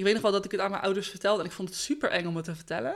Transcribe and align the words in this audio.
ik 0.00 0.06
weet 0.06 0.14
nog 0.14 0.22
wel 0.22 0.32
dat 0.32 0.44
ik 0.44 0.50
het 0.50 0.60
aan 0.60 0.70
mijn 0.70 0.82
ouders 0.82 1.08
vertelde 1.08 1.40
en 1.40 1.46
ik 1.46 1.52
vond 1.52 1.68
het 1.68 1.78
super 1.78 2.10
eng 2.10 2.26
om 2.26 2.36
het 2.36 2.44
te 2.44 2.54
vertellen. 2.54 2.94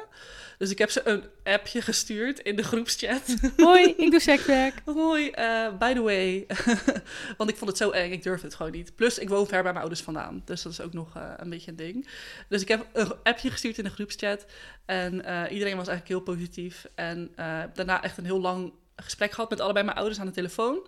Dus 0.58 0.70
ik 0.70 0.78
heb 0.78 0.90
ze 0.90 1.08
een 1.08 1.24
appje 1.42 1.82
gestuurd 1.82 2.38
in 2.38 2.56
de 2.56 2.62
groepschat. 2.62 3.36
Hoi, 3.56 3.94
ik 3.96 4.10
doe 4.10 4.20
sekswerk. 4.30 4.74
Hoi, 4.84 5.32
uh, 5.38 5.78
by 5.78 5.92
the 5.94 6.02
way. 6.02 6.46
Want 7.38 7.50
ik 7.50 7.56
vond 7.56 7.70
het 7.70 7.78
zo 7.78 7.90
eng, 7.90 8.12
ik 8.12 8.22
durfde 8.22 8.46
het 8.46 8.54
gewoon 8.54 8.72
niet. 8.72 8.94
Plus, 8.94 9.18
ik 9.18 9.28
woon 9.28 9.46
ver 9.46 9.62
bij 9.62 9.72
mijn 9.72 9.76
ouders 9.76 10.00
vandaan. 10.00 10.42
Dus 10.44 10.62
dat 10.62 10.72
is 10.72 10.80
ook 10.80 10.92
nog 10.92 11.16
uh, 11.16 11.32
een 11.36 11.50
beetje 11.50 11.70
een 11.70 11.76
ding. 11.76 12.08
Dus 12.48 12.62
ik 12.62 12.68
heb 12.68 12.86
een 12.92 13.12
appje 13.22 13.50
gestuurd 13.50 13.78
in 13.78 13.84
de 13.84 13.90
groepschat. 13.90 14.46
En 14.84 15.14
uh, 15.14 15.42
iedereen 15.50 15.76
was 15.76 15.88
eigenlijk 15.88 16.08
heel 16.08 16.34
positief. 16.34 16.86
En 16.94 17.32
daarna 17.74 18.02
echt 18.02 18.18
een 18.18 18.24
heel 18.24 18.40
lang 18.40 18.72
gesprek 18.96 19.32
gehad 19.32 19.50
met 19.50 19.60
allebei 19.60 19.84
mijn 19.84 19.96
ouders 19.96 20.20
aan 20.20 20.26
de 20.26 20.32
telefoon. 20.32 20.86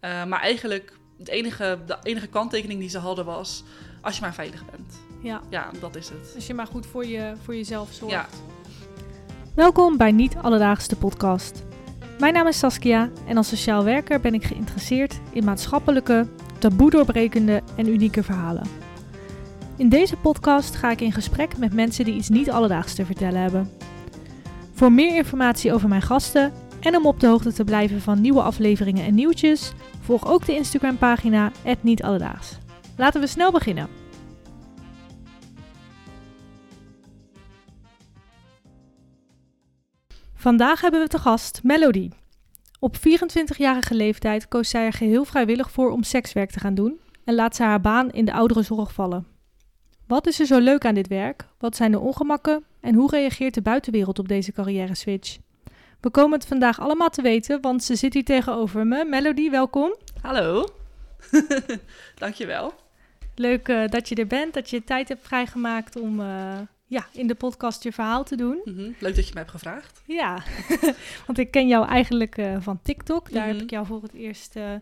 maar 0.00 0.40
eigenlijk, 0.40 0.92
het 1.18 1.28
enige, 1.28 1.78
de 1.86 1.96
enige 2.02 2.26
kanttekening 2.26 2.80
die 2.80 2.90
ze 2.90 2.98
hadden 2.98 3.24
was... 3.24 3.62
als 4.00 4.14
je 4.14 4.20
maar 4.20 4.34
veilig 4.34 4.64
bent. 4.70 5.09
Ja. 5.22 5.40
Ja, 5.48 5.70
dat 5.80 5.96
is 5.96 6.08
het. 6.08 6.32
Als 6.34 6.46
je 6.46 6.54
maar 6.54 6.66
goed 6.66 6.86
voor, 6.86 7.06
je, 7.06 7.32
voor 7.44 7.56
jezelf 7.56 7.92
zorgt. 7.92 8.14
Ja. 8.14 8.26
Welkom 9.54 9.96
bij 9.96 10.12
Niet 10.12 10.36
Alledaagse 10.36 10.96
podcast. 10.96 11.64
Mijn 12.18 12.32
naam 12.34 12.46
is 12.46 12.58
Saskia 12.58 13.10
en 13.26 13.36
als 13.36 13.48
sociaal 13.48 13.84
werker 13.84 14.20
ben 14.20 14.34
ik 14.34 14.44
geïnteresseerd 14.44 15.20
in 15.32 15.44
maatschappelijke, 15.44 16.26
taboe 16.58 16.90
doorbrekende 16.90 17.62
en 17.76 17.88
unieke 17.88 18.22
verhalen. 18.22 18.66
In 19.76 19.88
deze 19.88 20.16
podcast 20.16 20.74
ga 20.74 20.90
ik 20.90 21.00
in 21.00 21.12
gesprek 21.12 21.58
met 21.58 21.74
mensen 21.74 22.04
die 22.04 22.14
iets 22.14 22.28
niet 22.28 22.50
alledaags 22.50 22.94
te 22.94 23.04
vertellen 23.04 23.40
hebben. 23.40 23.70
Voor 24.72 24.92
meer 24.92 25.16
informatie 25.16 25.72
over 25.72 25.88
mijn 25.88 26.02
gasten 26.02 26.52
en 26.80 26.96
om 26.96 27.06
op 27.06 27.20
de 27.20 27.26
hoogte 27.26 27.52
te 27.52 27.64
blijven 27.64 28.00
van 28.00 28.20
nieuwe 28.20 28.42
afleveringen 28.42 29.04
en 29.04 29.14
nieuwtjes, 29.14 29.72
volg 30.00 30.26
ook 30.26 30.46
de 30.46 30.54
Instagram 30.54 30.98
pagina 30.98 31.52
Niet 31.80 32.02
Alledaags. 32.02 32.58
Laten 32.96 33.20
we 33.20 33.26
snel 33.26 33.52
beginnen. 33.52 33.99
Vandaag 40.40 40.80
hebben 40.80 41.00
we 41.00 41.08
te 41.08 41.18
gast 41.18 41.60
Melody. 41.62 42.10
Op 42.78 42.96
24-jarige 42.96 43.94
leeftijd 43.94 44.48
koos 44.48 44.68
zij 44.68 44.84
er 44.84 44.92
geheel 44.92 45.24
vrijwillig 45.24 45.70
voor 45.70 45.90
om 45.90 46.02
sekswerk 46.02 46.50
te 46.50 46.60
gaan 46.60 46.74
doen 46.74 47.00
en 47.24 47.34
laat 47.34 47.56
ze 47.56 47.62
haar 47.62 47.80
baan 47.80 48.10
in 48.10 48.24
de 48.24 48.32
ouderenzorg 48.32 48.92
vallen. 48.92 49.26
Wat 50.06 50.26
is 50.26 50.40
er 50.40 50.46
zo 50.46 50.58
leuk 50.58 50.84
aan 50.84 50.94
dit 50.94 51.08
werk? 51.08 51.46
Wat 51.58 51.76
zijn 51.76 51.90
de 51.90 51.98
ongemakken? 51.98 52.64
En 52.80 52.94
hoe 52.94 53.10
reageert 53.10 53.54
de 53.54 53.62
buitenwereld 53.62 54.18
op 54.18 54.28
deze 54.28 54.52
carrière 54.52 54.94
switch? 54.94 55.38
We 56.00 56.10
komen 56.10 56.38
het 56.38 56.48
vandaag 56.48 56.80
allemaal 56.80 57.10
te 57.10 57.22
weten, 57.22 57.60
want 57.60 57.84
ze 57.84 57.94
zit 57.94 58.14
hier 58.14 58.24
tegenover 58.24 58.86
me. 58.86 59.04
Melody, 59.04 59.50
welkom. 59.50 59.94
Hallo. 60.20 60.66
Dankjewel. 62.14 62.74
Leuk 63.34 63.68
uh, 63.68 63.88
dat 63.88 64.08
je 64.08 64.14
er 64.14 64.26
bent, 64.26 64.54
dat 64.54 64.70
je 64.70 64.84
tijd 64.84 65.08
hebt 65.08 65.26
vrijgemaakt 65.26 65.96
om 65.96 66.20
uh, 66.20 66.58
ja, 66.90 67.06
in 67.12 67.26
de 67.26 67.34
podcast 67.34 67.82
je 67.82 67.92
verhaal 67.92 68.24
te 68.24 68.36
doen. 68.36 68.60
Mm 68.64 68.74
-hmm. 68.76 68.94
Leuk 68.98 69.16
dat 69.16 69.26
je 69.26 69.32
mij 69.32 69.42
hebt 69.42 69.54
gevraagd. 69.54 70.02
Ja, 70.06 70.42
want 71.26 71.38
ik 71.38 71.50
ken 71.50 71.68
jou 71.68 71.86
eigenlijk 71.86 72.38
uh, 72.38 72.56
van 72.60 72.80
TikTok. 72.82 73.32
Daar 73.32 73.42
mm 73.42 73.48
-hmm. 73.48 73.54
heb 73.54 73.62
ik 73.62 73.70
jou 73.70 73.86
voor 73.86 74.02
het 74.02 74.14
eerst 74.14 74.56
uh, 74.56 74.72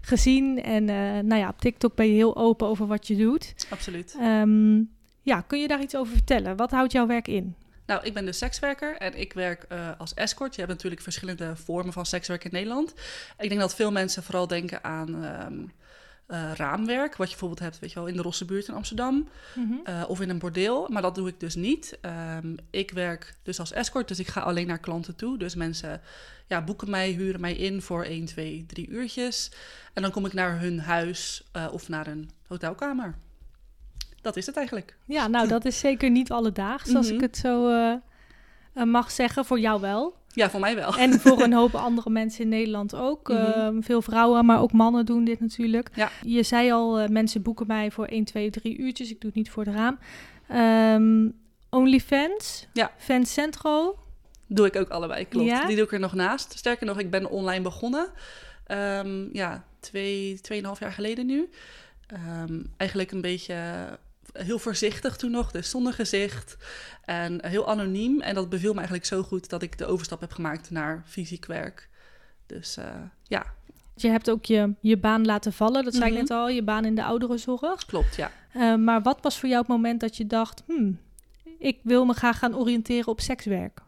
gezien. 0.00 0.62
En 0.62 0.82
uh, 0.82 1.18
nou 1.18 1.40
ja, 1.40 1.48
op 1.48 1.60
TikTok 1.60 1.94
ben 1.94 2.06
je 2.06 2.12
heel 2.12 2.36
open 2.36 2.66
over 2.66 2.86
wat 2.86 3.06
je 3.06 3.16
doet. 3.16 3.54
Absoluut. 3.70 4.16
Um, 4.20 4.90
ja, 5.22 5.40
kun 5.40 5.60
je 5.60 5.68
daar 5.68 5.80
iets 5.80 5.96
over 5.96 6.12
vertellen? 6.12 6.56
Wat 6.56 6.70
houdt 6.70 6.92
jouw 6.92 7.06
werk 7.06 7.28
in? 7.28 7.54
Nou, 7.86 8.04
ik 8.04 8.14
ben 8.14 8.24
dus 8.24 8.38
sekswerker 8.38 8.96
en 8.96 9.20
ik 9.20 9.32
werk 9.32 9.66
uh, 9.72 9.90
als 9.98 10.14
escort. 10.14 10.54
Je 10.54 10.60
hebt 10.60 10.72
natuurlijk 10.72 11.02
verschillende 11.02 11.56
vormen 11.56 11.92
van 11.92 12.06
sekswerk 12.06 12.44
in 12.44 12.50
Nederland. 12.52 12.94
Ik 13.38 13.48
denk 13.48 13.60
dat 13.60 13.74
veel 13.74 13.92
mensen 13.92 14.22
vooral 14.22 14.46
denken 14.46 14.84
aan... 14.84 15.24
Um, 15.24 15.72
uh, 16.28 16.52
raamwerk, 16.54 17.16
wat 17.16 17.26
je 17.26 17.32
bijvoorbeeld 17.32 17.60
hebt 17.60 17.78
weet 17.78 17.92
je 17.92 17.98
wel, 17.98 18.08
in 18.08 18.16
de 18.16 18.22
Rosse 18.22 18.44
buurt 18.44 18.68
in 18.68 18.74
Amsterdam 18.74 19.14
mm 19.14 19.28
-hmm. 19.54 19.80
uh, 19.84 20.04
of 20.08 20.20
in 20.20 20.28
een 20.28 20.38
bordeel. 20.38 20.88
Maar 20.88 21.02
dat 21.02 21.14
doe 21.14 21.28
ik 21.28 21.40
dus 21.40 21.54
niet. 21.54 21.98
Um, 22.42 22.56
ik 22.70 22.90
werk 22.90 23.34
dus 23.42 23.60
als 23.60 23.72
escort, 23.72 24.08
dus 24.08 24.18
ik 24.18 24.28
ga 24.28 24.40
alleen 24.40 24.66
naar 24.66 24.78
klanten 24.78 25.16
toe. 25.16 25.38
Dus 25.38 25.54
mensen 25.54 26.00
ja, 26.46 26.62
boeken 26.62 26.90
mij, 26.90 27.10
huren 27.10 27.40
mij 27.40 27.54
in 27.54 27.82
voor 27.82 28.04
1, 28.04 28.24
2, 28.24 28.64
3 28.66 28.88
uurtjes. 28.88 29.50
En 29.94 30.02
dan 30.02 30.10
kom 30.10 30.26
ik 30.26 30.32
naar 30.32 30.60
hun 30.60 30.80
huis 30.80 31.48
uh, 31.56 31.68
of 31.72 31.88
naar 31.88 32.06
een 32.06 32.30
hotelkamer. 32.46 33.14
Dat 34.20 34.36
is 34.36 34.46
het 34.46 34.56
eigenlijk. 34.56 34.96
Ja, 35.04 35.26
nou 35.26 35.48
dat 35.48 35.64
is 35.64 35.78
zeker 35.78 36.10
niet 36.10 36.30
alledaags, 36.30 36.84
mm 36.84 36.88
-hmm. 36.88 36.96
als 36.96 37.10
ik 37.10 37.20
het 37.20 37.36
zo 37.36 37.70
mag 38.72 39.10
zeggen. 39.10 39.44
Voor 39.44 39.60
jou 39.60 39.80
wel. 39.80 40.17
Ja, 40.32 40.50
voor 40.50 40.60
mij 40.60 40.74
wel. 40.74 40.96
En 40.96 41.20
voor 41.20 41.40
een 41.42 41.52
hoop 41.60 41.74
andere 41.74 42.10
mensen 42.10 42.42
in 42.42 42.48
Nederland 42.48 42.94
ook. 42.94 43.28
Mm 43.28 43.36
-hmm. 43.36 43.76
uh, 43.76 43.82
veel 43.82 44.02
vrouwen, 44.02 44.44
maar 44.46 44.60
ook 44.60 44.72
mannen 44.72 45.06
doen 45.06 45.24
dit 45.24 45.40
natuurlijk. 45.40 45.90
Ja. 45.94 46.10
Je 46.22 46.42
zei 46.42 46.72
al, 46.72 47.00
uh, 47.00 47.08
mensen 47.08 47.42
boeken 47.42 47.66
mij 47.66 47.90
voor 47.90 48.06
1, 48.06 48.24
2, 48.24 48.50
3 48.50 48.78
uurtjes. 48.78 49.10
Ik 49.10 49.20
doe 49.20 49.30
het 49.30 49.38
niet 49.38 49.50
voor 49.50 49.64
het 49.64 49.74
raam. 49.74 49.98
Um, 50.94 51.34
OnlyFans, 51.70 52.66
ja. 52.72 52.90
Fans 52.96 53.32
Centro. 53.32 53.98
Doe 54.46 54.66
ik 54.66 54.76
ook 54.76 54.88
allebei, 54.88 55.28
klopt. 55.28 55.48
Ja? 55.48 55.66
Die 55.66 55.76
doe 55.76 55.84
ik 55.84 55.92
er 55.92 56.00
nog 56.00 56.14
naast. 56.14 56.58
Sterker 56.58 56.86
nog, 56.86 56.98
ik 56.98 57.10
ben 57.10 57.30
online 57.30 57.62
begonnen. 57.62 58.08
Um, 58.66 59.28
ja, 59.32 59.64
twee, 59.80 60.40
tweeënhalf 60.40 60.80
jaar 60.80 60.92
geleden 60.92 61.26
nu. 61.26 61.48
Um, 62.42 62.72
eigenlijk 62.76 63.12
een 63.12 63.20
beetje 63.20 63.54
heel 64.32 64.58
voorzichtig 64.58 65.16
toen 65.16 65.30
nog, 65.30 65.50
dus 65.50 65.70
zonder 65.70 65.92
gezicht 65.92 66.56
en 67.04 67.46
heel 67.46 67.68
anoniem. 67.68 68.20
En 68.20 68.34
dat 68.34 68.48
beviel 68.48 68.70
me 68.70 68.76
eigenlijk 68.76 69.06
zo 69.06 69.22
goed 69.22 69.48
dat 69.48 69.62
ik 69.62 69.78
de 69.78 69.86
overstap 69.86 70.20
heb 70.20 70.32
gemaakt 70.32 70.70
naar 70.70 71.02
fysiek 71.06 71.46
werk. 71.46 71.88
Dus 72.46 72.78
uh, 72.78 72.84
ja. 73.22 73.46
Je 73.94 74.08
hebt 74.08 74.30
ook 74.30 74.44
je, 74.44 74.74
je 74.80 74.96
baan 74.96 75.26
laten 75.26 75.52
vallen, 75.52 75.84
dat 75.84 75.94
zei 75.94 76.04
mm 76.04 76.10
-hmm. 76.10 76.22
ik 76.22 76.28
net 76.28 76.38
al, 76.38 76.48
je 76.48 76.62
baan 76.62 76.84
in 76.84 76.94
de 76.94 77.04
ouderenzorg. 77.04 77.84
Klopt, 77.84 78.16
ja. 78.16 78.30
Uh, 78.56 78.74
maar 78.74 79.02
wat 79.02 79.18
was 79.22 79.38
voor 79.38 79.48
jou 79.48 79.60
het 79.60 79.70
moment 79.70 80.00
dat 80.00 80.16
je 80.16 80.26
dacht, 80.26 80.62
hmm, 80.66 81.00
ik 81.58 81.80
wil 81.82 82.04
me 82.04 82.12
graag 82.12 82.38
gaan 82.38 82.56
oriënteren 82.56 83.08
op 83.08 83.20
sekswerk? 83.20 83.80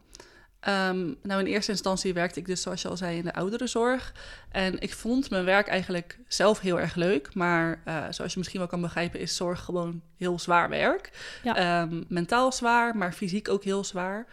Um, 0.67 1.17
nou, 1.23 1.39
in 1.39 1.45
eerste 1.45 1.71
instantie 1.71 2.13
werkte 2.13 2.39
ik 2.39 2.45
dus, 2.45 2.61
zoals 2.61 2.81
je 2.81 2.87
al 2.87 2.97
zei, 2.97 3.17
in 3.17 3.23
de 3.23 3.33
ouderenzorg. 3.33 4.13
En 4.51 4.79
ik 4.79 4.93
vond 4.93 5.29
mijn 5.29 5.45
werk 5.45 5.67
eigenlijk 5.67 6.19
zelf 6.27 6.59
heel 6.59 6.79
erg 6.79 6.95
leuk. 6.95 7.33
Maar 7.33 7.81
uh, 7.87 8.05
zoals 8.09 8.31
je 8.31 8.37
misschien 8.37 8.59
wel 8.59 8.69
kan 8.69 8.81
begrijpen, 8.81 9.19
is 9.19 9.35
zorg 9.35 9.59
gewoon 9.59 10.01
heel 10.17 10.39
zwaar 10.39 10.69
werk. 10.69 11.11
Ja. 11.43 11.81
Um, 11.81 12.05
mentaal 12.07 12.51
zwaar, 12.51 12.97
maar 12.97 13.13
fysiek 13.13 13.49
ook 13.49 13.63
heel 13.63 13.83
zwaar. 13.83 14.25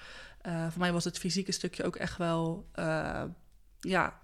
Uh, 0.47 0.67
voor 0.71 0.81
mij 0.81 0.93
was 0.93 1.05
het 1.05 1.19
fysieke 1.19 1.53
stukje 1.53 1.85
ook 1.85 1.97
echt 1.97 2.17
wel, 2.17 2.67
uh, 2.79 3.23
ja, 3.81 4.21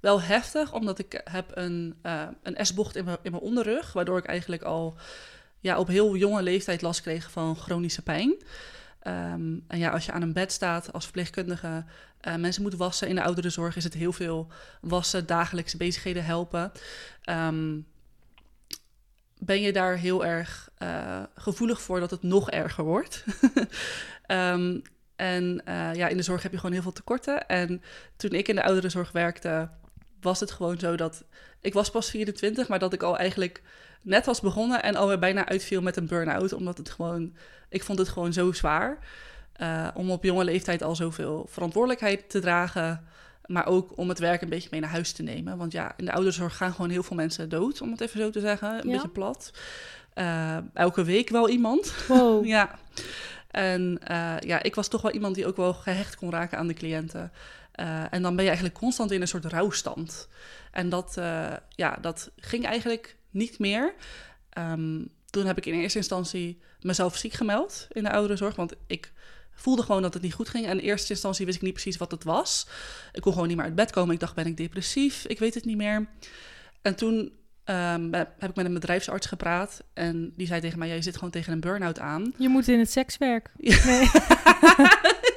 wel 0.00 0.22
heftig. 0.22 0.72
Omdat 0.72 0.98
ik 0.98 1.20
heb 1.24 1.50
een, 1.54 1.96
een 2.42 2.66
S-bocht 2.66 2.96
in 2.96 3.04
mijn, 3.04 3.18
in 3.22 3.30
mijn 3.30 3.42
onderrug. 3.42 3.92
Waardoor 3.92 4.18
ik 4.18 4.26
eigenlijk 4.26 4.62
al 4.62 4.96
ja, 5.60 5.78
op 5.78 5.88
heel 5.88 6.16
jonge 6.16 6.42
leeftijd 6.42 6.82
last 6.82 7.00
kreeg 7.00 7.30
van 7.30 7.56
chronische 7.56 8.02
pijn. 8.02 8.36
Um, 9.02 9.64
en 9.68 9.78
ja, 9.78 9.90
als 9.90 10.06
je 10.06 10.12
aan 10.12 10.22
een 10.22 10.32
bed 10.32 10.52
staat 10.52 10.92
als 10.92 11.04
verpleegkundige, 11.04 11.84
uh, 12.28 12.34
mensen 12.34 12.62
moeten 12.62 12.80
wassen 12.80 13.08
in 13.08 13.14
de 13.14 13.22
ouderenzorg, 13.22 13.76
is 13.76 13.84
het 13.84 13.94
heel 13.94 14.12
veel 14.12 14.46
wassen, 14.80 15.26
dagelijkse 15.26 15.76
bezigheden 15.76 16.24
helpen. 16.24 16.72
Um, 17.30 17.86
ben 19.38 19.60
je 19.60 19.72
daar 19.72 19.96
heel 19.96 20.24
erg 20.24 20.70
uh, 20.78 21.22
gevoelig 21.34 21.82
voor 21.82 22.00
dat 22.00 22.10
het 22.10 22.22
nog 22.22 22.50
erger 22.50 22.84
wordt? 22.84 23.24
um, 24.26 24.82
en 25.16 25.62
uh, 25.68 25.94
ja, 25.94 26.08
in 26.08 26.16
de 26.16 26.22
zorg 26.22 26.42
heb 26.42 26.52
je 26.52 26.58
gewoon 26.58 26.72
heel 26.72 26.82
veel 26.82 26.92
tekorten. 26.92 27.48
En 27.48 27.82
toen 28.16 28.30
ik 28.30 28.48
in 28.48 28.54
de 28.54 28.64
ouderenzorg 28.64 29.12
werkte, 29.12 29.68
was 30.20 30.40
het 30.40 30.50
gewoon 30.50 30.78
zo 30.78 30.96
dat 30.96 31.24
ik 31.60 31.72
was 31.72 31.90
pas 31.90 32.10
24, 32.10 32.68
maar 32.68 32.78
dat 32.78 32.92
ik 32.92 33.02
al 33.02 33.18
eigenlijk 33.18 33.62
net 34.02 34.26
was 34.26 34.40
begonnen 34.40 34.82
en 34.82 34.96
alweer 34.96 35.18
bijna 35.18 35.46
uitviel 35.48 35.82
met 35.82 35.96
een 35.96 36.06
burn-out, 36.06 36.52
omdat 36.52 36.78
het 36.78 36.90
gewoon, 36.90 37.34
ik 37.68 37.84
vond 37.84 37.98
het 37.98 38.08
gewoon 38.08 38.32
zo 38.32 38.52
zwaar 38.52 38.98
uh, 39.60 39.88
om 39.94 40.10
op 40.10 40.24
jonge 40.24 40.44
leeftijd 40.44 40.82
al 40.82 40.96
zoveel 40.96 41.46
verantwoordelijkheid 41.50 42.30
te 42.30 42.40
dragen, 42.40 43.04
maar 43.46 43.66
ook 43.66 43.92
om 43.96 44.08
het 44.08 44.18
werk 44.18 44.42
een 44.42 44.48
beetje 44.48 44.68
mee 44.70 44.80
naar 44.80 44.90
huis 44.90 45.12
te 45.12 45.22
nemen, 45.22 45.56
want 45.56 45.72
ja, 45.72 45.92
in 45.96 46.04
de 46.04 46.12
ouderzorg 46.12 46.56
gaan 46.56 46.72
gewoon 46.72 46.90
heel 46.90 47.02
veel 47.02 47.16
mensen 47.16 47.48
dood, 47.48 47.80
om 47.80 47.90
het 47.90 48.00
even 48.00 48.20
zo 48.20 48.30
te 48.30 48.40
zeggen, 48.40 48.68
een 48.68 48.86
Ja. 48.88 48.92
beetje 48.92 49.08
plat. 49.08 49.50
Uh, 50.14 50.56
elke 50.74 51.04
week 51.04 51.28
wel 51.28 51.48
iemand. 51.48 51.94
Wow. 52.08 52.44
ja. 52.56 52.78
En 53.50 54.00
uh, 54.10 54.34
ja, 54.40 54.62
ik 54.62 54.74
was 54.74 54.88
toch 54.88 55.02
wel 55.02 55.10
iemand 55.12 55.34
die 55.34 55.46
ook 55.46 55.56
wel 55.56 55.74
gehecht 55.74 56.16
kon 56.16 56.30
raken 56.30 56.58
aan 56.58 56.66
de 56.66 56.74
cliënten. 56.74 57.32
Uh, 57.80 58.12
en 58.12 58.22
dan 58.22 58.34
ben 58.34 58.44
je 58.44 58.50
eigenlijk 58.50 58.78
constant 58.78 59.10
in 59.10 59.20
een 59.20 59.28
soort 59.28 59.44
rouwstand. 59.44 60.28
En 60.72 60.88
dat, 60.88 61.16
uh, 61.18 61.52
ja, 61.70 61.98
dat 62.00 62.30
ging 62.36 62.64
eigenlijk 62.64 63.16
niet 63.30 63.58
meer. 63.58 63.94
Um, 64.58 65.08
toen 65.30 65.46
heb 65.46 65.56
ik 65.56 65.66
in 65.66 65.74
eerste 65.74 65.98
instantie 65.98 66.60
mezelf 66.80 67.16
ziek 67.16 67.32
gemeld 67.32 67.86
in 67.90 68.02
de 68.02 68.10
ouderenzorg. 68.10 68.56
Want 68.56 68.72
ik 68.86 69.12
voelde 69.52 69.82
gewoon 69.82 70.02
dat 70.02 70.14
het 70.14 70.22
niet 70.22 70.34
goed 70.34 70.48
ging. 70.48 70.66
En 70.66 70.78
in 70.80 70.84
eerste 70.84 71.12
instantie 71.12 71.44
wist 71.44 71.56
ik 71.56 71.62
niet 71.62 71.72
precies 71.72 71.96
wat 71.96 72.10
het 72.10 72.24
was. 72.24 72.66
Ik 73.12 73.20
kon 73.20 73.32
gewoon 73.32 73.48
niet 73.48 73.56
meer 73.56 73.66
uit 73.66 73.74
bed 73.74 73.90
komen. 73.90 74.14
Ik 74.14 74.20
dacht, 74.20 74.34
ben 74.34 74.46
ik 74.46 74.56
depressief? 74.56 75.24
Ik 75.24 75.38
weet 75.38 75.54
het 75.54 75.64
niet 75.64 75.76
meer. 75.76 76.08
En 76.82 76.94
toen 76.94 77.32
um, 77.64 78.14
heb 78.14 78.48
ik 78.48 78.54
met 78.54 78.64
een 78.66 78.74
bedrijfsarts 78.74 79.26
gepraat. 79.26 79.82
En 79.94 80.32
die 80.36 80.46
zei 80.46 80.60
tegen 80.60 80.78
mij, 80.78 80.88
ja, 80.88 80.94
je 80.94 81.02
zit 81.02 81.14
gewoon 81.14 81.30
tegen 81.30 81.52
een 81.52 81.60
burn-out 81.60 81.98
aan. 81.98 82.34
Je 82.36 82.48
moet 82.48 82.68
in 82.68 82.78
het 82.78 82.90
sekswerk. 82.90 83.50
Ja. 83.56 83.84
Nee. 83.84 84.10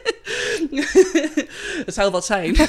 het 1.86 1.94
zou 1.94 2.12
wat 2.12 2.26
zijn. 2.26 2.56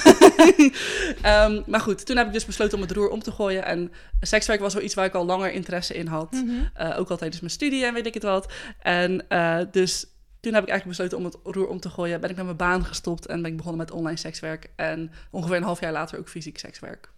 Ehm, 1.23 1.62
maar 1.67 1.81
goed, 1.81 2.06
toen 2.06 2.17
heb 2.17 2.27
ik 2.27 2.33
dus 2.33 2.44
besloten 2.44 2.77
om 2.77 2.83
het 2.83 2.93
roer 2.93 3.09
om 3.09 3.23
te 3.23 3.33
gooien. 3.33 3.65
En 3.65 3.93
sekswerk 4.21 4.61
was 4.61 4.75
wel 4.75 4.83
iets 4.83 4.94
waar 4.94 5.05
ik 5.05 5.15
al 5.15 5.25
langer 5.25 5.53
interesse 5.53 5.94
in 5.94 6.06
had. 6.06 6.33
Mhm. 6.33 6.50
Eh, 6.75 6.99
ook 6.99 7.11
al 7.11 7.17
tijdens 7.17 7.41
mijn 7.41 7.53
studie 7.53 7.85
en 7.85 7.94
weet 7.94 8.06
ik 8.06 8.15
het 8.15 8.23
wat. 8.23 8.53
En 8.83 9.29
eh, 9.29 9.59
dus 9.71 10.06
toen 10.41 10.55
heb 10.55 10.62
ik 10.62 10.69
eigenlijk 10.69 10.99
besloten 10.99 11.19
om 11.19 11.25
het 11.25 11.56
roer 11.56 11.69
om 11.69 11.81
te 11.81 11.91
gooien. 11.91 12.21
Ben 12.21 12.31
ik 12.31 12.37
met 12.37 12.44
mijn 12.44 12.56
baan 12.56 12.85
gestopt 12.85 13.27
en 13.27 13.43
ben 13.43 13.50
ik 13.50 13.56
begonnen 13.56 13.81
met 13.81 13.91
online 13.91 14.19
sekswerk. 14.19 14.71
En 14.77 15.11
ongeveer 15.31 15.56
een 15.56 15.62
half 15.62 15.81
jaar 15.81 15.93
later 15.93 16.19
ook 16.19 16.29
fysiek 16.29 16.59
sekswerk. 16.59 17.11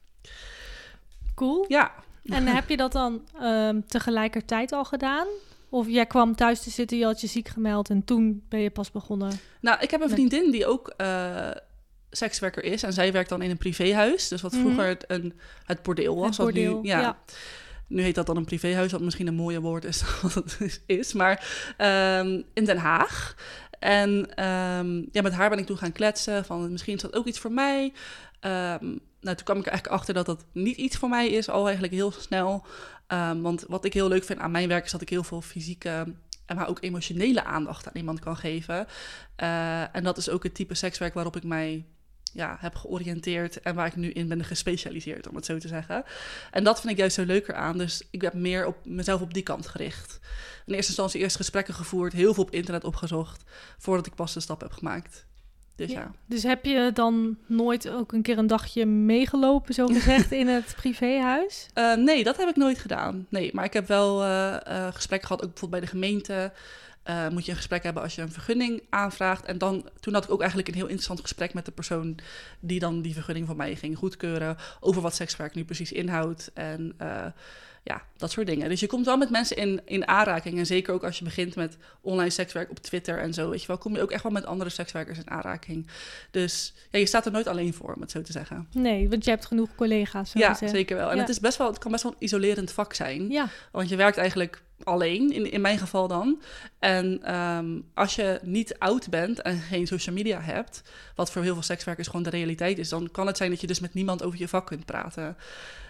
Cool. 1.34 1.64
Ja, 1.68 1.92
En 2.24 2.46
heb 2.46 2.68
je 2.68 2.76
dat 2.76 2.92
dan 2.92 3.28
ehm, 3.40 3.80
tegelijkertijd 3.86 4.72
al 4.72 4.84
gedaan? 4.84 5.26
Of 5.74 5.88
jij 5.88 6.06
kwam 6.06 6.34
thuis 6.34 6.60
te 6.62 6.70
zitten, 6.70 6.98
je 6.98 7.04
had 7.04 7.20
je 7.20 7.26
ziek 7.26 7.48
gemeld 7.48 7.90
en 7.90 8.04
toen 8.04 8.42
ben 8.48 8.60
je 8.60 8.70
pas 8.70 8.90
begonnen? 8.90 9.32
nou, 9.60 9.80
ik 9.80 9.90
heb 9.90 10.00
een 10.00 10.06
Met- 10.06 10.14
vriendin 10.16 10.50
die 10.50 10.66
ook 10.66 10.88
eh, 10.96 11.50
sekswerker 12.10 12.64
is. 12.64 12.82
En 12.82 12.92
zij 12.92 13.12
werkt 13.12 13.28
dan 13.28 13.42
in 13.42 13.50
een 13.50 13.58
privéhuis. 13.58 14.28
Dus 14.28 14.40
wat 14.42 14.52
Mhm. 14.52 14.60
vroeger 14.60 14.86
het, 14.86 15.04
een, 15.06 15.32
het 15.64 15.82
bordeel 15.82 16.16
was. 16.16 16.26
Het 16.36 16.46
bordeel, 16.46 16.80
nu, 16.80 16.88
ja, 16.88 17.00
ja. 17.00 17.18
Nu 17.86 18.02
heet 18.02 18.14
dat 18.14 18.26
dan 18.26 18.36
een 18.36 18.44
privéhuis, 18.44 18.92
wat 18.92 19.00
misschien 19.00 19.26
een 19.26 19.34
mooier 19.34 19.60
woord 19.60 19.84
is 19.84 19.98
dan 20.00 20.08
wat 20.22 20.34
het 20.34 20.56
is- 20.60 20.80
is. 20.86 21.12
Maar 21.12 21.46
ehm, 21.76 22.42
in 22.54 22.64
Den 22.64 22.78
Haag. 22.78 23.34
En 23.78 24.34
ehm, 24.34 25.02
ja, 25.12 25.22
met 25.22 25.32
haar 25.32 25.48
ben 25.50 25.58
ik 25.58 25.66
toen 25.66 25.78
gaan 25.78 25.92
kletsen 25.92 26.44
van 26.44 26.72
misschien 26.72 26.94
is 26.94 27.02
dat 27.02 27.14
ook 27.16 27.26
iets 27.26 27.38
voor 27.38 27.52
mij. 27.52 27.92
Ehm, 28.40 28.96
nou, 29.24 29.36
toen 29.36 29.44
kwam 29.44 29.58
ik 29.58 29.66
eigenlijk 29.66 29.96
achter 29.96 30.14
dat 30.14 30.26
dat 30.26 30.44
niet 30.52 30.76
iets 30.76 30.96
voor 30.96 31.08
mij 31.08 31.28
is, 31.28 31.48
al 31.48 31.64
eigenlijk 31.64 31.94
heel 31.94 32.12
snel. 32.12 32.66
Ehm, 33.06 33.40
want 33.40 33.64
wat 33.68 33.84
ik 33.84 33.92
heel 33.92 34.08
leuk 34.08 34.24
vind 34.24 34.38
aan 34.38 34.50
mijn 34.50 34.68
werk 34.68 34.84
is 34.84 34.90
dat 34.90 35.00
ik 35.00 35.08
heel 35.08 35.24
veel 35.24 35.40
fysieke, 35.40 36.14
en 36.46 36.56
maar 36.56 36.68
ook 36.68 36.82
emotionele 36.82 37.44
aandacht 37.44 37.86
aan 37.86 37.96
iemand 37.96 38.20
kan 38.20 38.36
geven. 38.36 38.86
Eh, 39.36 39.96
en 39.96 40.04
dat 40.04 40.16
is 40.16 40.28
ook 40.28 40.42
het 40.42 40.54
type 40.54 40.74
sekswerk 40.74 41.14
waarop 41.14 41.36
ik 41.36 41.44
mij 41.44 41.84
ja, 42.32 42.56
heb 42.60 42.74
georiënteerd 42.74 43.60
en 43.60 43.74
waar 43.74 43.86
ik 43.86 43.96
nu 43.96 44.10
in 44.10 44.28
ben 44.28 44.44
gespecialiseerd, 44.44 45.28
om 45.28 45.34
het 45.36 45.44
zo 45.44 45.58
te 45.58 45.68
zeggen. 45.68 46.04
En 46.50 46.64
dat 46.64 46.80
vind 46.80 46.92
ik 46.92 46.98
juist 46.98 47.14
zo 47.14 47.24
leuker 47.24 47.54
aan. 47.54 47.78
Dus 47.78 48.02
ik 48.10 48.22
heb 48.22 48.34
meer 48.34 48.66
op 48.66 48.76
mezelf 48.84 49.20
op 49.20 49.34
die 49.34 49.42
kant 49.42 49.66
gericht. 49.66 50.20
In 50.66 50.74
eerste 50.74 50.90
instantie 50.90 51.20
eerst 51.20 51.36
gesprekken 51.36 51.74
gevoerd, 51.74 52.12
heel 52.12 52.34
veel 52.34 52.42
op 52.42 52.50
internet 52.50 52.84
opgezocht, 52.84 53.42
voordat 53.78 54.06
ik 54.06 54.14
pas 54.14 54.32
de 54.34 54.40
stap 54.40 54.60
heb 54.60 54.72
gemaakt. 54.72 55.26
Dus 55.76 55.90
ja. 55.90 56.00
Ja. 56.00 56.10
Dus 56.26 56.42
heb 56.42 56.64
je 56.64 56.90
dan 56.94 57.36
nooit 57.46 57.88
ook 57.88 58.12
een 58.12 58.22
keer 58.22 58.38
een 58.38 58.46
dagje 58.46 58.86
meegelopen, 58.86 59.74
zo 59.74 59.86
gezegd, 59.86 60.32
in 60.32 60.48
het 60.48 60.72
privéhuis? 60.76 61.68
Eh, 61.74 61.94
nee, 61.94 62.24
dat 62.24 62.36
heb 62.36 62.48
ik 62.48 62.56
nooit 62.56 62.78
gedaan. 62.78 63.26
Nee, 63.28 63.50
maar 63.52 63.64
ik 63.64 63.72
heb 63.72 63.86
wel 63.86 64.22
eh 64.22 64.66
eh, 64.66 64.94
gesprekken 64.94 65.28
gehad, 65.28 65.44
ook 65.44 65.50
bijvoorbeeld 65.50 65.80
bij 65.80 65.90
de 65.90 65.96
gemeente. 65.96 66.52
Eh, 67.04 67.28
moet 67.28 67.44
je 67.44 67.50
een 67.50 67.56
gesprek 67.56 67.82
hebben 67.82 68.02
als 68.02 68.14
je 68.14 68.22
een 68.22 68.32
vergunning 68.32 68.82
aanvraagt. 68.90 69.44
En 69.44 69.58
dan, 69.58 69.88
toen 70.00 70.14
had 70.14 70.24
ik 70.24 70.30
ook 70.30 70.38
eigenlijk 70.40 70.68
een 70.68 70.74
heel 70.74 70.84
interessant 70.86 71.20
gesprek 71.20 71.54
met 71.54 71.64
de 71.64 71.72
persoon 71.72 72.18
die 72.60 72.78
dan 72.78 73.02
die 73.02 73.14
vergunning 73.14 73.46
van 73.46 73.56
mij 73.56 73.76
ging 73.76 73.96
goedkeuren. 73.98 74.56
Over 74.80 75.02
wat 75.02 75.14
sekswerk 75.14 75.54
nu 75.54 75.64
precies 75.64 75.92
inhoudt. 75.92 76.50
En 76.54 76.94
eh, 76.98 77.26
ja, 77.82 78.02
dat 78.16 78.30
soort 78.30 78.46
dingen. 78.46 78.68
Dus 78.68 78.80
je 78.80 78.86
komt 78.86 79.06
wel 79.06 79.16
met 79.16 79.30
mensen 79.30 79.56
in, 79.56 79.80
in 79.84 80.08
aanraking. 80.08 80.58
En 80.58 80.66
zeker 80.66 80.94
ook 80.94 81.04
als 81.04 81.18
je 81.18 81.24
begint 81.24 81.54
met 81.56 81.76
online 82.00 82.30
sekswerk 82.30 82.70
op 82.70 82.78
Twitter 82.78 83.18
en 83.18 83.34
zo. 83.34 83.50
Weet 83.50 83.60
je 83.60 83.66
wel, 83.66 83.78
kom 83.78 83.94
je 83.94 84.02
ook 84.02 84.10
echt 84.10 84.22
wel 84.22 84.32
met 84.32 84.44
andere 84.46 84.70
sekswerkers 84.70 85.18
in 85.18 85.30
aanraking. 85.30 85.86
Dus 86.30 86.74
ja, 86.90 86.98
je 86.98 87.06
staat 87.06 87.26
er 87.26 87.32
nooit 87.32 87.46
alleen 87.46 87.74
voor, 87.74 87.94
om 87.94 88.00
het 88.00 88.10
zo 88.10 88.22
te 88.22 88.32
zeggen. 88.32 88.68
Nee, 88.72 89.08
want 89.08 89.24
je 89.24 89.30
hebt 89.30 89.46
genoeg 89.46 89.74
collega's. 89.74 90.30
Zo 90.30 90.38
Ja, 90.38 90.52
gezegd. 90.52 90.72
zeker 90.72 90.96
wel. 90.96 91.08
En 91.10 91.14
Ja. 91.14 91.20
het, 91.20 91.30
is 91.30 91.40
best 91.40 91.58
wel, 91.58 91.66
het 91.66 91.78
kan 91.78 91.90
best 91.90 92.02
wel 92.02 92.12
een 92.12 92.24
isolerend 92.24 92.72
vak 92.72 92.92
zijn. 92.94 93.28
Ja, 93.30 93.48
Want 93.72 93.88
je 93.88 93.96
werkt 93.96 94.16
eigenlijk 94.16 94.62
alleen, 94.82 95.32
in, 95.32 95.50
in 95.52 95.60
mijn 95.60 95.78
geval 95.78 96.08
dan. 96.08 96.42
En 96.78 97.22
ehm, 97.22 97.80
als 97.94 98.14
je 98.14 98.40
niet 98.42 98.78
oud 98.78 99.10
bent 99.10 99.42
en 99.42 99.58
geen 99.58 99.86
social 99.86 100.14
media 100.14 100.40
hebt, 100.40 100.82
wat 101.14 101.30
voor 101.32 101.42
heel 101.42 101.52
veel 101.54 101.62
sekswerkers 101.62 102.06
gewoon 102.06 102.22
de 102.22 102.30
realiteit 102.30 102.78
is, 102.78 102.88
dan 102.88 103.10
kan 103.10 103.26
het 103.26 103.36
zijn 103.36 103.50
dat 103.50 103.60
je 103.60 103.66
dus 103.66 103.80
met 103.80 103.94
niemand 103.94 104.22
over 104.22 104.38
je 104.38 104.48
vak 104.48 104.66
kunt 104.66 104.84
praten. 104.84 105.36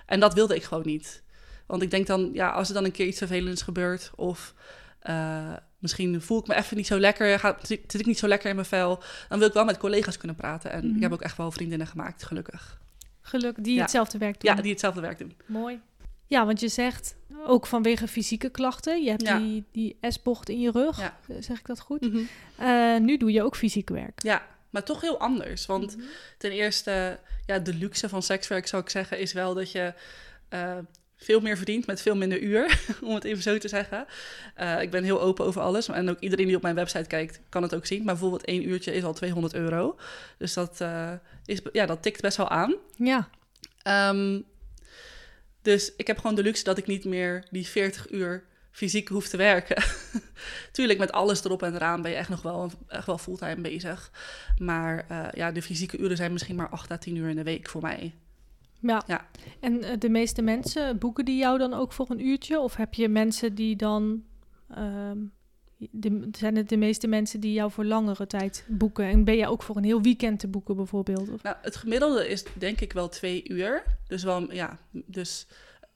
En 0.06 0.20
dat 0.20 0.34
wilde 0.34 0.54
ik 0.54 0.62
gewoon 0.64 0.86
niet. 0.86 1.22
Want 1.66 1.82
ik 1.82 1.90
denk 1.90 2.06
dan, 2.06 2.30
ja, 2.32 2.50
als 2.50 2.68
er 2.68 2.74
dan 2.74 2.84
een 2.84 2.90
keer 2.92 3.06
iets 3.06 3.18
vervelends 3.18 3.62
gebeurt, 3.62 4.10
of 4.16 4.54
eh, 5.00 5.52
misschien 5.78 6.22
voel 6.22 6.38
ik 6.40 6.46
me 6.46 6.54
even 6.54 6.76
niet 6.76 6.86
zo 6.86 6.98
lekker, 6.98 7.38
ga, 7.38 7.56
zit 7.62 7.94
ik 7.94 8.06
niet 8.06 8.18
zo 8.18 8.28
lekker 8.28 8.48
in 8.48 8.54
mijn 8.54 8.66
vel, 8.68 9.02
dan 9.28 9.38
wil 9.38 9.48
ik 9.48 9.54
wel 9.54 9.64
met 9.64 9.76
collega's 9.78 10.16
kunnen 10.16 10.36
praten. 10.36 10.70
En 10.70 10.86
Mhm. 10.86 10.96
ik 10.96 11.02
heb 11.02 11.12
ook 11.12 11.22
echt 11.22 11.36
wel 11.36 11.50
vriendinnen 11.50 11.86
gemaakt, 11.86 12.22
gelukkig. 12.24 12.82
geluk 13.26 13.64
die 13.64 13.74
Ja. 13.74 13.80
hetzelfde 13.80 14.18
werk 14.18 14.40
doen. 14.40 14.54
Ja, 14.56 14.62
die 14.62 14.70
hetzelfde 14.70 15.00
werk 15.00 15.18
doen. 15.18 15.32
Mooi. 15.46 15.80
Ja, 16.26 16.46
want 16.46 16.60
je 16.60 16.68
zegt 16.68 17.16
ook 17.46 17.66
vanwege 17.66 18.08
fysieke 18.08 18.48
klachten. 18.50 19.02
Je 19.02 19.10
hebt 19.10 19.22
Ja. 19.22 19.38
die, 19.38 19.64
die 19.72 19.96
S-bocht 20.00 20.48
in 20.48 20.60
je 20.60 20.70
rug. 20.70 20.98
Ja. 21.00 21.18
Eh, 21.28 21.36
Zeg 21.40 21.58
ik 21.58 21.66
dat 21.66 21.80
goed? 21.80 22.00
Mhm. 22.00 22.22
Eh, 22.56 22.96
nu 22.98 23.16
doe 23.16 23.32
je 23.32 23.42
ook 23.42 23.56
fysiek 23.56 23.88
werk. 23.88 24.22
Ja, 24.22 24.42
maar 24.70 24.82
toch 24.84 25.00
heel 25.00 25.18
anders. 25.20 25.66
Want 25.66 25.96
Mhm. 25.96 26.06
ten 26.38 26.50
eerste, 26.50 27.18
ja, 27.46 27.58
de 27.58 27.74
luxe 27.74 28.08
van 28.08 28.22
sekswerk 28.22 28.66
zou 28.66 28.82
ik 28.82 28.88
zeggen, 28.90 29.18
is 29.18 29.32
wel 29.32 29.54
dat 29.54 29.72
je 29.72 29.94
eh, 30.48 30.78
veel 31.16 31.40
meer 31.40 31.56
verdient 31.56 31.86
met 31.86 32.00
veel 32.02 32.16
minder 32.16 32.40
uur, 32.40 32.80
om 33.04 33.14
het 33.14 33.24
even 33.24 33.42
zo 33.42 33.58
te 33.58 33.68
zeggen. 33.68 34.06
Ik 34.80 34.90
ben 34.90 35.04
heel 35.04 35.20
open 35.20 35.44
over 35.44 35.60
alles. 35.62 35.88
En 35.88 36.10
ook 36.10 36.20
iedereen 36.20 36.46
die 36.46 36.56
op 36.56 36.62
mijn 36.62 36.74
website 36.74 37.06
kijkt, 37.06 37.40
kan 37.48 37.62
het 37.62 37.74
ook 37.74 37.86
zien. 37.86 37.98
Maar 38.04 38.14
bijvoorbeeld 38.14 38.44
één 38.44 38.68
uurtje 38.68 38.92
is 38.94 39.04
al 39.04 39.12
200 39.14 39.54
euro. 39.54 39.96
Dus 40.38 40.52
dat, 40.54 40.80
is, 41.44 41.60
ja, 41.72 41.86
dat 41.86 42.02
tikt 42.02 42.20
best 42.20 42.36
wel 42.36 42.48
aan. 42.48 42.74
Ja, 42.96 43.28
Ehm, 43.82 44.40
dus 45.64 45.92
ik 45.96 46.06
heb 46.06 46.18
gewoon 46.18 46.36
de 46.36 46.42
luxe 46.42 46.64
dat 46.64 46.78
ik 46.78 46.86
niet 46.86 47.04
meer 47.04 47.44
die 47.50 47.66
40 47.66 48.10
uur 48.10 48.44
fysiek 48.70 49.08
hoef 49.08 49.28
te 49.28 49.36
werken. 49.36 49.82
Tuurlijk, 50.72 50.98
met 50.98 51.12
alles 51.12 51.44
erop 51.44 51.62
en 51.62 51.74
eraan 51.74 52.02
ben 52.02 52.10
je 52.10 52.16
echt 52.16 52.28
nog 52.28 52.42
wel, 52.42 52.70
echt 52.88 53.06
wel 53.06 53.18
fulltime 53.18 53.60
bezig. 53.60 54.10
Maar 54.58 55.04
eh, 55.08 55.26
ja, 55.32 55.52
de 55.52 55.62
fysieke 55.62 55.98
uren 55.98 56.16
zijn 56.16 56.32
misschien 56.32 56.56
maar 56.56 56.68
8 56.68 56.90
à 56.90 56.98
10 56.98 57.16
uur 57.16 57.28
in 57.28 57.36
de 57.36 57.42
week 57.42 57.68
voor 57.68 57.82
mij. 57.82 58.14
ja. 58.80 59.02
Ja. 59.06 59.26
En 59.60 59.82
eh, 59.82 59.98
de 59.98 60.08
meeste 60.08 60.42
mensen, 60.42 60.98
boeken 60.98 61.24
die 61.24 61.38
jou 61.38 61.58
dan 61.58 61.74
ook 61.74 61.92
voor 61.92 62.10
een 62.10 62.26
uurtje? 62.26 62.60
Of 62.60 62.76
heb 62.76 62.94
je 62.94 63.08
mensen 63.08 63.54
die 63.54 63.76
dan... 63.76 64.24
ehm, 64.74 65.18
de, 65.76 66.28
zijn 66.32 66.56
het 66.56 66.68
de 66.68 66.76
meeste 66.76 67.06
mensen 67.06 67.40
die 67.40 67.52
jou 67.52 67.70
voor 67.70 67.84
langere 67.84 68.26
tijd 68.26 68.64
boeken? 68.68 69.04
En 69.04 69.24
ben 69.24 69.36
je 69.36 69.48
ook 69.48 69.62
voor 69.62 69.76
een 69.76 69.84
heel 69.84 70.02
weekend 70.02 70.38
te 70.40 70.48
boeken 70.48 70.76
bijvoorbeeld? 70.76 71.28
Of- 71.30 71.42
Nou, 71.42 71.56
het 71.62 71.76
gemiddelde 71.76 72.28
is 72.28 72.44
denk 72.58 72.80
ik 72.80 72.92
wel 72.92 73.08
twee 73.08 73.48
uur. 73.48 73.82
Dus 74.06 74.22
wel, 74.22 74.52
ja, 74.52 74.78
dus 74.90 75.46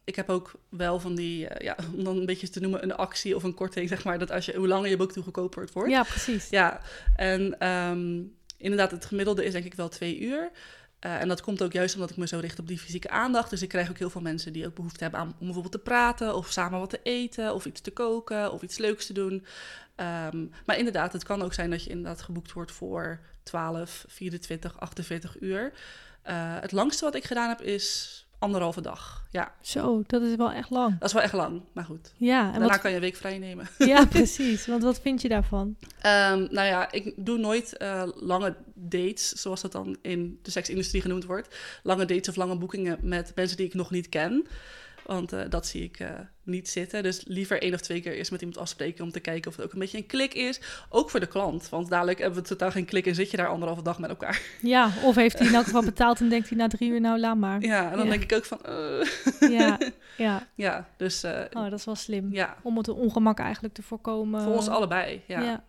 ik 0.04 0.16
heb 0.16 0.28
ook 0.28 0.52
wel 0.68 1.00
van 1.00 1.14
die, 1.14 1.46
eh, 1.48 1.64
ja, 1.64 1.76
om 1.96 2.04
dan 2.04 2.16
een 2.16 2.26
beetje 2.26 2.48
te 2.48 2.60
noemen, 2.60 2.82
een 2.82 2.94
actie 2.96 3.36
of 3.36 3.42
een 3.42 3.54
korting, 3.54 3.88
zeg 3.88 4.04
maar. 4.04 4.18
Dat 4.18 4.30
als 4.30 4.46
je, 4.46 4.56
hoe 4.56 4.68
langer 4.68 4.90
je 4.90 4.96
boek, 4.96 5.14
hoe 5.14 5.22
goedkoper 5.22 5.62
het 5.62 5.72
wordt. 5.72 5.90
Ja, 5.90 6.02
precies. 6.02 6.48
Ja, 6.48 6.80
en 7.16 7.58
ehm, 7.60 8.20
inderdaad, 8.56 8.90
het 8.90 9.04
gemiddelde 9.04 9.44
is 9.44 9.52
denk 9.52 9.64
ik 9.64 9.74
wel 9.74 9.88
twee 9.88 10.20
uur. 10.20 10.50
Eh, 10.98 11.20
en 11.20 11.28
dat 11.28 11.40
komt 11.40 11.62
ook 11.62 11.72
juist 11.72 11.94
omdat 11.94 12.10
ik 12.10 12.16
me 12.16 12.26
zo 12.26 12.38
richt 12.38 12.58
op 12.58 12.68
die 12.68 12.78
fysieke 12.78 13.10
aandacht. 13.10 13.50
Dus 13.50 13.62
ik 13.62 13.68
krijg 13.68 13.90
ook 13.90 13.98
heel 13.98 14.10
veel 14.10 14.20
mensen 14.20 14.52
die 14.52 14.66
ook 14.66 14.74
behoefte 14.74 15.02
hebben 15.02 15.20
aan, 15.20 15.28
om 15.28 15.44
bijvoorbeeld 15.44 15.72
te 15.72 15.78
praten... 15.78 16.34
of 16.34 16.50
samen 16.50 16.78
wat 16.78 16.90
te 16.90 17.00
eten, 17.02 17.54
of 17.54 17.64
iets 17.64 17.80
te 17.80 17.90
koken, 17.90 18.52
of 18.52 18.62
iets 18.62 18.78
leuks 18.78 19.06
te 19.06 19.12
doen. 19.12 19.46
Ehm, 19.94 20.46
maar 20.66 20.78
inderdaad, 20.78 21.12
het 21.12 21.24
kan 21.24 21.42
ook 21.42 21.54
zijn 21.54 21.70
dat 21.70 21.84
je 21.84 21.90
inderdaad 21.90 22.22
geboekt 22.22 22.52
wordt 22.52 22.72
voor 22.72 23.20
12, 23.42 24.04
24, 24.08 24.80
48 24.80 25.40
uur. 25.40 25.72
Eh, 26.22 26.60
het 26.60 26.72
langste 26.72 27.04
wat 27.04 27.14
ik 27.14 27.24
gedaan 27.24 27.48
heb 27.48 27.60
is 27.60 28.26
anderhalve 28.38 28.80
dag. 28.80 29.26
Ja, 29.30 29.52
Zo, 29.60 30.02
dat 30.06 30.22
is 30.22 30.36
wel 30.36 30.52
echt 30.52 30.70
lang. 30.70 30.98
dat 30.98 31.08
is 31.08 31.14
wel 31.14 31.22
echt 31.22 31.32
lang, 31.32 31.62
maar 31.72 31.84
goed. 31.84 32.12
Ja, 32.16 32.46
en 32.46 32.50
Daarna 32.50 32.68
wat, 32.68 32.80
kan 32.80 32.90
je 32.90 32.96
een 32.96 33.02
week 33.02 33.16
vrij 33.16 33.38
nemen. 33.38 33.68
ja, 33.92 34.06
precies. 34.06 34.66
Want 34.66 34.82
wat 34.82 35.00
vind 35.00 35.22
je 35.22 35.28
daarvan? 35.28 35.76
Ehm, 36.00 36.46
nou 36.50 36.66
ja, 36.66 36.92
ik 36.92 37.12
doe 37.16 37.38
nooit 37.38 37.76
eh, 37.76 38.02
lange 38.14 38.56
dates, 38.74 39.28
zoals 39.28 39.60
dat 39.60 39.72
dan 39.72 39.96
in 40.02 40.38
de 40.42 40.50
seksindustrie 40.50 41.02
genoemd 41.02 41.24
wordt. 41.24 41.56
Lange 41.82 42.04
dates 42.04 42.28
of 42.28 42.36
lange 42.36 42.56
boekingen 42.58 42.98
met 43.02 43.32
mensen 43.34 43.56
die 43.56 43.66
ik 43.66 43.74
nog 43.74 43.90
niet 43.90 44.08
ken. 44.08 44.46
Want 45.16 45.32
eh, 45.32 45.40
dat 45.48 45.66
zie 45.66 45.82
ik 45.82 45.98
eh, 46.00 46.08
niet 46.42 46.68
zitten. 46.68 47.02
Dus 47.02 47.24
liever 47.26 47.62
één 47.62 47.74
of 47.74 47.80
twee 47.80 48.00
keer 48.00 48.12
eerst 48.12 48.30
met 48.30 48.40
iemand 48.40 48.58
afspreken 48.60 49.04
om 49.04 49.10
te 49.10 49.20
kijken 49.20 49.50
of 49.50 49.56
het 49.56 49.64
ook 49.66 49.72
een 49.72 49.78
beetje 49.78 49.96
een 49.98 50.06
klik 50.06 50.34
is. 50.34 50.60
Ook 50.88 51.10
voor 51.10 51.20
de 51.20 51.26
klant. 51.26 51.68
Want 51.68 51.88
dadelijk 51.88 52.18
hebben 52.18 52.42
we 52.42 52.48
totaal 52.48 52.70
geen 52.70 52.84
klik 52.84 53.06
en 53.06 53.14
zit 53.14 53.30
je 53.30 53.36
daar 53.36 53.48
anderhalve 53.48 53.82
dag 53.82 53.98
met 53.98 54.10
elkaar. 54.10 54.40
Ja, 54.62 54.90
of 55.04 55.14
heeft 55.14 55.38
hij 55.38 55.48
in 55.48 55.54
elk 55.54 55.64
geval 55.64 55.82
betaald 55.84 56.20
en 56.20 56.28
denkt 56.28 56.48
hij 56.48 56.58
na 56.58 56.68
drie 56.68 56.90
uur, 56.90 57.00
nou 57.00 57.18
laat 57.18 57.36
maar. 57.36 57.60
Ja, 57.62 57.90
en 57.90 57.96
dan 57.96 58.04
Ja. 58.06 58.10
denk 58.10 58.22
ik 58.22 58.32
ook 58.32 58.44
van. 58.44 58.58
eh, 58.64 59.50
Ja, 59.58 59.78
ja. 60.16 60.46
ja, 60.54 60.88
dus 60.96 61.24
Oh, 61.24 61.50
dat 61.70 61.72
is 61.78 61.84
wel 61.84 61.94
slim. 61.94 62.32
ja, 62.32 62.56
Om 62.62 62.76
het 62.76 62.88
ongemak 62.88 63.38
eigenlijk 63.38 63.74
te 63.74 63.82
voorkomen. 63.82 64.42
voor 64.42 64.54
ons 64.54 64.68
allebei. 64.68 65.22
Ja. 65.26 65.64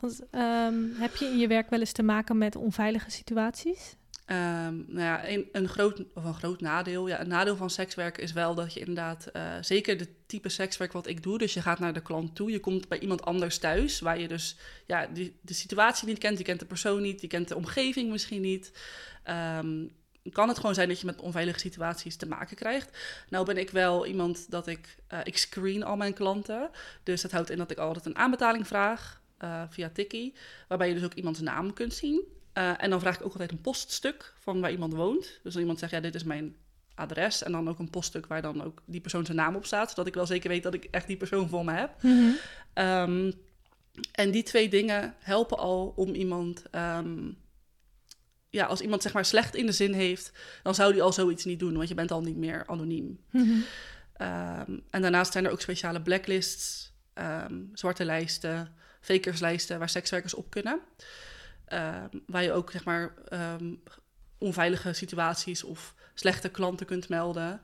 Want 0.00 0.20
ehm, 0.30 0.74
heb 0.94 1.16
je 1.16 1.24
in 1.24 1.38
je 1.38 1.46
werk 1.46 1.70
wel 1.70 1.80
eens 1.80 1.92
te 1.92 2.02
maken 2.02 2.38
met 2.38 2.56
onveilige 2.56 3.10
situaties? 3.10 3.96
Ehm, 4.26 4.74
nou 4.86 5.00
ja, 5.00 5.28
een, 5.28 5.48
een, 5.52 5.68
groot, 5.68 6.02
of 6.14 6.24
een 6.24 6.34
groot 6.34 6.60
nadeel. 6.60 7.08
Ja, 7.08 7.20
een 7.20 7.28
nadeel 7.28 7.56
van 7.56 7.70
sekswerk 7.70 8.18
is 8.18 8.32
wel 8.32 8.54
dat 8.54 8.74
je 8.74 8.80
inderdaad, 8.80 9.26
eh, 9.26 9.52
zeker 9.60 9.96
de 9.96 10.08
type 10.26 10.48
sekswerk 10.48 10.92
wat 10.92 11.06
ik 11.06 11.22
doe, 11.22 11.38
dus 11.38 11.54
je 11.54 11.62
gaat 11.62 11.78
naar 11.78 11.92
de 11.92 12.02
klant 12.02 12.34
toe, 12.34 12.50
je 12.50 12.60
komt 12.60 12.88
bij 12.88 12.98
iemand 12.98 13.24
anders 13.24 13.58
thuis, 13.58 14.00
waar 14.00 14.18
je 14.18 14.28
dus 14.28 14.56
ja, 14.86 15.06
de, 15.06 15.32
de 15.40 15.54
situatie 15.54 16.08
niet 16.08 16.18
kent, 16.18 16.38
je 16.38 16.44
kent 16.44 16.60
de 16.60 16.66
persoon 16.66 17.02
niet, 17.02 17.20
je 17.20 17.26
kent 17.26 17.48
de 17.48 17.56
omgeving 17.56 18.10
misschien 18.10 18.40
niet. 18.40 18.72
Ehm, 19.22 19.84
kan 20.32 20.48
het 20.48 20.56
gewoon 20.58 20.74
zijn 20.74 20.88
dat 20.88 21.00
je 21.00 21.06
met 21.06 21.20
onveilige 21.20 21.58
situaties 21.58 22.16
te 22.16 22.26
maken 22.26 22.56
krijgt. 22.56 22.98
Nou 23.28 23.44
ben 23.44 23.56
ik 23.56 23.70
wel 23.70 24.06
iemand 24.06 24.50
dat 24.50 24.66
ik, 24.66 24.96
eh, 25.06 25.18
ik 25.24 25.38
screen 25.38 25.84
al 25.84 25.96
mijn 25.96 26.14
klanten. 26.14 26.70
Dus 27.02 27.22
dat 27.22 27.30
houdt 27.30 27.50
in 27.50 27.58
dat 27.58 27.70
ik 27.70 27.78
altijd 27.78 28.06
een 28.06 28.16
aanbetaling 28.16 28.66
vraag 28.66 29.24
eh, 29.36 29.62
via 29.68 29.88
Tikkie, 29.88 30.34
waarbij 30.68 30.88
je 30.88 30.94
dus 30.94 31.04
ook 31.04 31.14
iemands 31.14 31.40
naam 31.40 31.72
kunt 31.72 31.94
zien. 31.94 32.35
Eh, 32.56 32.72
en 32.76 32.90
dan 32.90 33.00
vraag 33.00 33.14
ik 33.18 33.24
ook 33.24 33.32
altijd 33.32 33.50
een 33.50 33.60
poststuk 33.60 34.34
van 34.38 34.60
waar 34.60 34.70
iemand 34.70 34.94
woont. 34.94 35.24
Dus 35.24 35.40
als 35.44 35.56
iemand 35.56 35.78
zegt, 35.78 35.92
ja, 35.92 36.00
dit 36.00 36.14
is 36.14 36.24
mijn 36.24 36.56
adres. 36.94 37.42
En 37.42 37.52
dan 37.52 37.68
ook 37.68 37.78
een 37.78 37.90
poststuk 37.90 38.26
waar 38.26 38.42
dan 38.42 38.62
ook 38.62 38.82
die 38.84 39.00
persoon 39.00 39.24
zijn 39.24 39.36
naam 39.36 39.56
op 39.56 39.66
staat. 39.66 39.88
Zodat 39.88 40.06
ik 40.06 40.14
wel 40.14 40.26
zeker 40.26 40.48
weet 40.48 40.62
dat 40.62 40.74
ik 40.74 40.84
echt 40.84 41.06
die 41.06 41.16
persoon 41.16 41.48
voor 41.48 41.64
me 41.64 41.72
heb. 41.72 42.02
Mhm. 42.02 42.30
Ehm, 42.72 43.32
en 44.12 44.30
die 44.30 44.42
twee 44.42 44.68
dingen 44.68 45.14
helpen 45.18 45.58
al 45.58 45.92
om 45.96 46.14
iemand... 46.14 46.62
ehm, 46.70 47.30
ja, 48.50 48.66
als 48.66 48.80
iemand 48.80 49.02
zeg 49.02 49.12
maar 49.12 49.24
slecht 49.24 49.54
in 49.54 49.66
de 49.66 49.72
zin 49.72 49.92
heeft... 49.92 50.32
dan 50.62 50.74
zou 50.74 50.92
die 50.92 51.02
al 51.02 51.12
zoiets 51.12 51.44
niet 51.44 51.58
doen. 51.58 51.76
Want 51.76 51.88
je 51.88 51.94
bent 51.94 52.10
al 52.10 52.20
niet 52.20 52.36
meer 52.36 52.66
anoniem. 52.66 53.20
Mhm. 53.30 53.58
Ehm, 54.12 54.78
en 54.90 55.02
daarnaast 55.02 55.32
zijn 55.32 55.44
er 55.44 55.50
ook 55.50 55.60
speciale 55.60 56.02
blacklists, 56.02 56.92
zwarte 57.72 58.04
lijsten, 58.04 58.74
fakerslijsten 59.00 59.78
waar 59.78 59.88
sekswerkers 59.88 60.34
op 60.34 60.50
kunnen. 60.50 60.80
Ehm, 61.66 62.18
waar 62.26 62.42
je 62.42 62.52
ook 62.52 62.70
zeg 62.70 62.84
maar 62.84 63.14
ehm, 63.28 63.74
onveilige 64.38 64.92
situaties 64.92 65.64
of 65.64 65.94
slechte 66.14 66.48
klanten 66.48 66.86
kunt 66.86 67.08
melden. 67.08 67.60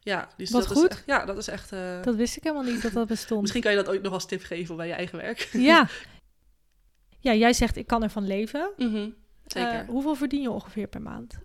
Ja, 0.00 0.28
dus 0.36 0.50
Wat 0.50 0.68
dat 0.68 0.72
goed. 0.76 0.90
Is 0.90 0.96
echt, 0.96 1.02
ja, 1.06 1.24
dat 1.24 1.36
is 1.38 1.48
echt. 1.48 1.72
eh, 1.72 2.02
Dat 2.02 2.14
wist 2.14 2.36
ik 2.36 2.42
helemaal 2.42 2.72
niet 2.72 2.82
dat 2.82 2.92
dat 2.92 3.06
bestond. 3.16 3.40
Misschien 3.40 3.62
kan 3.62 3.70
je 3.70 3.76
dat 3.76 3.88
ooit 3.88 4.02
nog 4.02 4.12
als 4.12 4.26
tip 4.26 4.42
geven 4.42 4.76
bij 4.76 4.86
je 4.86 4.92
eigen 4.92 5.18
werk. 5.18 5.48
Ja. 5.52 5.88
Ja, 7.20 7.34
jij 7.34 7.52
zegt 7.52 7.76
ik 7.76 7.86
kan 7.86 8.02
ervan 8.02 8.26
leven. 8.26 8.70
Mhm, 8.76 9.08
Zeker. 9.46 9.72
Eh, 9.80 9.88
hoeveel 9.88 10.14
verdien 10.14 10.40
je 10.42 10.50
ongeveer 10.50 10.86
per 10.86 11.02
maand? 11.02 11.38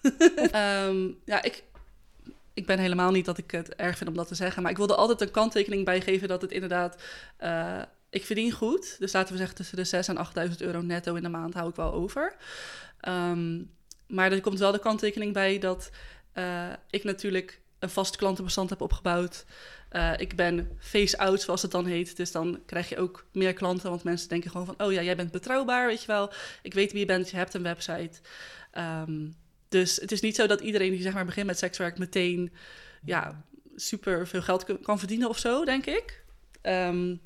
Ehm, 0.50 1.08
ja, 1.24 1.42
ik, 1.42 1.64
ik 2.54 2.66
ben 2.66 2.78
helemaal 2.78 3.10
niet 3.10 3.24
dat 3.24 3.38
ik 3.38 3.50
het 3.50 3.74
erg 3.74 3.96
vind 3.96 4.10
om 4.10 4.16
dat 4.16 4.28
te 4.28 4.34
zeggen. 4.34 4.62
Maar 4.62 4.70
ik 4.70 4.76
wilde 4.76 4.94
altijd 4.94 5.20
een 5.20 5.30
kanttekening 5.30 5.84
bijgeven 5.84 6.28
dat 6.28 6.42
het 6.42 6.50
inderdaad... 6.50 7.02
eh, 7.36 7.82
ik 8.10 8.24
verdien 8.24 8.52
goed. 8.52 8.96
Dus 8.98 9.12
laten 9.12 9.32
we 9.32 9.38
zeggen 9.38 9.56
tussen 9.56 9.76
de 9.76 10.14
6.000 10.14 10.34
en 10.34 10.50
8.000 10.50 10.56
euro 10.56 10.80
netto 10.80 11.14
in 11.14 11.22
de 11.22 11.28
maand 11.28 11.54
hou 11.54 11.68
ik 11.68 11.76
wel 11.76 11.92
over. 11.92 12.36
Ehm, 13.00 13.62
maar 14.06 14.32
er 14.32 14.40
komt 14.40 14.58
wel 14.58 14.72
de 14.72 14.78
kanttekening 14.78 15.32
bij 15.32 15.58
dat 15.58 15.90
eh, 16.32 16.72
ik 16.90 17.04
natuurlijk 17.04 17.60
een 17.78 17.90
vast 17.90 18.16
klantenbestand 18.16 18.70
heb 18.70 18.80
opgebouwd. 18.80 19.44
Eh, 19.88 20.12
ik 20.16 20.36
ben 20.36 20.76
face-out, 20.78 21.40
zoals 21.40 21.62
het 21.62 21.70
dan 21.70 21.86
heet. 21.86 22.16
Dus 22.16 22.32
dan 22.32 22.62
krijg 22.66 22.88
je 22.88 22.98
ook 22.98 23.26
meer 23.32 23.52
klanten. 23.52 23.90
Want 23.90 24.04
mensen 24.04 24.28
denken 24.28 24.50
gewoon 24.50 24.66
van... 24.66 24.86
oh 24.86 24.92
ja, 24.92 25.02
jij 25.02 25.16
bent 25.16 25.30
betrouwbaar, 25.30 25.86
weet 25.86 26.00
je 26.00 26.06
wel. 26.06 26.32
Ik 26.62 26.74
weet 26.74 26.90
wie 26.90 27.00
je 27.00 27.06
bent, 27.06 27.30
je 27.30 27.36
hebt 27.36 27.54
een 27.54 27.62
website. 27.62 28.20
Ehm, 28.70 29.28
dus 29.68 29.96
het 29.96 30.12
is 30.12 30.20
niet 30.20 30.36
zo 30.36 30.46
dat 30.46 30.60
iedereen 30.60 30.90
die 30.90 31.02
zeg 31.02 31.14
maar 31.14 31.24
begint 31.24 31.46
met 31.46 31.58
sekswerk... 31.58 31.98
meteen 31.98 32.52
ja, 33.04 33.44
super 33.76 34.26
veel 34.26 34.42
geld 34.42 34.80
kan 34.82 34.98
verdienen 34.98 35.28
of 35.28 35.38
zo, 35.38 35.64
denk 35.64 35.86
ik. 35.86 36.24
Ehm, 36.66 37.16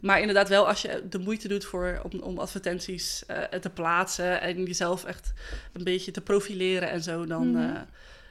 maar 0.00 0.20
inderdaad 0.20 0.48
wel 0.48 0.68
als 0.68 0.82
je 0.82 1.02
de 1.10 1.18
moeite 1.18 1.48
doet 1.48 1.64
voor, 1.64 2.00
om, 2.10 2.20
om 2.20 2.38
advertenties 2.38 3.26
eh, 3.26 3.42
te 3.42 3.70
plaatsen... 3.70 4.40
en 4.40 4.64
jezelf 4.64 5.04
echt 5.04 5.32
een 5.72 5.84
beetje 5.84 6.10
te 6.10 6.20
profileren 6.20 6.90
en 6.90 7.02
zo... 7.02 7.26
dan 7.26 7.50
Mhm. 7.50 7.62
eh, 7.74 7.80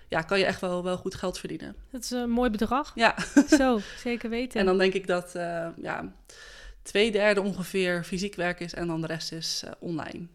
ja, 0.08 0.22
kan 0.22 0.40
je 0.40 0.46
echt 0.46 0.62
wel, 0.62 0.84
wel 0.84 0.98
goed 0.98 1.16
geld 1.16 1.40
verdienen. 1.40 1.76
Dat 1.92 2.04
is 2.04 2.10
een 2.12 2.30
mooi 2.30 2.50
bedrag. 2.50 2.92
Ja, 2.96 3.16
Zo, 3.58 3.80
zeker 3.98 4.30
weten. 4.30 4.60
en 4.60 4.66
dan 4.66 4.78
denk 4.78 4.94
ik 4.94 5.08
dat 5.08 5.36
eh, 5.36 5.68
ja, 5.82 6.14
twee 6.82 7.12
derde 7.12 7.42
ongeveer 7.42 8.04
fysiek 8.04 8.36
werk 8.36 8.60
is 8.60 8.74
en 8.74 8.88
dan 8.88 9.02
de 9.02 9.08
rest 9.08 9.32
is 9.32 9.64
online. 9.80 10.28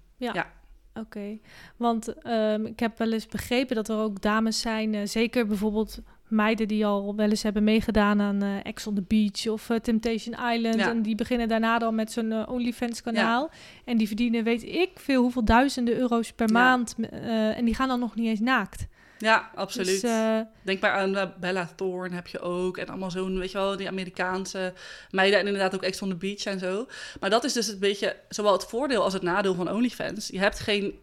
Oké, 1.00 1.38
want 1.76 2.14
ehm, 2.22 2.66
ik 2.66 2.80
heb 2.80 2.98
wel 2.98 3.12
eens 3.12 3.26
begrepen 3.26 3.76
dat 3.76 3.88
er 3.88 3.96
ook 3.96 4.22
dames 4.22 4.60
zijn, 4.60 5.08
zeker 5.08 5.46
bijvoorbeeld 5.46 5.98
meiden 6.28 6.68
die 6.68 6.86
al 6.86 7.14
wel 7.16 7.28
eens 7.30 7.42
hebben 7.42 7.64
meegedaan 7.64 8.20
aan 8.20 8.42
eh 8.42 8.48
Ex 8.62 8.86
on 8.86 8.94
the 8.94 9.02
Beach 9.02 9.46
of 9.48 9.70
eh, 9.70 9.76
Temptation 9.78 10.34
Island. 10.52 10.74
Ja. 10.74 10.88
En 10.90 11.02
die 11.02 11.14
beginnen 11.14 11.48
daarna 11.48 11.78
dan 11.78 11.94
met 11.94 12.12
zo'n 12.12 12.32
eh, 12.32 12.48
OnlyFans 12.48 13.02
kanaal. 13.02 13.50
En 13.84 13.96
die 13.96 14.06
verdienen 14.06 14.44
weet 14.44 14.62
ik 14.64 14.90
veel 14.94 15.22
hoeveel 15.22 15.44
duizenden 15.44 15.96
euro's 15.96 16.32
per 16.32 16.46
Ja. 16.48 16.52
maand. 16.52 16.94
en 17.56 17.64
die 17.64 17.74
gaan 17.74 17.88
dan 17.88 18.00
nog 18.00 18.14
niet 18.14 18.26
eens 18.26 18.40
naakt. 18.40 18.86
Ja, 19.18 19.50
absoluut. 19.54 20.00
Dus, 20.00 20.44
Denk 20.62 20.80
maar 20.80 20.90
aan 20.92 21.32
Bella 21.40 21.68
Thorne 21.76 22.14
heb 22.14 22.26
je 22.26 22.40
ook. 22.40 22.76
En 22.76 22.86
allemaal 22.86 23.10
zo'n, 23.10 23.38
weet 23.38 23.50
je 23.50 23.58
wel, 23.58 23.76
die 23.76 23.88
Amerikaanse 23.88 24.72
meiden. 25.10 25.38
En 25.40 25.46
inderdaad 25.46 25.74
ook 25.74 25.82
Ex 25.82 26.02
on 26.02 26.08
the 26.08 26.14
Beach 26.16 26.44
en 26.44 26.58
zo. 26.58 26.86
Maar 27.20 27.30
dat 27.30 27.44
is 27.44 27.52
dus 27.52 27.68
een 27.68 27.78
beetje 27.78 28.16
zowel 28.28 28.52
het 28.52 28.64
voordeel 28.64 29.02
als 29.02 29.12
het 29.12 29.22
nadeel 29.22 29.54
van 29.54 29.70
OnlyFans. 29.72 30.28
Je 30.28 30.38
hebt 30.38 30.60
geen 30.60 30.94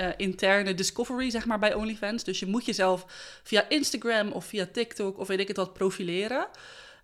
eh, 0.00 0.08
interne 0.16 0.74
discovery, 0.74 1.30
zeg 1.30 1.46
maar, 1.46 1.58
bij 1.58 1.74
OnlyFans. 1.74 2.24
Dus 2.24 2.38
je 2.38 2.46
moet 2.46 2.64
jezelf 2.64 3.04
via 3.42 3.68
Instagram 3.68 4.32
of 4.32 4.44
via 4.44 4.66
TikTok 4.72 5.18
of 5.18 5.28
weet 5.28 5.40
ik 5.40 5.48
het 5.48 5.56
wat 5.56 5.72
profileren. 5.72 6.46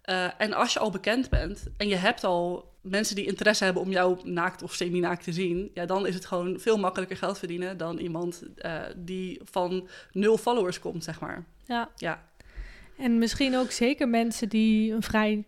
Eh, 0.03 0.29
en 0.39 0.53
als 0.53 0.73
je 0.73 0.79
al 0.79 0.91
bekend 0.91 1.31
bent 1.31 1.67
en 1.77 1.89
je 1.89 1.97
hebt 1.97 2.25
al 2.25 2.73
mensen 2.81 3.17
die 3.17 3.27
interesse 3.27 3.65
hebben 3.65 3.83
om 3.83 3.91
jou 3.91 4.19
naakt 4.29 4.63
of 4.63 4.75
semi-naakt 4.75 5.25
te 5.25 5.33
zien, 5.33 5.71
ja, 5.75 5.87
dan 5.87 6.07
is 6.07 6.15
het 6.15 6.27
gewoon 6.27 6.61
veel 6.61 6.79
makkelijker 6.79 7.17
geld 7.17 7.39
verdienen 7.39 7.77
dan 7.77 7.99
iemand 7.99 8.43
eh, 8.57 8.81
die 8.97 9.41
van 9.45 9.89
nul 10.13 10.39
followers 10.39 10.79
komt, 10.79 11.05
zeg 11.05 11.21
maar. 11.21 11.45
ja. 11.67 11.91
Ja, 11.97 12.23
En 12.99 13.19
misschien 13.19 13.57
ook 13.57 13.71
zeker 13.71 14.09
mensen 14.09 14.49
die 14.49 14.93
een 14.93 15.03
vrij 15.03 15.45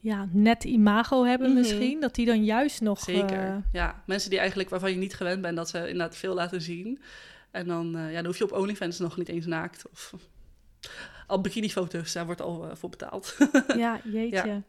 ja, 0.00 0.28
net 0.30 0.64
imago 0.64 1.24
hebben 1.24 1.48
Mhm. 1.50 1.58
misschien. 1.58 2.00
Dat 2.00 2.14
die 2.14 2.26
dan 2.26 2.44
juist 2.44 2.80
nog... 2.80 3.00
zeker. 3.00 3.38
eh, 3.48 3.56
Ja, 3.72 4.02
mensen 4.06 4.30
die 4.30 4.38
eigenlijk 4.38 4.70
waarvan 4.70 4.90
je 4.90 4.96
niet 4.96 5.14
gewend 5.14 5.42
bent 5.42 5.56
dat 5.56 5.68
ze 5.68 5.78
inderdaad 5.78 6.16
veel 6.16 6.34
laten 6.34 6.62
zien. 6.62 7.00
En 7.50 7.66
dan, 7.66 7.96
eh, 7.96 8.08
ja, 8.10 8.14
dan 8.16 8.26
hoef 8.26 8.38
je 8.38 8.44
op 8.44 8.52
OnlyFans 8.52 8.98
nog 8.98 9.16
niet 9.16 9.28
eens 9.28 9.46
naakt. 9.46 9.84
Of 9.92 10.14
al 11.26 11.40
bikinifoto's, 11.40 12.12
daar 12.12 12.26
wordt 12.26 12.40
al 12.40 12.64
eh, 12.70 12.76
voor 12.76 12.90
betaald. 12.90 13.36
Ja, 13.76 14.00
jeetje. 14.04 14.62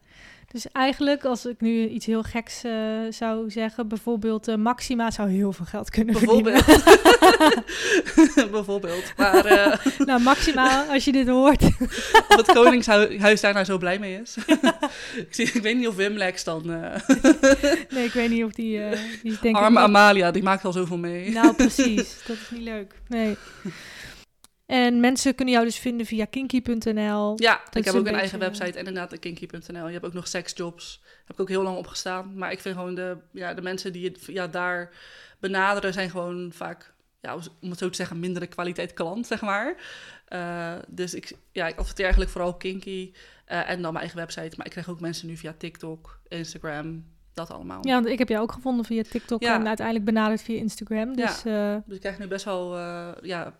Dus 0.51 0.65
eigenlijk, 0.71 1.25
als 1.25 1.45
ik 1.45 1.61
nu 1.61 1.87
iets 1.87 2.05
heel 2.05 2.23
geks 2.23 2.63
eh, 2.63 2.71
zou 3.09 3.51
zeggen, 3.51 3.87
bijvoorbeeld 3.87 4.47
eh, 4.47 4.55
Maxima 4.55 5.11
zou 5.11 5.29
heel 5.29 5.53
veel 5.53 5.65
geld 5.65 5.89
kunnen 5.89 6.15
verdienen. 6.15 6.53
Bijvoorbeeld. 6.53 8.51
Bijvoorbeeld. 8.51 9.13
Maar 9.17 9.45
eh, 9.45 9.85
nou, 10.07 10.21
Maxima, 10.21 10.85
als 10.89 11.05
je 11.05 11.11
dit 11.11 11.27
hoort. 11.27 11.63
of 12.29 12.35
het 12.35 12.51
Koningshuis 12.51 13.41
daar 13.41 13.53
nou 13.53 13.65
zo 13.65 13.77
blij 13.77 13.99
mee 13.99 14.21
is. 14.21 14.37
ik, 15.15 15.27
zie, 15.29 15.51
ik 15.53 15.61
weet 15.61 15.77
niet 15.77 15.87
of 15.87 15.95
Wim 15.95 16.17
Lex 16.17 16.43
dan... 16.43 16.65
nee, 17.89 18.05
ik 18.05 18.13
weet 18.13 18.29
niet 18.29 18.43
of 18.43 18.51
die, 18.51 18.81
die 19.23 19.55
arme 19.55 19.79
Amalia, 19.79 20.31
die 20.31 20.43
maakt 20.43 20.65
al 20.65 20.71
zoveel 20.71 20.97
mee. 20.97 21.31
Nou, 21.31 21.53
precies. 21.53 22.17
Dat 22.27 22.35
is 22.35 22.49
niet 22.49 22.63
leuk. 22.63 22.93
Nee. 23.07 23.37
En 24.71 24.99
mensen 24.99 25.35
kunnen 25.35 25.53
jou 25.53 25.65
dus 25.65 25.77
vinden 25.79 26.05
via 26.05 26.25
kinky.nl. 26.25 27.33
Ja, 27.35 27.61
ik 27.71 27.85
heb 27.85 27.93
ook 27.95 28.07
een 28.07 28.13
eigen 28.15 28.39
website 28.39 28.79
en 28.79 28.85
inderdaad 28.85 29.19
kinky.nl. 29.19 29.85
Je 29.87 29.93
hebt 29.93 30.05
ook 30.05 30.13
nog 30.13 30.27
sexjobs. 30.27 31.01
Heb 31.25 31.35
ik 31.35 31.39
ook 31.41 31.49
heel 31.49 31.63
lang 31.63 31.77
opgestaan. 31.77 32.37
Maar 32.37 32.51
ik 32.51 32.59
vind 32.59 32.75
gewoon 32.75 32.95
de, 32.95 33.17
ja, 33.31 33.53
de 33.53 33.61
mensen 33.61 33.93
die 33.93 34.05
het 34.07 34.25
ja, 34.25 34.47
daar 34.47 34.89
benaderen... 35.39 35.93
zijn 35.93 36.09
gewoon 36.09 36.51
vaak, 36.53 36.93
ja, 37.21 37.35
om 37.61 37.69
het 37.69 37.79
zo 37.79 37.89
te 37.89 37.95
zeggen... 37.95 38.19
mindere 38.19 38.47
kwaliteit 38.47 38.93
klant, 38.93 39.27
zeg 39.27 39.41
maar. 39.41 39.75
Eh, 40.27 40.73
dus 40.87 41.13
ik, 41.13 41.31
ja, 41.51 41.67
ik 41.67 41.77
adverteer 41.77 42.03
eigenlijk 42.03 42.33
vooral 42.33 42.53
kinky. 42.57 43.11
eh, 43.45 43.69
en 43.69 43.81
dan 43.81 43.93
mijn 43.93 43.95
eigen 44.05 44.17
website. 44.17 44.53
Maar 44.57 44.65
ik 44.65 44.71
krijg 44.71 44.89
ook 44.89 44.99
mensen 44.99 45.27
nu 45.27 45.37
via 45.37 45.53
TikTok, 45.57 46.19
Instagram... 46.27 47.05
Dat 47.33 47.51
allemaal. 47.51 47.87
Ja, 47.87 47.93
want 47.93 48.05
ik 48.05 48.19
heb 48.19 48.29
jou 48.29 48.41
ook 48.41 48.51
gevonden 48.51 48.85
via 48.85 49.03
TikTok 49.03 49.41
Ja. 49.43 49.55
en 49.55 49.67
uiteindelijk 49.67 50.05
benaderd 50.05 50.41
via 50.41 50.57
Instagram. 50.57 51.15
Dus 51.15 51.45
eh, 51.45 51.75
Dus 51.85 51.95
ik 51.95 52.01
krijg 52.01 52.19
nu 52.19 52.27
best 52.27 52.45
wel... 52.45 52.77
ja, 53.21 53.59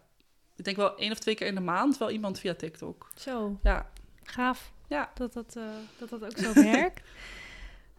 ik 0.62 0.68
denk 0.68 0.78
wel 0.78 0.98
één 0.98 1.12
of 1.12 1.20
twee 1.20 1.36
keer 1.36 1.48
in 1.48 1.56
de 1.56 1.62
maand... 1.62 1.98
wel 1.98 2.12
iemand 2.12 2.40
via 2.40 2.54
TikTok. 2.54 3.10
zo, 3.16 3.60
Ja, 3.64 3.90
gaaf 4.24 4.72
Ja. 4.88 5.12
dat, 5.14 5.34
dat, 5.34 5.56
eh, 5.56 5.64
dat 6.00 6.10
dat 6.10 6.24
ook 6.24 6.38
zo 6.38 6.54
werkt. 6.72 7.02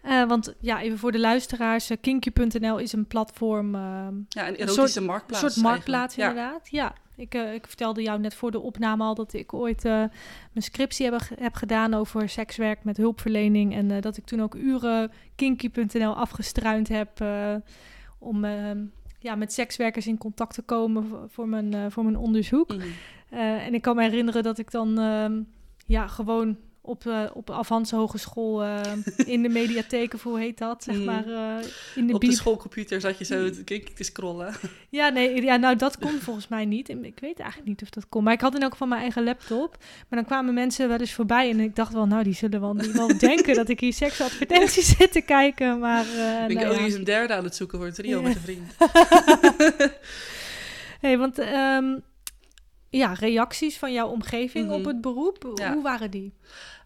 Eh, 0.03 0.25
want 0.29 0.55
ja, 0.61 0.81
even 0.81 0.99
voor 0.99 1.13
de 1.13 1.19
luisteraars, 1.19 1.91
eh, 1.91 1.97
kinky.nl 2.01 2.79
is 2.79 2.93
een 2.93 3.07
platform, 3.07 3.73
ja 3.75 3.79
een 4.09 4.27
Een 4.35 4.57
erotische 4.57 4.87
soort- 4.87 5.07
marktplaats. 5.07 5.43
een 5.45 5.51
soort 5.51 5.65
marktplaats 5.67 6.17
eigenlijk. 6.17 6.49
Ja. 6.49 6.55
inderdaad. 6.55 6.97
Ja, 7.17 7.41
ik, 7.51 7.55
ik 7.55 7.67
vertelde 7.67 8.03
jou 8.03 8.21
net 8.21 8.35
voor 8.35 8.51
de 8.51 8.61
opname 8.61 9.05
al 9.05 9.15
dat 9.15 9.33
ik 9.33 9.53
ooit 9.55 9.83
mijn 9.83 10.11
scriptie 10.55 11.11
heb, 11.11 11.21
heb 11.39 11.55
gedaan 11.55 11.95
over 11.95 12.29
sekswerk 12.29 12.85
met 12.85 12.97
hulpverlening. 12.97 13.75
En 13.75 14.01
dat 14.01 14.17
ik 14.17 14.25
toen 14.25 14.43
ook 14.43 14.55
uren 14.55 15.13
kinky.nl 15.37 16.15
afgestruind 16.17 16.89
heb 16.89 17.11
om 18.19 18.45
eh, 18.45 18.71
ja, 19.23 19.35
met 19.35 19.53
sekswerkers 19.53 20.07
in 20.07 20.19
contact 20.19 20.55
te 20.55 20.63
komen 20.63 21.31
voor, 21.31 21.49
mijn, 21.49 21.75
eh, 21.75 21.87
voor 21.89 22.05
mijn 22.05 22.17
onderzoek. 22.17 22.69
Mhm. 22.69 22.87
Eh, 23.31 23.67
en 23.67 23.75
ik 23.75 23.83
kan 23.83 23.97
me 23.97 24.03
herinneren 24.03 24.43
dat 24.43 24.59
ik 24.59 24.71
dan 24.71 24.99
ehm, 24.99 25.43
ja, 25.87 26.07
gewoon 26.07 26.57
op, 26.85 27.07
eh 27.07 27.23
op 27.35 27.51
Avans 27.51 27.91
Hogeschool 27.91 28.63
eh, 28.63 28.81
in 29.17 29.43
de 29.43 29.49
mediatheek, 29.61 30.15
of 30.15 30.23
hoe 30.23 30.39
heet 30.39 30.59
dat, 30.59 30.83
zeg 30.85 30.95
Mhm. 30.97 31.05
maar, 31.05 31.27
eh, 31.27 31.67
in 31.95 32.07
de 32.07 32.15
Op 32.15 32.21
de 32.21 32.33
schoolcomputer 32.33 33.01
zat 33.01 33.19
je 33.19 33.25
zo 33.25 33.51
te, 33.51 33.65
te 33.95 34.05
scrollen. 34.05 34.55
Ja, 34.89 35.09
nee, 35.09 35.43
ja, 35.43 35.57
nou 35.57 35.77
dat 35.77 35.99
kon 35.99 36.11
volgens 36.21 36.49
mij 36.49 36.65
niet. 36.65 36.89
Ik 36.89 37.19
weet 37.21 37.39
eigenlijk 37.39 37.69
niet 37.69 37.83
of 37.83 37.91
dat 37.91 38.09
kon. 38.09 38.25
Maar 38.25 38.33
ik 38.33 38.41
had 38.41 38.55
in 38.55 38.63
elk 38.63 38.73
geval 38.73 38.87
mijn 38.89 39.01
eigen 39.01 39.25
laptop. 39.25 39.77
Maar 39.81 40.19
dan 40.19 40.25
kwamen 40.25 40.55
mensen 40.55 40.89
wel 40.89 40.99
eens 40.99 41.13
voorbij 41.13 41.51
en 41.51 41.61
ik 41.61 41.77
dacht 41.77 41.93
wel, 41.93 42.07
nou, 42.07 42.23
die 42.23 42.35
zullen 42.35 42.61
wel, 42.61 42.75
die 42.77 42.93
wel 42.93 43.19
denken 43.29 43.55
dat 43.55 43.69
ik 43.69 43.81
hier 43.81 43.93
seksadvertenties 43.93 44.97
zit 44.97 45.13
te 45.13 45.21
kijken. 45.21 45.79
Maar 45.79 46.05
Ik 46.07 46.15
denk, 46.49 46.53
nou 46.61 46.67
oh, 46.67 46.73
ja. 46.73 46.79
die 46.79 46.87
is 46.87 46.95
een 46.95 47.05
derde 47.05 47.35
aan 47.35 47.45
het 47.45 47.57
zoeken 47.57 47.79
voor 47.79 47.87
een 47.87 47.93
trio 47.93 48.23
met 48.23 48.35
een 48.35 48.41
vriend. 48.41 48.73
hey, 51.01 51.19
want 51.19 51.39
ehm, 51.39 51.99
ja, 52.99 53.13
reacties 53.13 53.79
van 53.79 53.93
jouw 53.93 54.09
omgeving 54.09 54.67
Mhm. 54.67 54.75
op 54.75 54.85
het 54.85 55.01
beroep, 55.01 55.53
Ja. 55.55 55.73
hoe 55.73 55.83
waren 55.83 56.11
die? 56.11 56.35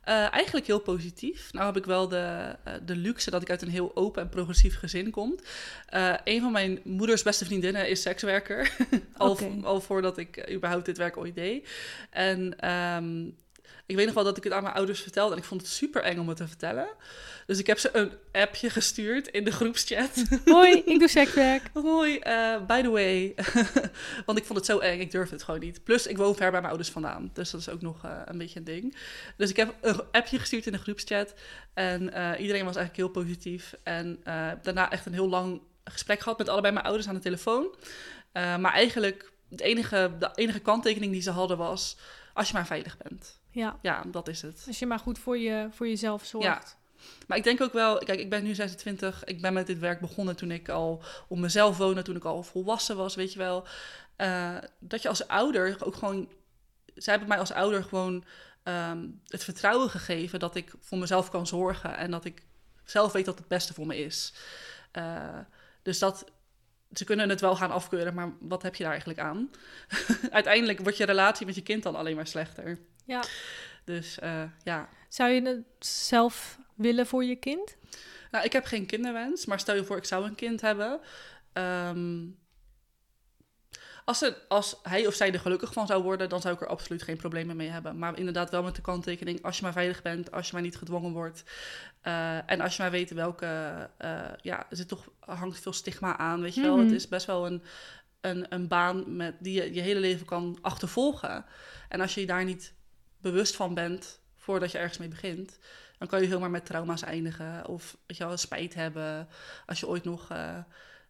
Uh, 0.08 0.32
eigenlijk 0.32 0.66
heel 0.66 0.80
positief. 0.80 1.52
Nou 1.52 1.66
heb 1.66 1.76
ik 1.76 1.84
wel 1.84 2.08
de, 2.08 2.56
uh, 2.68 2.74
de 2.84 2.96
luxe 2.96 3.30
dat 3.30 3.42
ik 3.42 3.50
uit 3.50 3.62
een 3.62 3.68
heel 3.68 3.90
open 3.96 4.22
en 4.22 4.28
progressief 4.28 4.78
gezin 4.78 5.10
kom. 5.10 5.38
Uh, 5.94 6.14
een 6.24 6.40
van 6.40 6.52
mijn 6.52 6.80
moeders 6.84 7.22
beste 7.22 7.44
vriendinnen 7.44 7.88
is 7.88 8.02
sekswerker. 8.02 8.76
al, 9.16 9.30
okay. 9.30 9.60
al 9.62 9.80
voordat 9.80 10.18
ik 10.18 10.50
überhaupt 10.52 10.84
dit 10.84 10.98
werk 10.98 11.16
ooit 11.16 11.34
deed. 11.34 11.68
En 12.10 12.70
um, 12.70 13.36
ik 13.86 13.96
weet 13.96 14.06
nog 14.06 14.14
wel 14.14 14.24
dat 14.24 14.36
ik 14.36 14.44
het 14.44 14.52
aan 14.52 14.62
mijn 14.62 14.74
ouders 14.74 15.00
vertelde 15.00 15.32
en 15.32 15.38
ik 15.38 15.44
vond 15.44 15.60
het 15.60 15.70
super 15.70 16.02
eng 16.02 16.18
om 16.18 16.28
het 16.28 16.36
te 16.36 16.48
vertellen. 16.48 16.88
Dus 17.46 17.58
ik 17.58 17.66
heb 17.66 17.78
ze 17.78 17.96
een 17.96 18.12
appje 18.32 18.70
gestuurd 18.70 19.28
in 19.28 19.44
de 19.44 19.52
groepschat. 19.52 20.24
Hoi, 20.44 20.82
ik 20.84 20.98
doe 20.98 21.08
sekswerk. 21.08 21.70
Hoi, 21.72 22.20
uh, 22.26 22.66
by 22.66 22.82
the 22.82 22.90
way. 22.90 23.34
Want 24.26 24.38
ik 24.38 24.44
vond 24.44 24.58
het 24.58 24.66
zo 24.66 24.78
eng, 24.78 25.00
ik 25.00 25.10
durfde 25.10 25.34
het 25.34 25.44
gewoon 25.44 25.60
niet. 25.60 25.84
Plus, 25.84 26.06
ik 26.06 26.16
woon 26.16 26.34
ver 26.34 26.50
bij 26.50 26.50
mijn 26.50 26.64
ouders 26.64 26.90
vandaan. 26.90 27.30
Dus 27.32 27.50
dat 27.50 27.60
is 27.60 27.68
ook 27.68 27.80
nog 27.80 28.04
uh, 28.04 28.20
een 28.24 28.38
beetje 28.38 28.58
een 28.58 28.64
ding. 28.64 28.96
Dus 29.36 29.50
ik 29.50 29.56
heb 29.56 29.74
een 29.80 30.00
appje 30.12 30.38
gestuurd 30.38 30.66
in 30.66 30.72
de 30.72 30.78
groepschat. 30.78 31.34
En 31.74 32.02
uh, 32.02 32.30
iedereen 32.38 32.64
was 32.64 32.76
eigenlijk 32.76 32.96
heel 32.96 33.22
positief. 33.22 33.74
En 33.82 34.20
daarna 34.62 34.90
echt 34.90 35.06
een 35.06 35.12
heel 35.12 35.28
lang 35.28 35.60
gesprek 35.84 36.20
gehad 36.20 36.38
met 36.38 36.48
allebei 36.48 36.72
mijn 36.72 36.86
ouders 36.86 37.08
aan 37.08 37.14
de 37.14 37.20
telefoon. 37.20 37.74
maar 38.32 38.72
eigenlijk, 38.72 39.32
het 39.50 39.60
enige, 39.60 40.12
de 40.18 40.30
enige 40.34 40.60
kanttekening 40.60 41.12
die 41.12 41.22
ze 41.22 41.30
hadden 41.30 41.56
was... 41.56 41.96
als 42.34 42.48
je 42.48 42.54
maar 42.54 42.66
veilig 42.66 42.96
bent. 42.96 43.38
Ja. 43.56 43.78
ja, 43.82 44.02
dat 44.06 44.28
is 44.28 44.42
het. 44.42 44.64
Als 44.66 44.78
je 44.78 44.86
maar 44.86 44.98
goed 44.98 45.18
voor, 45.18 45.38
je, 45.38 45.68
voor 45.70 45.88
jezelf 45.88 46.24
zorgt. 46.24 46.46
Ja. 46.46 46.62
Maar 47.26 47.38
ik 47.38 47.44
denk 47.44 47.60
ook 47.60 47.72
wel, 47.72 47.98
kijk, 47.98 48.20
ik 48.20 48.30
ben 48.30 48.44
nu 48.44 48.54
26. 48.54 49.24
Ik 49.24 49.40
ben 49.40 49.52
met 49.52 49.66
dit 49.66 49.78
werk 49.78 50.00
begonnen 50.00 50.36
toen 50.36 50.50
ik 50.50 50.68
al 50.68 51.02
op 51.28 51.38
mezelf 51.38 51.76
woonde, 51.76 52.02
toen 52.02 52.16
ik 52.16 52.24
al 52.24 52.42
volwassen 52.42 52.96
was, 52.96 53.14
weet 53.14 53.32
je 53.32 53.38
wel. 53.38 53.66
Uh, 54.16 54.56
dat 54.78 55.02
je 55.02 55.08
als 55.08 55.28
ouder 55.28 55.76
ook 55.84 55.94
gewoon. 55.94 56.28
Zij 56.94 57.12
hebben 57.12 57.28
mij 57.28 57.38
als 57.38 57.52
ouder 57.52 57.82
gewoon 57.82 58.24
um, 58.64 59.20
het 59.26 59.44
vertrouwen 59.44 59.90
gegeven 59.90 60.38
dat 60.38 60.54
ik 60.56 60.72
voor 60.80 60.98
mezelf 60.98 61.30
kan 61.30 61.46
zorgen 61.46 61.96
en 61.96 62.10
dat 62.10 62.24
ik 62.24 62.42
zelf 62.84 63.12
weet 63.12 63.24
dat 63.24 63.38
het 63.38 63.48
beste 63.48 63.74
voor 63.74 63.86
me 63.86 63.96
is. 63.96 64.34
Uh, 64.92 65.38
dus 65.82 65.98
dat, 65.98 66.24
ze 66.92 67.04
kunnen 67.04 67.28
het 67.28 67.40
wel 67.40 67.56
gaan 67.56 67.70
afkeuren, 67.70 68.14
maar 68.14 68.32
wat 68.40 68.62
heb 68.62 68.74
je 68.74 68.82
daar 68.82 68.92
eigenlijk 68.92 69.20
aan? 69.20 69.50
Uiteindelijk 70.30 70.78
wordt 70.80 70.96
je 70.96 71.04
relatie 71.04 71.46
met 71.46 71.54
je 71.54 71.62
kind 71.62 71.82
dan 71.82 71.96
alleen 71.96 72.16
maar 72.16 72.26
slechter. 72.26 72.78
Ja. 73.06 73.24
Dus 73.84 74.18
uh, 74.22 74.42
ja. 74.62 74.88
Zou 75.08 75.30
je 75.30 75.42
het 75.42 75.86
zelf 75.86 76.58
willen 76.74 77.06
voor 77.06 77.24
je 77.24 77.36
kind? 77.36 77.76
Nou, 78.30 78.44
ik 78.44 78.52
heb 78.52 78.64
geen 78.64 78.86
kinderwens, 78.86 79.46
maar 79.46 79.60
stel 79.60 79.74
je 79.74 79.84
voor, 79.84 79.96
ik 79.96 80.04
zou 80.04 80.24
een 80.24 80.34
kind 80.34 80.60
hebben. 80.60 81.00
Um, 81.52 82.38
als, 84.06 84.18
ze, 84.18 84.36
als 84.48 84.76
hij 84.82 85.06
of 85.06 85.14
zij 85.14 85.32
er 85.32 85.40
gelukkig 85.40 85.72
van 85.72 85.86
zou 85.86 86.02
worden, 86.02 86.28
dan 86.28 86.40
zou 86.40 86.54
ik 86.54 86.60
er 86.60 86.66
absoluut 86.66 87.02
geen 87.02 87.16
problemen 87.16 87.56
mee 87.56 87.68
hebben. 87.68 87.98
Maar 87.98 88.18
inderdaad 88.18 88.50
wel 88.50 88.62
met 88.62 88.76
de 88.76 88.82
kanttekening, 88.82 89.42
als 89.42 89.56
je 89.56 89.62
maar 89.62 89.72
veilig 89.72 90.02
bent, 90.02 90.32
als 90.32 90.46
je 90.46 90.52
maar 90.52 90.62
niet 90.62 90.76
gedwongen 90.76 91.12
wordt. 91.12 91.44
Uh, 92.02 92.50
en 92.50 92.60
als 92.60 92.76
je 92.76 92.82
maar 92.82 92.90
weet 92.90 93.10
welke, 93.10 93.46
uh, 94.04 94.20
ja, 94.40 94.66
er 94.70 94.76
zit 94.76 94.88
toch, 94.88 95.08
hangt 95.20 95.60
veel 95.60 95.72
stigma 95.72 96.16
aan, 96.16 96.40
weet 96.40 96.54
je 96.54 96.60
wel. 96.60 96.72
Mm 96.72 96.78
-hmm. 96.78 96.86
Het 96.86 96.96
is 96.96 97.08
best 97.08 97.26
wel 97.26 97.46
een, 97.46 97.62
een, 98.20 98.46
een 98.48 98.68
baan 98.68 99.16
met, 99.16 99.34
die 99.38 99.62
je 99.62 99.74
je 99.74 99.80
hele 99.80 100.00
leven 100.00 100.26
kan 100.26 100.58
achtervolgen. 100.60 101.44
En 101.88 102.00
als 102.00 102.14
je 102.14 102.20
je 102.20 102.26
daar 102.26 102.44
niet 102.44 102.74
bewust 103.30 103.56
van 103.56 103.74
bent 103.74 104.20
voordat 104.36 104.72
je 104.72 104.78
ergens 104.78 104.98
mee 104.98 105.08
begint, 105.08 105.58
dan 105.98 106.08
kan 106.08 106.20
je 106.20 106.26
heel 106.26 106.40
maar 106.40 106.50
met 106.50 106.66
trauma's 106.66 107.02
eindigen. 107.02 107.66
Of 107.66 107.96
weet 108.06 108.16
je 108.16 108.26
wel, 108.26 108.36
spijt 108.36 108.74
hebben. 108.74 109.28
Als 109.66 109.80
je 109.80 109.88
ooit 109.88 110.04
nog 110.04 110.32
uh, 110.32 110.58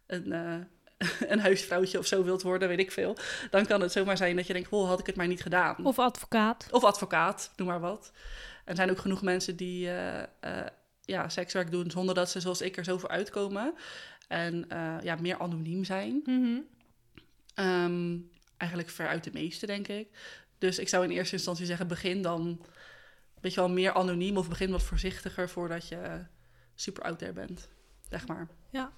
een, 0.07 0.27
uh, 0.27 0.55
een 1.31 1.39
huisvrouwtje 1.39 1.99
of 1.99 2.05
zo 2.05 2.23
wilt 2.23 2.41
worden, 2.41 2.67
weet 2.67 2.79
ik 2.79 2.91
veel. 2.91 3.17
Dan 3.49 3.65
kan 3.65 3.81
het 3.81 3.91
zomaar 3.91 4.17
zijn 4.17 4.35
dat 4.35 4.47
je 4.47 4.53
denkt, 4.53 4.69
oh, 4.69 4.87
had 4.87 4.99
ik 4.99 5.05
het 5.05 5.15
maar 5.15 5.27
niet 5.27 5.41
gedaan. 5.41 5.85
Of 5.85 5.99
advocaat. 5.99 6.67
Of 6.71 6.83
advocaat, 6.83 7.51
noem 7.55 7.67
maar 7.67 7.79
wat. 7.79 8.11
Er 8.65 8.75
zijn 8.75 8.89
ook 8.89 8.99
genoeg 8.99 9.21
mensen 9.21 9.55
die 9.55 9.87
uh, 9.87 10.23
ja, 11.01 11.29
sekswerk 11.29 11.71
doen 11.71 11.91
zonder 11.91 12.15
dat 12.15 12.29
ze 12.29 12.39
zoals 12.39 12.61
ik 12.61 12.77
er 12.77 12.83
zo 12.83 12.97
voor 12.97 13.09
uitkomen. 13.09 13.73
En 14.27 14.65
ja, 15.03 15.15
meer 15.15 15.39
anoniem 15.39 15.83
zijn. 15.83 16.21
Mm 16.25 16.43
-hmm. 16.43 16.65
um, 17.65 18.29
eigenlijk 18.57 18.89
veruit 18.89 19.23
de 19.23 19.31
meeste, 19.33 19.65
denk 19.65 19.87
ik. 19.87 20.07
Dus 20.57 20.79
ik 20.79 20.89
zou 20.89 21.03
in 21.03 21.09
eerste 21.09 21.35
instantie 21.35 21.65
zeggen, 21.65 21.87
begin 21.87 22.21
dan 22.21 22.61
weet 23.41 23.53
je 23.53 23.59
wel, 23.59 23.69
meer 23.69 23.93
anoniem 23.93 24.37
of 24.37 24.49
begin 24.49 24.71
wat 24.71 24.83
voorzichtiger 24.83 25.49
voordat 25.49 25.87
je 25.87 26.25
super 26.75 27.03
out 27.03 27.19
there 27.19 27.33
bent, 27.33 27.69
zeg 28.09 28.27
maar. 28.27 28.47
Ja. 28.69 28.91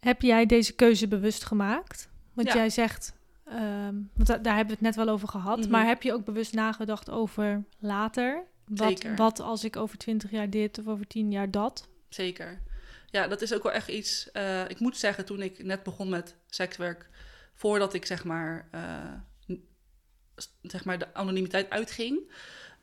Heb 0.00 0.22
jij 0.22 0.46
deze 0.46 0.72
keuze 0.72 1.08
bewust 1.08 1.44
gemaakt? 1.44 2.10
Want 2.32 2.48
ja. 2.48 2.54
jij 2.54 2.70
zegt, 2.70 3.14
um, 3.48 4.10
want 4.14 4.26
da 4.26 4.38
daar 4.38 4.56
hebben 4.56 4.78
we 4.78 4.86
het 4.86 4.96
net 4.96 5.04
wel 5.04 5.14
over 5.14 5.28
gehad, 5.28 5.56
mm 5.56 5.62
-hmm. 5.62 5.70
maar 5.70 5.86
heb 5.86 6.02
je 6.02 6.12
ook 6.12 6.24
bewust 6.24 6.52
nagedacht 6.52 7.10
over 7.10 7.64
later? 7.78 8.44
Wat, 8.64 8.88
Zeker. 8.88 9.16
wat 9.16 9.40
als 9.40 9.64
ik 9.64 9.76
over 9.76 9.98
twintig 9.98 10.30
jaar 10.30 10.50
dit 10.50 10.78
of 10.78 10.86
over 10.86 11.06
tien 11.06 11.30
jaar 11.30 11.50
dat? 11.50 11.88
Zeker. 12.08 12.60
Ja, 13.10 13.26
dat 13.28 13.42
is 13.42 13.54
ook 13.54 13.62
wel 13.62 13.72
echt 13.72 13.88
iets. 13.88 14.28
Uh, 14.32 14.68
ik 14.68 14.80
moet 14.80 14.96
zeggen, 14.96 15.24
toen 15.24 15.42
ik 15.42 15.64
net 15.64 15.82
begon 15.82 16.08
met 16.08 16.36
sekswerk, 16.46 17.08
voordat 17.54 17.94
ik 17.94 18.06
zeg 18.06 18.24
maar, 18.24 18.68
uh, 18.74 19.12
zeg 20.62 20.84
maar 20.84 20.98
de 20.98 21.14
anonimiteit 21.14 21.70
uitging, 21.70 22.20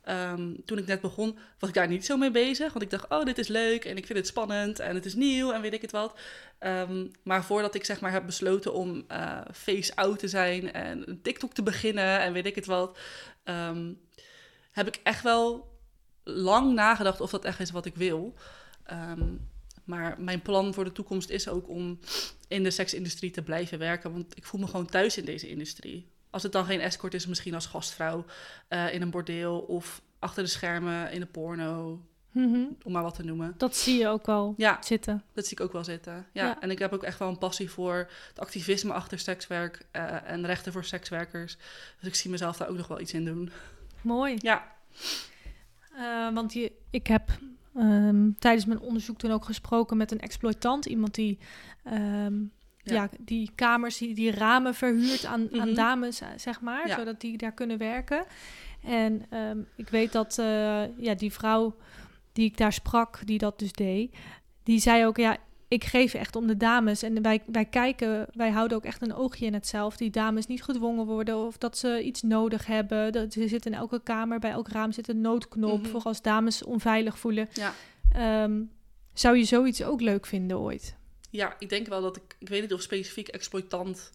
Um, 0.08 0.64
toen 0.64 0.78
ik 0.78 0.86
net 0.86 1.00
begon, 1.00 1.38
was 1.58 1.68
ik 1.68 1.74
daar 1.74 1.88
niet 1.88 2.04
zo 2.04 2.16
mee 2.16 2.30
bezig. 2.30 2.72
Want 2.72 2.84
ik 2.84 2.90
dacht, 2.90 3.08
oh, 3.08 3.24
dit 3.24 3.38
is 3.38 3.48
leuk 3.48 3.84
en 3.84 3.96
ik 3.96 4.06
vind 4.06 4.18
het 4.18 4.26
spannend 4.26 4.78
en 4.78 4.94
het 4.94 5.06
is 5.06 5.14
nieuw 5.14 5.52
en 5.52 5.60
weet 5.60 5.72
ik 5.72 5.82
het 5.82 5.90
wat. 5.90 6.18
Um, 6.60 7.10
maar 7.22 7.44
voordat 7.44 7.74
ik 7.74 7.84
zeg 7.84 8.00
maar 8.00 8.12
heb 8.12 8.26
besloten 8.26 8.72
om 8.72 9.04
uh, 9.12 9.40
face-out 9.52 10.18
te 10.18 10.28
zijn 10.28 10.72
en 10.72 11.18
TikTok 11.22 11.54
te 11.54 11.62
beginnen 11.62 12.20
en 12.20 12.32
weet 12.32 12.46
ik 12.46 12.54
het 12.54 12.66
wat, 12.66 12.98
um, 13.44 14.00
heb 14.70 14.86
ik 14.86 15.00
echt 15.02 15.22
wel 15.22 15.78
lang 16.24 16.74
nagedacht 16.74 17.20
of 17.20 17.30
dat 17.30 17.44
echt 17.44 17.60
is 17.60 17.70
wat 17.70 17.86
ik 17.86 17.94
wil. 17.94 18.34
maar 19.84 20.20
mijn 20.20 20.42
plan 20.42 20.74
voor 20.74 20.84
de 20.84 20.92
toekomst 20.92 21.30
is 21.30 21.48
ook 21.48 21.68
om 21.68 21.98
in 22.48 22.62
de 22.62 22.70
seksindustrie 22.70 23.30
te 23.30 23.42
blijven 23.42 23.78
werken. 23.78 24.12
Want 24.12 24.36
ik 24.36 24.44
voel 24.44 24.60
me 24.60 24.66
gewoon 24.66 24.86
thuis 24.86 25.16
in 25.16 25.24
deze 25.24 25.48
industrie. 25.48 26.08
Als 26.30 26.42
het 26.42 26.52
dan 26.52 26.64
geen 26.64 26.80
escort 26.80 27.14
is, 27.14 27.26
misschien 27.26 27.54
als 27.54 27.66
gastvrouw 27.66 28.24
uh, 28.68 28.94
in 28.94 29.02
een 29.02 29.10
bordeel 29.10 29.58
of 29.58 30.02
achter 30.18 30.42
de 30.42 30.48
schermen 30.48 31.12
in 31.12 31.20
een 31.20 31.30
porno. 31.30 32.00
Mm 32.32 32.52
-hmm. 32.52 32.76
Om 32.82 32.92
maar 32.92 33.02
wat 33.02 33.14
te 33.14 33.24
noemen. 33.24 33.54
Dat 33.56 33.76
zie 33.76 33.98
je 33.98 34.08
ook 34.08 34.26
wel 34.26 34.54
ja, 34.56 34.78
zitten. 34.82 35.22
Dat 35.32 35.46
zie 35.46 35.56
ik 35.56 35.64
ook 35.64 35.72
wel 35.72 35.84
zitten. 35.84 36.26
Ja. 36.32 36.44
ja. 36.46 36.60
En 36.60 36.70
ik 36.70 36.78
heb 36.78 36.92
ook 36.92 37.02
echt 37.02 37.18
wel 37.18 37.28
een 37.28 37.38
passie 37.38 37.70
voor 37.70 38.10
het 38.28 38.40
activisme 38.40 38.92
achter 38.92 39.18
sekswerk 39.18 39.86
uh, 39.92 40.30
en 40.30 40.46
rechten 40.46 40.72
voor 40.72 40.84
sekswerkers. 40.84 41.56
Dus 41.98 42.08
ik 42.08 42.14
zie 42.14 42.30
mezelf 42.30 42.56
daar 42.56 42.68
ook 42.68 42.76
nog 42.76 42.88
wel 42.88 43.00
iets 43.00 43.12
in 43.12 43.24
doen. 43.24 43.50
Mooi. 44.00 44.36
Ja. 44.38 44.72
Uh, 45.96 46.34
want 46.34 46.52
je, 46.52 46.72
ik 46.90 47.06
heb 47.06 47.30
um, 47.76 48.36
tijdens 48.38 48.64
mijn 48.64 48.80
onderzoek 48.80 49.18
toen 49.18 49.32
ook 49.32 49.44
gesproken 49.44 49.96
met 49.96 50.10
een 50.10 50.20
exploitant. 50.20 50.86
Iemand 50.86 51.14
die 51.14 51.38
um, 51.92 52.52
ja. 52.82 52.94
ja. 52.94 53.08
die 53.18 53.50
kamers, 53.54 53.98
die, 53.98 54.14
die 54.14 54.30
ramen 54.30 54.74
verhuurt 54.74 55.24
aan, 55.24 55.40
mm 55.40 55.48
-hmm. 55.50 55.60
aan 55.60 55.74
dames, 55.74 56.20
zeg 56.36 56.60
maar, 56.60 56.88
ja. 56.88 56.96
zodat 56.96 57.20
die 57.20 57.36
daar 57.36 57.52
kunnen 57.52 57.78
werken. 57.78 58.24
En 58.82 59.26
um, 59.30 59.66
ik 59.76 59.88
weet 59.88 60.12
dat 60.12 60.36
uh, 60.40 60.98
ja, 60.98 61.14
die 61.14 61.32
vrouw 61.32 61.76
die 62.32 62.44
ik 62.44 62.56
daar 62.56 62.72
sprak, 62.72 63.26
die 63.26 63.38
dat 63.38 63.58
dus 63.58 63.72
deed, 63.72 64.16
die 64.62 64.80
zei 64.80 65.06
ook, 65.06 65.16
ja, 65.16 65.36
ik 65.68 65.84
geef 65.84 66.14
echt 66.14 66.36
om 66.36 66.46
de 66.46 66.56
dames. 66.56 67.02
En 67.02 67.22
wij, 67.22 67.42
wij 67.46 67.64
kijken, 67.64 68.26
wij 68.32 68.50
houden 68.50 68.76
ook 68.76 68.84
echt 68.84 69.02
een 69.02 69.14
oogje 69.14 69.46
in 69.46 69.54
het 69.54 69.66
zelf. 69.66 69.96
Die 69.96 70.10
dames 70.10 70.46
niet 70.46 70.62
gedwongen 70.62 71.06
worden 71.06 71.46
of 71.46 71.58
dat 71.58 71.78
ze 71.78 72.02
iets 72.02 72.22
nodig 72.22 72.66
hebben. 72.66 73.12
Dat, 73.12 73.34
er 73.34 73.48
zit 73.48 73.66
in 73.66 73.74
elke 73.74 74.00
kamer, 74.02 74.38
bij 74.38 74.50
elk 74.50 74.68
raam 74.68 74.92
zit 74.92 75.08
een 75.08 75.20
noodknop 75.20 75.76
mm 75.76 75.82
-hmm. 75.82 75.90
voor 75.90 76.02
als 76.02 76.22
dames 76.22 76.64
onveilig 76.64 77.18
voelen. 77.18 77.48
Ja. 77.52 78.42
Um, 78.44 78.70
zou 79.12 79.36
je 79.36 79.44
zoiets 79.44 79.82
ook 79.82 80.00
leuk 80.00 80.26
vinden 80.26 80.58
ooit? 80.58 80.96
Ja, 81.30 81.56
ik 81.58 81.68
denk 81.68 81.86
wel 81.86 82.02
dat 82.02 82.16
ik, 82.16 82.36
ik 82.38 82.48
weet 82.48 82.60
niet 82.60 82.72
of 82.72 82.82
specifiek 82.82 83.28
exploitant, 83.28 84.10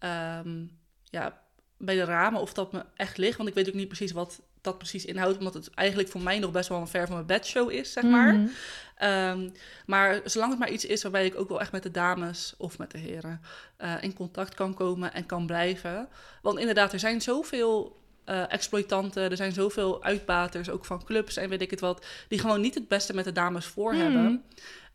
um, 0.00 0.78
ja, 1.04 1.42
bij 1.76 1.94
de 1.94 2.04
ramen 2.04 2.40
of 2.40 2.52
dat 2.52 2.72
me 2.72 2.84
echt 2.94 3.18
ligt. 3.18 3.36
Want 3.36 3.48
ik 3.48 3.54
weet 3.54 3.68
ook 3.68 3.74
niet 3.74 3.88
precies 3.88 4.12
wat 4.12 4.40
dat 4.60 4.78
precies 4.78 5.04
inhoudt, 5.04 5.38
omdat 5.38 5.54
het 5.54 5.70
eigenlijk 5.70 6.08
voor 6.08 6.20
mij 6.20 6.38
nog 6.38 6.50
best 6.50 6.68
wel 6.68 6.80
een 6.80 6.86
ver 6.88 7.06
van 7.06 7.14
mijn 7.14 7.26
bedshow 7.26 7.70
is, 7.70 7.92
zeg 7.92 8.04
maar. 8.04 8.32
Mhm. 8.34 8.40
Mm 8.42 8.50
-hmm. 8.96 9.08
um, 9.08 9.52
maar 9.86 10.20
zolang 10.24 10.50
het 10.50 10.60
maar 10.60 10.70
iets 10.70 10.86
is 10.86 11.02
waarbij 11.02 11.26
ik 11.26 11.38
ook 11.38 11.48
wel 11.48 11.60
echt 11.60 11.72
met 11.72 11.82
de 11.82 11.90
dames 11.90 12.54
of 12.58 12.78
met 12.78 12.90
de 12.90 12.98
heren 12.98 13.40
uh, 13.78 13.94
in 14.00 14.14
contact 14.14 14.54
kan 14.54 14.74
komen 14.74 15.12
en 15.12 15.26
kan 15.26 15.46
blijven. 15.46 16.08
Want 16.42 16.58
inderdaad, 16.58 16.92
er 16.92 16.98
zijn 16.98 17.20
zoveel 17.20 18.02
uh, 18.26 18.52
exploitanten, 18.52 19.30
er 19.30 19.36
zijn 19.36 19.52
zoveel 19.52 20.02
uitbaters, 20.04 20.70
ook 20.70 20.84
van 20.84 21.04
clubs 21.04 21.36
en 21.36 21.48
weet 21.48 21.62
ik 21.62 21.70
het 21.70 21.80
wat, 21.80 22.06
die 22.28 22.38
gewoon 22.38 22.60
niet 22.60 22.74
het 22.74 22.88
beste 22.88 23.14
met 23.14 23.24
de 23.24 23.32
dames 23.32 23.66
voor 23.66 23.94
Mhm. 23.94 24.02
mm. 24.06 24.12
hebben. 24.12 24.44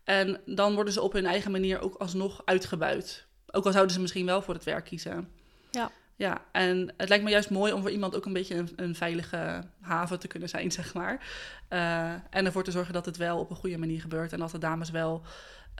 En 0.04 0.40
dan 0.46 0.74
worden 0.74 0.92
ze 0.92 1.02
op 1.02 1.12
hun 1.12 1.26
eigen 1.26 1.50
manier 1.50 1.80
ook 1.80 1.94
alsnog 1.94 2.42
uitgebuit. 2.44 3.26
Ook 3.50 3.64
al 3.64 3.72
zouden 3.72 3.94
ze 3.94 4.00
misschien 4.00 4.26
wel 4.26 4.42
voor 4.42 4.54
het 4.54 4.64
werk 4.64 4.84
kiezen. 4.84 5.28
Ja. 5.70 5.90
Ja, 6.20 6.44
en 6.52 6.92
het 6.96 7.08
lijkt 7.08 7.24
me 7.24 7.30
juist 7.30 7.50
mooi 7.50 7.72
om 7.72 7.80
voor 7.80 7.90
iemand 7.90 8.16
ook 8.16 8.26
een 8.26 8.32
beetje 8.32 8.54
een, 8.54 8.72
een 8.76 8.94
veilige 8.94 9.62
haven 9.80 10.18
te 10.18 10.26
kunnen 10.26 10.48
zijn, 10.48 10.70
zeg 10.80 10.94
maar. 10.94 11.26
Uh, 11.70 12.10
en 12.10 12.46
ervoor 12.46 12.64
te 12.64 12.70
zorgen 12.70 12.92
dat 12.92 13.06
het 13.06 13.16
wel 13.16 13.38
op 13.38 13.50
een 13.50 13.56
goede 13.56 13.78
manier 13.78 14.00
gebeurt. 14.00 14.32
En 14.32 14.38
dat 14.38 14.50
de 14.50 14.58
dames 14.58 14.90
wel, 14.90 15.22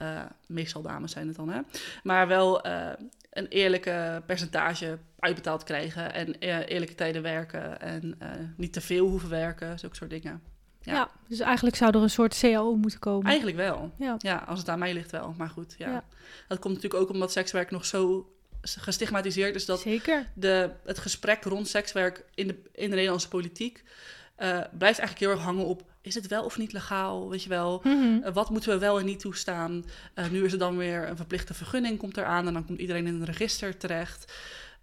uh, 0.02 0.20
meestal 0.46 0.82
dames 0.82 1.12
zijn 1.12 1.26
het 1.26 1.36
dan, 1.36 1.48
hè. 1.48 1.60
Maar 2.02 2.28
wel 2.28 2.66
uh, 2.66 2.88
een 3.30 3.46
eerlijke 3.46 4.22
percentage 4.26 4.98
uitbetaald 5.18 5.64
krijgen. 5.64 6.14
En 6.14 6.34
eerlijke 6.38 6.94
tijden 6.94 7.22
werken. 7.22 7.80
En 7.80 8.18
niet 8.56 8.72
te 8.72 8.80
veel 8.80 9.08
hoeven 9.08 9.28
werken, 9.28 9.78
zulke 9.78 9.96
soort 9.96 10.10
dingen. 10.10 10.42
Ja. 10.82 10.92
Ja. 10.92 11.10
dus 11.28 11.38
eigenlijk 11.40 11.76
zou 11.76 11.96
er 11.96 12.02
een 12.02 12.10
soort 12.10 12.38
CAO 12.38 12.74
moeten 12.74 12.98
komen. 12.98 13.26
Eigenlijk 13.26 13.56
wel. 13.56 13.92
Ja. 13.98 14.14
Ja, 14.18 14.44
als 14.46 14.58
het 14.58 14.68
aan 14.68 14.78
mij 14.78 14.92
ligt 14.92 15.10
wel. 15.10 15.34
Maar 15.38 15.50
goed, 15.50 15.74
ja. 15.78 15.90
Ja. 15.90 16.04
Dat 16.48 16.58
komt 16.58 16.74
natuurlijk 16.74 17.02
ook 17.02 17.10
omdat 17.10 17.32
sekswerk 17.32 17.70
nog 17.70 17.84
zo 17.84 18.32
gestigmatiseerd 18.62 19.54
is 19.54 19.64
dat 19.66 19.80
Zeker. 19.80 20.26
de, 20.34 20.70
het 20.84 20.98
gesprek 20.98 21.44
rond 21.44 21.68
sekswerk 21.68 22.24
in 22.34 22.46
de, 22.46 22.54
in 22.72 22.88
de 22.88 22.94
Nederlandse 22.94 23.28
politiek 23.28 23.82
eh, 24.36 24.48
blijft 24.78 24.98
eigenlijk 24.98 25.18
heel 25.18 25.30
erg 25.30 25.40
hangen 25.40 25.64
op: 25.66 25.82
is 26.00 26.14
het 26.14 26.26
wel 26.26 26.44
of 26.44 26.58
niet 26.58 26.72
legaal? 26.72 27.28
Weet 27.30 27.42
je 27.42 27.48
wel, 27.48 27.80
Mhm. 27.84 28.22
Eh, 28.22 28.32
wat 28.32 28.50
moeten 28.50 28.70
we 28.70 28.78
wel 28.78 28.98
en 28.98 29.04
niet 29.04 29.20
toestaan? 29.20 29.84
Eh, 30.14 30.28
nu 30.30 30.44
is 30.44 30.52
er 30.52 30.58
dan 30.58 30.76
weer 30.76 31.08
een 31.08 31.16
verplichte 31.16 31.54
vergunning 31.54 31.98
komt 31.98 32.16
eraan 32.16 32.46
en 32.46 32.52
dan 32.52 32.66
komt 32.66 32.78
iedereen 32.80 33.06
in 33.06 33.14
een 33.14 33.24
register 33.24 33.76
terecht. 33.76 34.32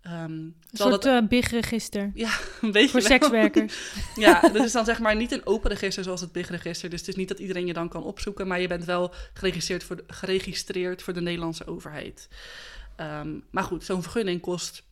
Ehm, 0.07 0.31
Een 0.31 0.55
soort 0.71 1.03
dat 1.03 1.05
eh 1.05 1.27
big-register 1.27 2.11
een 2.61 2.71
beetje 2.71 2.89
voor 2.89 2.99
wel- 2.99 3.09
sekswerkers. 3.09 3.91
Ja, 4.15 4.41
dat 4.41 4.55
is 4.65 4.71
dan 4.71 4.85
zeg 4.85 4.99
maar 4.99 5.15
niet 5.15 5.31
een 5.31 5.45
open 5.45 5.69
register 5.71 6.03
zoals 6.03 6.21
het 6.21 6.31
big 6.31 6.49
register. 6.49 6.89
Dus 6.89 6.99
het 6.99 7.09
is 7.09 7.15
niet 7.15 7.27
dat 7.27 7.39
iedereen 7.39 7.65
je 7.65 7.73
dan 7.73 7.89
kan 7.89 8.03
opzoeken, 8.03 8.47
maar 8.47 8.61
je 8.61 8.67
bent 8.67 8.85
wel 8.85 9.13
geregistreerd 9.33 9.83
voor 9.83 9.95
de, 9.95 10.03
geregistreerd 10.07 11.01
voor 11.01 11.13
de 11.13 11.21
Nederlandse 11.21 11.67
overheid. 11.67 12.27
Ehm, 12.95 13.39
maar 13.51 13.63
goed, 13.63 13.83
zo'n 13.83 14.01
vergunning 14.01 14.41
kost 14.41 14.83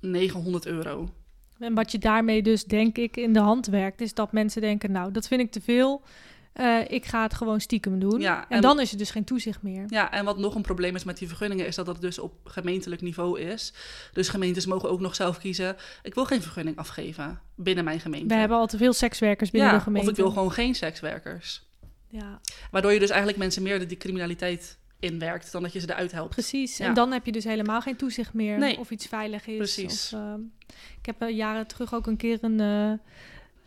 900 0.00 0.66
euro. 0.66 1.08
En 1.58 1.74
wat 1.74 1.92
je 1.92 1.98
daarmee 1.98 2.42
dus, 2.42 2.64
denk 2.64 2.98
ik, 2.98 3.16
in 3.16 3.32
de 3.32 3.40
hand 3.40 3.66
werkt, 3.66 4.00
is 4.00 4.14
dat 4.14 4.32
mensen 4.32 4.60
denken, 4.60 4.92
nou, 4.92 5.12
dat 5.12 5.28
vind 5.28 5.40
ik 5.40 5.50
te 5.50 5.60
veel. 5.60 6.02
Eh, 6.52 6.78
ik 6.88 7.06
ga 7.06 7.22
het 7.22 7.34
gewoon 7.34 7.60
stiekem 7.60 7.98
doen. 7.98 8.20
Ja, 8.20 8.40
en, 8.40 8.56
en- 8.56 8.60
dan 8.62 8.80
is 8.80 8.92
er 8.92 8.98
dus 8.98 9.10
geen 9.10 9.24
toezicht 9.24 9.62
meer. 9.62 9.84
Ja, 9.88 10.12
en 10.12 10.24
wat 10.24 10.38
nog 10.38 10.54
een 10.54 10.62
probleem 10.62 10.94
is 10.96 11.04
met 11.04 11.18
die 11.18 11.28
vergunningen, 11.28 11.66
is 11.66 11.74
dat 11.74 11.86
dat 11.86 12.00
dus 12.00 12.18
op 12.18 12.32
gemeentelijk 12.44 13.02
niveau 13.02 13.40
is. 13.40 13.72
Dus 14.12 14.28
gemeentes 14.28 14.66
mogen 14.66 14.90
ook 14.90 15.00
nog 15.00 15.14
zelf 15.14 15.38
kiezen. 15.38 15.76
Ik 16.02 16.14
wil 16.14 16.24
geen 16.24 16.42
vergunning 16.42 16.76
afgeven 16.76 17.40
binnen 17.56 17.84
mijn 17.84 18.00
gemeente. 18.00 18.34
We 18.34 18.40
hebben 18.40 18.56
al 18.58 18.66
te 18.66 18.76
veel 18.76 18.92
sekswerkers 18.92 19.50
binnen 19.50 19.70
ja, 19.70 19.76
de 19.76 19.82
gemeente. 19.82 20.10
Of 20.10 20.16
ik 20.16 20.22
wil 20.22 20.32
gewoon 20.32 20.52
geen 20.52 20.74
sekswerkers. 20.74 21.62
Ja, 22.08 22.40
Waardoor 22.70 22.92
je 22.92 22.98
dus 22.98 23.08
eigenlijk 23.08 23.38
mensen 23.38 23.62
meer 23.62 23.78
de 23.78 23.86
die 23.86 23.96
criminaliteit 23.96 24.78
inwerkt 24.98 25.52
dan 25.52 25.62
dat 25.62 25.72
je 25.72 25.80
ze 25.80 25.90
eruit 25.90 26.12
helpt. 26.12 26.30
precies. 26.30 26.76
Ja. 26.76 26.86
En 26.86 26.94
dan 26.94 27.12
heb 27.12 27.26
je 27.26 27.32
dus 27.32 27.44
helemaal 27.44 27.80
geen 27.80 27.96
toezicht 27.96 28.32
meer 28.34 28.58
Nee. 28.58 28.78
of 28.78 28.90
iets 28.90 29.06
veilig 29.06 29.46
is. 29.46 29.56
Precies. 29.56 30.12
Of, 30.14 30.20
ehm, 30.20 30.40
ik 30.98 31.06
heb 31.06 31.22
eh, 31.22 31.36
jaren 31.36 31.66
terug 31.66 31.94
ook 31.94 32.06
een 32.06 32.16
keer 32.16 32.38
een, 32.40 32.60
eh, 32.60 32.92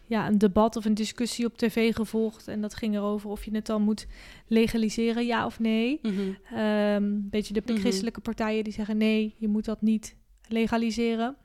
ja, 0.06 0.28
een 0.28 0.38
debat 0.38 0.76
of 0.76 0.86
een 0.86 0.94
discussie 0.94 1.46
op 1.46 1.58
tv 1.58 1.96
gevolgd. 1.96 2.48
En 2.48 2.62
dat 2.62 2.76
ging 2.76 2.96
erover 2.96 3.30
of 3.30 3.46
je 3.46 3.52
het 3.56 3.66
dan 3.66 3.82
moet 3.82 4.08
legaliseren, 4.48 5.26
ja 5.26 5.46
of 5.46 5.60
nee. 5.60 6.00
Een 6.54 7.28
beetje 7.30 7.54
de 7.54 7.62
Mhm. 7.66 7.78
christelijke 7.80 8.20
partijen 8.22 8.64
die 8.64 8.74
zeggen 8.74 8.98
nee, 8.98 9.36
je 9.38 9.48
moet 9.48 9.66
dat 9.66 9.82
niet 9.82 10.16
legaliseren. 10.48 11.36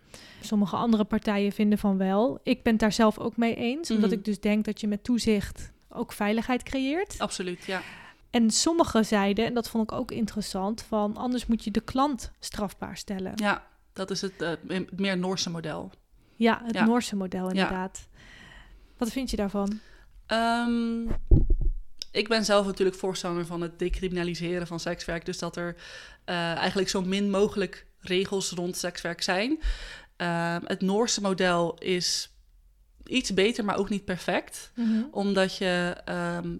Sommige 0.41 0.77
andere 0.77 1.05
partijen 1.05 1.53
vinden 1.53 1.79
van 1.79 1.97
wel. 1.99 2.41
Ik 2.43 2.63
ben 2.63 2.73
het 2.73 2.81
daar 2.81 2.93
zelf 2.93 3.19
ook 3.19 3.37
mee 3.37 3.55
eens, 3.55 3.91
omdat 3.91 4.11
Mhm. 4.11 4.19
ik 4.19 4.25
dus 4.25 4.41
denk 4.41 4.65
dat 4.65 4.81
je 4.81 4.89
met 4.89 5.05
toezicht 5.05 5.73
ook 5.89 6.13
veiligheid 6.13 6.63
creëert. 6.63 7.15
Absoluut, 7.19 7.65
ja. 7.65 7.83
En 8.31 8.51
sommigen 8.51 9.05
zeiden, 9.05 9.45
en 9.45 9.55
dat 9.55 9.69
vond 9.69 9.91
ik 9.93 9.97
ook 9.99 10.11
interessant, 10.11 10.83
van 10.83 11.17
anders 11.17 11.47
moet 11.47 11.65
je 11.65 11.71
de 11.71 11.81
klant 11.81 12.33
strafbaar 12.39 12.97
stellen. 12.97 13.33
Ja, 13.35 13.47
Ja, 13.47 13.67
dat 13.93 14.11
is 14.11 14.21
het, 14.21 14.43
eh, 14.43 14.51
het 14.67 14.99
meer 15.01 15.19
Noorse 15.19 15.51
model. 15.51 15.91
het 16.37 16.75
Ja. 16.75 16.85
Noorse 16.85 17.17
model 17.17 17.49
inderdaad. 17.49 18.09
Wat 18.99 19.11
vind 19.11 19.31
je 19.31 19.37
daarvan? 19.37 19.81
Ehm, 20.27 21.01
ik 22.13 22.29
ben 22.29 22.45
zelf 22.45 22.67
natuurlijk 22.67 22.97
voorstander 22.97 23.47
van 23.47 23.61
het 23.61 23.79
decriminaliseren 23.79 24.67
van 24.67 24.81
sekswerk. 24.81 25.25
Dus 25.25 25.39
dat 25.39 25.57
er 25.57 25.77
eh, 26.25 26.55
eigenlijk 26.55 26.89
zo 26.89 27.03
min 27.03 27.31
mogelijk 27.31 27.87
regels 28.01 28.51
rond 28.51 28.77
sekswerk 28.77 29.23
zijn. 29.23 29.61
Ehm, 30.17 30.61
het 30.65 30.81
Noorse 30.81 31.21
model 31.21 31.75
is 31.79 32.31
iets 33.05 33.35
beter, 33.35 33.65
maar 33.65 33.77
ook 33.77 33.89
niet 33.89 34.05
perfect. 34.05 34.73
Omdat 35.11 35.57
je. 35.57 35.97
ehm, 36.05 36.57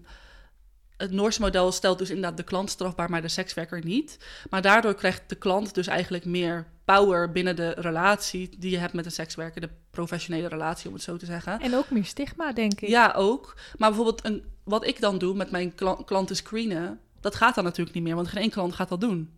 het 0.99 1.11
Noorse 1.11 1.41
model 1.41 1.71
stelt 1.71 1.97
dus 1.97 2.09
inderdaad 2.09 2.37
de 2.37 2.43
klant 2.43 2.69
strafbaar, 2.69 3.09
maar 3.09 3.21
de 3.21 3.27
sekswerker 3.27 3.85
niet. 3.85 4.17
Maar 4.49 4.61
daardoor 4.61 4.95
krijgt 4.95 5.21
de 5.27 5.35
klant 5.35 5.73
dus 5.73 5.87
eigenlijk 5.87 6.25
meer 6.25 6.67
power 6.85 7.31
binnen 7.31 7.55
de 7.55 7.69
relatie 7.69 8.49
die 8.57 8.71
je 8.71 8.77
hebt 8.77 8.93
met 8.93 9.05
een 9.05 9.11
sekswerker. 9.11 9.61
De 9.61 9.69
professionele 9.91 10.47
relatie, 10.47 10.87
om 10.87 10.93
het 10.93 11.03
zo 11.03 11.17
te 11.17 11.25
zeggen. 11.25 11.59
En 11.59 11.75
ook 11.75 11.89
meer 11.89 12.05
stigma, 12.05 12.51
denk 12.53 12.81
ik. 12.81 12.89
Ja, 12.89 13.13
ook. 13.15 13.55
Maar 13.77 13.89
bijvoorbeeld 13.89 14.25
een, 14.25 14.43
wat 14.63 14.85
ik 14.87 14.99
dan 15.01 15.17
doe 15.17 15.35
met 15.35 15.51
mijn 15.51 15.75
kla- 15.75 16.03
klanten 16.05 16.35
screenen, 16.35 16.99
dat 17.19 17.35
gaat 17.35 17.55
dan 17.55 17.63
natuurlijk 17.63 17.95
niet 17.95 18.03
meer, 18.03 18.15
want 18.15 18.27
geen 18.27 18.41
één 18.41 18.49
klant 18.51 18.73
gaat 18.73 18.89
dat 18.89 19.01
doen. 19.01 19.33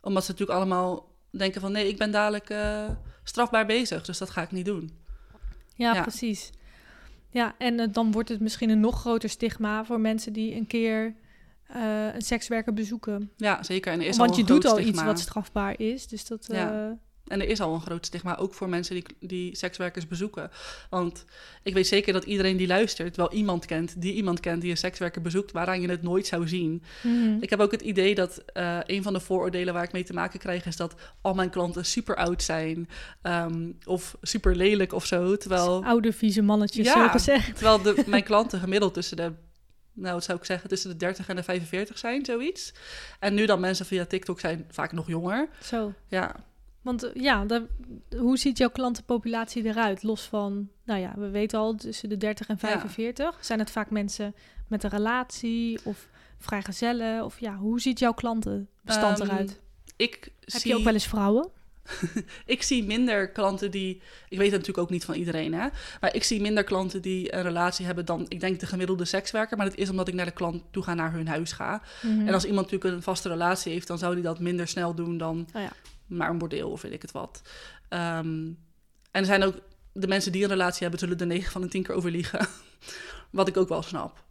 Omdat 0.00 0.24
ze 0.24 0.30
natuurlijk 0.30 0.58
allemaal 0.58 1.12
denken 1.30 1.60
van 1.60 1.72
nee, 1.72 1.88
ik 1.88 1.98
ben 1.98 2.10
dadelijk 2.10 2.50
eh, 2.50 2.84
strafbaar 3.24 3.66
bezig, 3.66 4.04
dus 4.04 4.18
dat 4.18 4.30
ga 4.30 4.42
ik 4.42 4.50
niet 4.52 4.64
doen. 4.64 4.98
Ja, 5.74 5.94
Ja. 5.94 6.02
precies. 6.02 6.50
Ja, 7.30 7.54
en 7.58 7.80
eh, 7.80 7.88
dan 7.92 8.12
wordt 8.12 8.28
het 8.28 8.40
misschien 8.40 8.70
een 8.70 8.80
nog 8.80 9.00
groter 9.00 9.28
stigma 9.28 9.84
voor 9.84 10.00
mensen 10.00 10.32
die 10.32 10.54
een 10.54 10.66
keer 10.66 11.14
eh, 11.66 12.14
een 12.14 12.22
sekswerker 12.22 12.74
bezoeken. 12.74 13.30
Ja, 13.36 13.62
zeker. 13.62 13.92
En 13.92 14.00
er 14.00 14.06
is 14.06 14.16
Want 14.16 14.30
al 14.30 14.36
je 14.36 14.44
doet 14.44 14.64
al 14.64 14.80
iets 14.80 15.02
wat 15.02 15.20
strafbaar 15.20 15.80
is. 15.80 16.06
Dus 16.06 16.26
dat. 16.26 16.46
Ja. 16.52 16.98
En 17.28 17.40
er 17.40 17.48
is 17.48 17.60
al 17.60 17.74
een 17.74 17.80
groot 17.80 18.06
stigma, 18.06 18.36
ook 18.36 18.54
voor 18.54 18.68
mensen 18.68 18.94
die, 18.94 19.04
die 19.28 19.56
sekswerkers 19.56 20.06
bezoeken. 20.06 20.50
Want 20.90 21.24
ik 21.62 21.74
weet 21.74 21.86
zeker 21.86 22.12
dat 22.12 22.24
iedereen 22.24 22.56
die 22.56 22.66
luistert 22.66 23.16
wel 23.16 23.32
iemand 23.32 23.66
kent 23.66 24.00
die 24.00 24.12
iemand 24.12 24.40
kent 24.40 24.60
die 24.60 24.70
een 24.70 24.76
sekswerker 24.76 25.22
bezoekt, 25.22 25.52
waaraan 25.52 25.80
je 25.80 25.88
het 25.88 26.02
nooit 26.02 26.26
zou 26.26 26.48
zien. 26.48 26.82
mhm. 27.02 27.36
Ik 27.40 27.50
heb 27.50 27.60
ook 27.60 27.70
het 27.72 27.80
idee 27.82 28.14
dat 28.14 28.42
eh, 28.52 28.78
een 28.86 29.02
van 29.02 29.12
de 29.12 29.20
vooroordelen 29.20 29.74
waar 29.74 29.82
ik 29.84 29.92
mee 29.92 30.04
te 30.04 30.12
maken 30.12 30.38
krijg, 30.38 30.66
is 30.66 30.76
dat 30.76 30.94
al 31.20 31.34
mijn 31.34 31.50
klanten 31.50 31.84
super 31.84 32.16
oud 32.16 32.42
zijn 32.42 32.88
ehm, 33.22 33.70
of 33.84 34.16
super 34.22 34.56
lelijk 34.56 34.92
of 34.92 35.06
zo. 35.06 35.36
Terwijl, 35.36 35.84
Oude 35.84 36.12
vieze 36.12 36.42
mannetjes, 36.42 36.86
Ja. 36.86 36.92
zo 36.92 37.08
gezegd. 37.08 37.54
terwijl 37.54 37.82
de, 37.82 38.02
mijn 38.06 38.22
klanten 38.22 38.60
gemiddeld 38.60 38.94
tussen 38.94 39.16
de, 39.16 39.32
nou 39.92 40.14
wat 40.14 40.24
zou 40.24 40.38
ik 40.38 40.44
zeggen, 40.44 40.68
tussen 40.68 40.90
de 40.90 40.96
30 40.96 41.28
en 41.28 41.36
de 41.36 41.42
45 41.42 41.98
zijn, 41.98 42.24
zoiets. 42.24 42.72
En 43.20 43.34
nu 43.34 43.46
dan 43.46 43.60
mensen 43.60 43.86
via 43.86 44.04
TikTok 44.04 44.40
zijn 44.40 44.64
vaak 44.70 44.92
nog 44.92 45.06
jonger. 45.08 45.48
Zo. 45.62 45.92
Ja, 46.08 46.34
Want 46.82 47.02
eh, 47.02 47.22
ja, 47.22 47.46
hoe 48.16 48.38
ziet 48.38 48.58
jouw 48.58 48.70
klantenpopulatie 48.70 49.64
eruit? 49.64 50.02
Los 50.02 50.22
van, 50.22 50.68
nou 50.84 51.00
ja, 51.00 51.14
we 51.16 51.28
weten 51.30 51.58
al 51.58 51.74
tussen 51.74 52.08
de 52.08 52.16
30 52.16 52.48
en 52.48 52.58
45. 52.58 53.38
Zijn 53.40 53.58
het 53.58 53.70
vaak 53.70 53.90
mensen 53.90 54.34
met 54.66 54.84
een 54.84 54.90
relatie 54.90 55.78
of 55.84 56.08
vrijgezellen? 56.38 57.24
Of 57.24 57.40
ja, 57.40 57.56
hoe 57.56 57.80
ziet 57.80 57.98
jouw 57.98 58.12
klantenbestand 58.12 59.20
Ehm, 59.20 59.30
eruit? 59.30 59.60
ik 59.96 60.32
Heb 60.40 60.60
zie... 60.60 60.70
je 60.70 60.76
ook 60.76 60.84
wel 60.84 60.92
eens 60.92 61.06
vrouwen? 61.06 61.48
Ik 62.46 62.62
zie 62.62 62.84
minder 62.84 63.30
klanten 63.30 63.70
die. 63.70 64.00
Ik 64.28 64.38
weet 64.38 64.50
het 64.50 64.50
natuurlijk 64.60 64.78
ook 64.78 64.90
niet 64.90 65.04
van 65.04 65.14
iedereen, 65.14 65.54
hè. 65.54 65.68
Maar 66.00 66.14
ik 66.14 66.22
zie 66.24 66.40
minder 66.40 66.64
klanten 66.64 67.02
die 67.02 67.34
een 67.34 67.42
relatie 67.42 67.86
hebben 67.86 68.04
dan, 68.04 68.26
ik 68.28 68.40
denk, 68.40 68.60
de 68.60 68.66
gemiddelde 68.66 69.04
sekswerker. 69.04 69.56
Maar 69.56 69.66
dat 69.68 69.78
is 69.78 69.90
omdat 69.90 70.08
ik 70.08 70.14
naar 70.14 70.24
de 70.26 70.30
klant 70.32 70.62
toe 70.70 70.82
ga, 70.82 70.94
naar 70.94 71.12
hun 71.12 71.28
huis 71.28 71.52
ga. 71.52 71.82
Mhm. 72.02 72.26
En 72.26 72.34
als 72.34 72.44
iemand 72.44 72.70
natuurlijk 72.70 72.94
een 72.94 73.02
vaste 73.02 73.28
relatie 73.28 73.72
heeft, 73.72 73.86
dan 73.86 73.98
zou 73.98 74.14
die 74.14 74.22
dat 74.22 74.40
minder 74.40 74.68
snel 74.68 74.94
doen 74.94 75.18
dan 75.18 75.48
Oh 75.54 75.62
ja. 75.62 75.72
Naar 76.08 76.30
een 76.30 76.38
bordeel 76.38 76.70
of 76.70 76.82
weet 76.82 76.92
ik 76.92 77.02
het 77.02 77.12
wat. 77.12 77.42
Ehm, 77.88 78.46
en 79.10 79.20
er 79.20 79.24
zijn 79.24 79.42
ook 79.42 79.54
de 79.92 80.06
mensen 80.06 80.32
die 80.32 80.42
een 80.42 80.48
relatie 80.48 80.82
hebben, 80.82 80.98
zullen 81.00 81.18
de 81.18 81.26
9 81.26 81.52
van 81.52 81.60
de 81.60 81.68
10 81.68 81.82
keer 81.82 81.94
overliegen. 81.94 82.46
wat 83.30 83.48
ik 83.48 83.56
ook 83.56 83.68
wel 83.68 83.82
snap. 83.82 84.26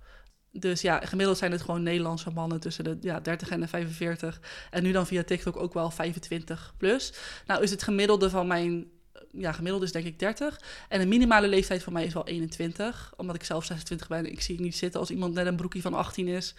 Dus 0.51 0.81
ja, 0.81 0.99
gemiddeld 0.99 1.37
zijn 1.37 1.51
het 1.51 1.61
gewoon 1.61 1.83
Nederlandse 1.83 2.29
mannen 2.29 2.59
tussen 2.59 2.83
de 2.83 2.97
ja, 3.01 3.19
30 3.19 3.49
en 3.49 3.59
de 3.59 3.67
45. 3.67 4.41
En 4.71 4.83
nu 4.83 4.91
dan 4.91 5.07
via 5.07 5.23
TikTok 5.23 5.57
ook 5.57 5.73
wel 5.73 5.91
25 5.91 6.73
plus. 6.77 7.13
Nou 7.45 7.63
is 7.63 7.71
het 7.71 7.83
gemiddelde 7.83 8.29
van 8.29 8.47
mijn... 8.47 8.85
Ja, 9.31 9.51
gemiddeld 9.51 9.83
is 9.83 9.91
denk 9.91 10.05
ik 10.05 10.19
30. 10.19 10.61
En 10.89 10.99
de 10.99 11.05
minimale 11.05 11.47
leeftijd 11.47 11.83
voor 11.83 11.93
mij 11.93 12.05
is 12.05 12.13
wel 12.13 12.27
21. 12.27 13.13
Omdat 13.17 13.35
ik 13.35 13.43
zelf 13.43 13.65
26 13.65 14.07
ben. 14.07 14.31
Ik 14.31 14.41
zie 14.41 14.55
het 14.55 14.63
niet 14.63 14.75
zitten 14.75 14.99
als 14.99 15.09
iemand 15.09 15.33
net 15.33 15.45
een 15.45 15.55
broekie 15.55 15.81
van 15.81 15.93
18 15.93 16.27
is. 16.27 16.55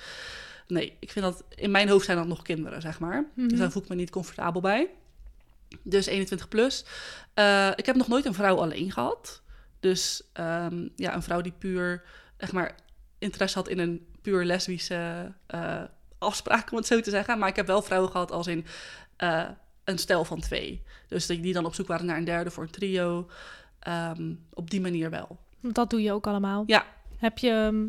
Nee, 0.66 0.96
ik 1.00 1.10
vind 1.10 1.24
dat... 1.24 1.44
In 1.54 1.70
mijn 1.70 1.88
hoofd 1.88 2.04
zijn 2.04 2.16
dat 2.16 2.26
nog 2.26 2.42
kinderen, 2.42 2.80
zeg 2.80 2.98
maar. 2.98 3.30
Mhm. 3.34 3.48
Dus 3.48 3.58
daar 3.58 3.70
voel 3.70 3.82
ik 3.82 3.88
me 3.88 3.94
niet 3.94 4.10
comfortabel 4.10 4.60
bij. 4.60 4.88
Dus 5.82 6.06
21 6.06 6.48
plus. 6.48 6.84
Eh, 7.34 7.70
ik 7.76 7.86
heb 7.86 7.96
nog 7.96 8.08
nooit 8.08 8.24
een 8.24 8.34
vrouw 8.34 8.56
alleen 8.56 8.92
gehad. 8.92 9.42
Dus 9.80 10.22
ehm, 10.32 10.88
ja, 10.96 11.14
een 11.14 11.22
vrouw 11.22 11.40
die 11.40 11.52
puur, 11.58 12.02
zeg 12.36 12.52
maar, 12.52 12.74
interesse 13.18 13.58
had 13.58 13.68
in 13.68 13.78
een 13.78 14.06
puur 14.22 14.44
lesbische 14.44 15.32
eh, 15.46 15.82
afspraak, 16.18 16.70
om 16.70 16.76
het 16.76 16.86
zo 16.86 17.00
te 17.00 17.10
zeggen. 17.10 17.38
Maar 17.38 17.48
ik 17.48 17.56
heb 17.56 17.66
wel 17.66 17.82
vrouwen 17.82 18.10
gehad 18.10 18.30
als 18.30 18.46
in 18.46 18.66
eh, 19.16 19.48
een 19.84 19.98
stel 19.98 20.24
van 20.24 20.40
twee. 20.40 20.82
Dus 21.08 21.26
die, 21.26 21.40
die 21.40 21.52
dan 21.52 21.64
op 21.64 21.74
zoek 21.74 21.86
waren 21.86 22.06
naar 22.06 22.16
een 22.16 22.24
derde 22.24 22.50
voor 22.50 22.62
een 22.62 22.70
trio. 22.70 23.28
Ehm, 23.78 24.34
op 24.52 24.70
die 24.70 24.80
manier 24.80 25.10
wel. 25.10 25.38
Dat 25.60 25.90
doe 25.90 26.02
je 26.02 26.12
ook 26.12 26.26
allemaal. 26.26 26.64
Ja. 26.66 26.86
Heb 27.16 27.38
je 27.38 27.50
ehm, 27.50 27.86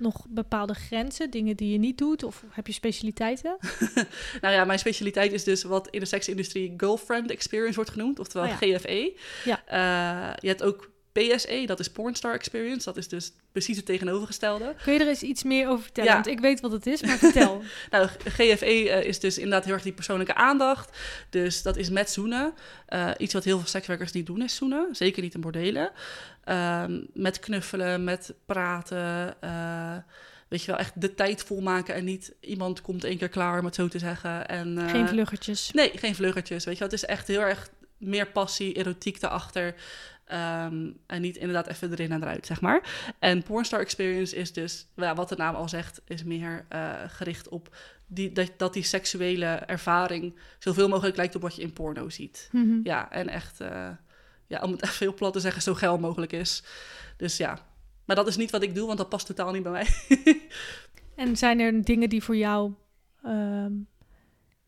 nog 0.00 0.26
bepaalde 0.28 0.74
grenzen, 0.74 1.30
dingen 1.30 1.56
die 1.56 1.72
je 1.72 1.78
niet 1.78 1.98
doet? 1.98 2.22
Of 2.22 2.44
heb 2.50 2.66
je 2.66 2.72
specialiteiten? 2.72 3.56
Nou 4.40 4.54
ja, 4.54 4.64
mijn 4.64 4.78
specialiteit 4.78 5.32
is 5.32 5.44
dus 5.44 5.62
wat 5.62 5.88
in 5.88 6.00
de 6.00 6.06
seksindustrie 6.06 6.74
girlfriend 6.76 7.30
experience 7.30 7.74
wordt 7.74 7.90
genoemd, 7.90 8.18
oftewel 8.18 8.46
Oh 8.46 8.56
GFE. 8.56 9.16
Ja. 9.44 9.62
Eh, 9.66 10.36
je 10.40 10.48
hebt 10.48 10.62
ook 10.62 10.90
PSE, 11.12 11.62
dat 11.66 11.80
is 11.80 11.90
Pornstar 11.90 12.34
Experience. 12.34 12.84
Dat 12.84 12.96
is 12.96 13.08
dus 13.08 13.32
precies 13.52 13.76
het 13.76 13.86
tegenovergestelde. 13.86 14.74
Kun 14.82 14.92
je 14.92 14.98
er 14.98 15.08
eens 15.08 15.22
iets 15.22 15.42
meer 15.42 15.68
over 15.68 15.82
vertellen? 15.82 16.08
Ja. 16.10 16.14
Want 16.14 16.26
ik 16.26 16.40
weet 16.40 16.60
wat 16.60 16.72
het 16.72 16.86
is, 16.86 17.02
maar 17.02 17.18
vertel. 17.18 17.62
Nou, 17.90 18.08
GFE 18.24 18.90
eh, 18.90 19.04
is 19.04 19.20
dus 19.20 19.36
inderdaad 19.38 19.64
heel 19.64 19.74
erg 19.74 19.82
die 19.82 19.92
persoonlijke 19.92 20.34
aandacht. 20.34 20.98
Dus 21.30 21.62
dat 21.62 21.76
is 21.76 21.90
met 21.90 22.10
zoenen. 22.10 22.54
Eh, 22.86 23.10
iets 23.18 23.32
wat 23.32 23.44
heel 23.44 23.58
veel 23.58 23.68
sekswerkers 23.68 24.12
niet 24.12 24.26
doen 24.26 24.42
is 24.42 24.54
zoenen. 24.56 24.88
Zeker 24.92 25.22
niet 25.22 25.34
in 25.34 25.40
bordelen. 25.40 25.90
Ehm, 26.44 27.00
met 27.14 27.38
knuffelen, 27.38 28.04
met 28.04 28.34
praten. 28.46 29.34
eh, 29.40 29.96
weet 30.48 30.60
je 30.62 30.70
wel, 30.70 30.80
echt 30.80 31.00
de 31.00 31.14
tijd 31.14 31.42
volmaken. 31.42 31.94
En 31.94 32.04
niet 32.04 32.32
iemand 32.40 32.80
komt 32.80 33.04
één 33.04 33.18
keer 33.18 33.28
klaar, 33.28 33.58
om 33.58 33.64
het 33.64 33.74
zo 33.74 33.88
te 33.88 33.98
zeggen. 33.98 34.48
En, 34.48 34.78
Geen 34.90 35.08
vluggertjes. 35.08 35.70
Nee, 35.72 35.90
geen 35.94 36.14
vluggertjes. 36.14 36.64
Weet 36.64 36.74
je 36.74 36.80
wel, 36.80 36.88
het 36.90 37.02
is 37.02 37.08
echt 37.08 37.26
heel 37.26 37.40
erg 37.40 37.68
meer 37.98 38.26
passie, 38.26 38.72
erotiek 38.72 39.22
erachter. 39.22 39.74
Ehm, 40.30 40.90
en 41.06 41.20
niet 41.20 41.36
inderdaad 41.36 41.66
even 41.66 41.90
erin 41.90 42.12
en 42.12 42.22
eruit, 42.22 42.46
zeg 42.46 42.60
maar. 42.60 43.12
En 43.18 43.42
Pornstar 43.42 43.80
Experience 43.80 44.36
is 44.36 44.52
dus, 44.52 44.86
ja, 44.96 45.14
wat 45.14 45.28
de 45.28 45.36
naam 45.36 45.54
al 45.54 45.68
zegt, 45.68 46.00
is 46.06 46.24
meer 46.24 46.66
eh, 46.68 46.92
gericht 47.06 47.48
op 47.48 47.76
die, 48.06 48.32
dat, 48.32 48.52
dat 48.56 48.72
die 48.72 48.82
seksuele 48.82 49.46
ervaring 49.46 50.38
zoveel 50.58 50.88
mogelijk 50.88 51.16
lijkt 51.16 51.34
op 51.34 51.42
wat 51.42 51.56
je 51.56 51.62
in 51.62 51.72
porno 51.72 52.08
ziet. 52.08 52.48
Mhm. 52.52 52.80
Ja, 52.82 53.10
en 53.10 53.28
echt, 53.28 53.60
eh, 53.60 53.88
ja, 54.46 54.60
om 54.60 54.72
het 54.72 54.82
even 54.86 54.96
heel 54.98 55.14
plat 55.14 55.32
te 55.32 55.40
zeggen, 55.40 55.62
zo 55.62 55.74
geil 55.74 55.98
mogelijk 55.98 56.32
is. 56.32 56.62
Dus 57.16 57.36
ja, 57.36 57.58
maar 58.04 58.16
dat 58.16 58.26
is 58.26 58.36
niet 58.36 58.50
wat 58.50 58.62
ik 58.62 58.74
doe, 58.74 58.86
want 58.86 58.98
dat 58.98 59.08
past 59.08 59.26
totaal 59.26 59.52
niet 59.52 59.62
bij 59.62 59.72
mij. 59.72 59.86
En 61.14 61.36
zijn 61.36 61.60
er 61.60 61.84
dingen 61.84 62.08
die 62.08 62.22
voor 62.22 62.36
jou... 62.36 62.72
ehm, 63.22 63.72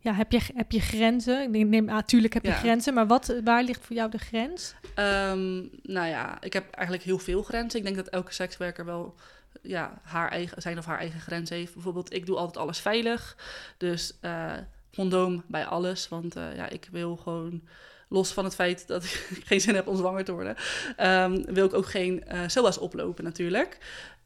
ja, 0.02 0.12
heb 0.12 0.32
je, 0.32 0.40
heb 0.54 0.72
je 0.72 0.80
grenzen? 0.80 1.42
Ik 1.54 1.66
neem, 1.66 1.84
natuurlijk 1.84 2.34
heb 2.34 2.42
je 2.42 2.48
Ja. 2.48 2.54
grenzen, 2.56 2.94
maar 2.94 3.06
wat, 3.06 3.34
waar 3.44 3.62
ligt 3.62 3.84
voor 3.86 3.96
jou 3.96 4.10
de 4.10 4.18
grens? 4.18 4.74
Ehm, 4.94 5.56
nou 5.82 6.08
ja, 6.08 6.42
ik 6.42 6.52
heb 6.52 6.70
eigenlijk 6.70 7.06
heel 7.06 7.18
veel 7.18 7.42
grenzen. 7.42 7.78
Ik 7.78 7.84
denk 7.84 7.96
dat 7.96 8.08
elke 8.08 8.32
sekswerker 8.32 8.84
wel 8.84 9.14
ja, 9.62 10.00
haar 10.02 10.30
eigen, 10.30 10.62
zijn 10.62 10.78
of 10.78 10.84
haar 10.84 10.98
eigen 10.98 11.20
grens 11.20 11.50
heeft. 11.50 11.72
Bijvoorbeeld, 11.74 12.12
ik 12.12 12.26
doe 12.26 12.36
altijd 12.36 12.56
alles 12.56 12.78
veilig. 12.78 13.36
Dus 13.76 14.18
eh, 14.20 14.52
condoom 14.94 15.44
bij 15.46 15.64
alles. 15.66 16.08
Want 16.08 16.36
eh, 16.36 16.56
ja, 16.56 16.68
ik 16.68 16.88
wil 16.92 17.16
gewoon, 17.16 17.62
los 18.08 18.32
van 18.32 18.44
het 18.44 18.54
feit 18.54 18.86
dat 18.86 19.04
ik 19.04 19.28
geen 19.48 19.60
zin 19.60 19.74
heb 19.74 19.86
om 19.86 19.96
zwanger 19.96 20.24
te 20.24 20.32
worden, 20.32 20.56
ehm, 20.96 21.42
wil 21.52 21.66
ik 21.66 21.74
ook 21.74 21.86
geen 21.86 22.24
eh 22.24 22.40
SOA's 22.46 22.78
oplopen 22.78 23.24
natuurlijk. 23.24 23.78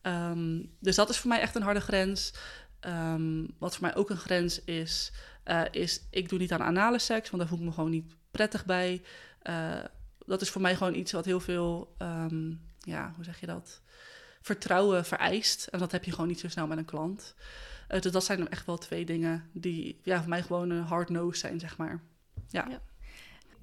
Ehm, 0.02 0.62
dus 0.80 0.96
dat 0.96 1.08
is 1.08 1.18
voor 1.18 1.28
mij 1.28 1.40
echt 1.40 1.54
een 1.54 1.62
harde 1.62 1.80
grens. 1.80 2.32
Wat 3.58 3.76
voor 3.76 3.86
mij 3.86 3.96
ook 3.96 4.10
een 4.10 4.16
grens 4.16 4.64
is, 4.64 5.12
eh, 5.46 5.62
is 5.70 6.06
ik 6.11 6.28
doe 6.28 6.38
niet 6.38 6.52
aan 6.52 6.62
anale 6.62 6.98
seks, 6.98 7.30
want 7.30 7.42
daar 7.42 7.50
voel 7.50 7.59
ik 7.61 7.64
me 7.64 7.72
gewoon 7.72 7.90
niet 7.90 8.14
prettig 8.30 8.64
bij. 8.64 9.02
Eh, 9.42 9.85
dat 10.26 10.40
is 10.40 10.50
voor 10.50 10.61
mij 10.61 10.76
gewoon 10.76 10.94
iets 10.94 11.12
wat 11.12 11.24
heel 11.24 11.40
veel, 11.40 11.94
ehm, 11.98 12.52
ja, 12.78 13.12
hoe 13.14 13.24
zeg 13.24 13.40
je 13.40 13.46
dat? 13.46 13.80
Vertrouwen 14.40 15.04
vereist. 15.04 15.66
En 15.66 15.78
dat 15.78 15.92
heb 15.92 16.04
je 16.04 16.11
gewoon 16.11 16.26
niet 16.26 16.40
zo 16.40 16.48
snel 16.48 16.66
met 16.66 16.78
een 16.78 16.85
klant. 16.85 17.35
Eh, 17.88 18.00
dus 18.00 18.12
dat 18.12 18.24
zijn 18.24 18.48
echt 18.48 18.66
wel 18.66 18.78
twee 18.78 19.04
dingen 19.04 19.50
die 19.52 20.00
ja, 20.02 20.18
voor 20.20 20.28
mij 20.28 20.42
gewoon 20.42 20.70
een 20.70 20.82
hard 20.82 21.09
nose 21.09 21.38
zijn, 21.38 21.61
zeg 21.61 21.76
maar. 21.76 22.02
Ik 22.68 22.80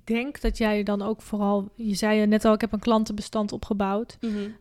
denk 0.04 0.42
dat 0.42 0.58
jij 0.58 0.84
dan 0.84 1.02
ook 1.02 1.22
vooral... 1.22 1.72
Je 1.76 1.96
zei 1.96 2.20
je 2.20 2.26
net 2.26 2.46
al, 2.46 2.54
ik 2.54 2.62
heb 2.62 2.72
een 2.72 2.80
klantenbestand 2.80 3.52
opgebouwd. 3.52 4.18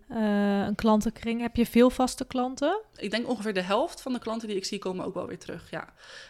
Eh, 0.09 0.66
een 0.66 0.74
klantenkring. 0.74 1.40
Heb 1.40 1.57
je 1.57 1.66
veel 1.66 1.90
vaste 1.90 2.24
klanten? 2.24 2.81
Ik 2.96 3.11
denk 3.11 3.28
ongeveer 3.28 3.55
de 3.55 3.62
helft 3.62 4.00
van 4.00 4.12
de 4.12 4.18
klanten 4.18 4.48
die 4.48 4.57
ik 4.57 4.64
zie 4.64 4.78
komen 4.78 5.05
ook 5.05 5.14
wel 5.14 5.26
weer 5.26 5.38
terug. 5.38 5.70
Ja. 5.70 5.85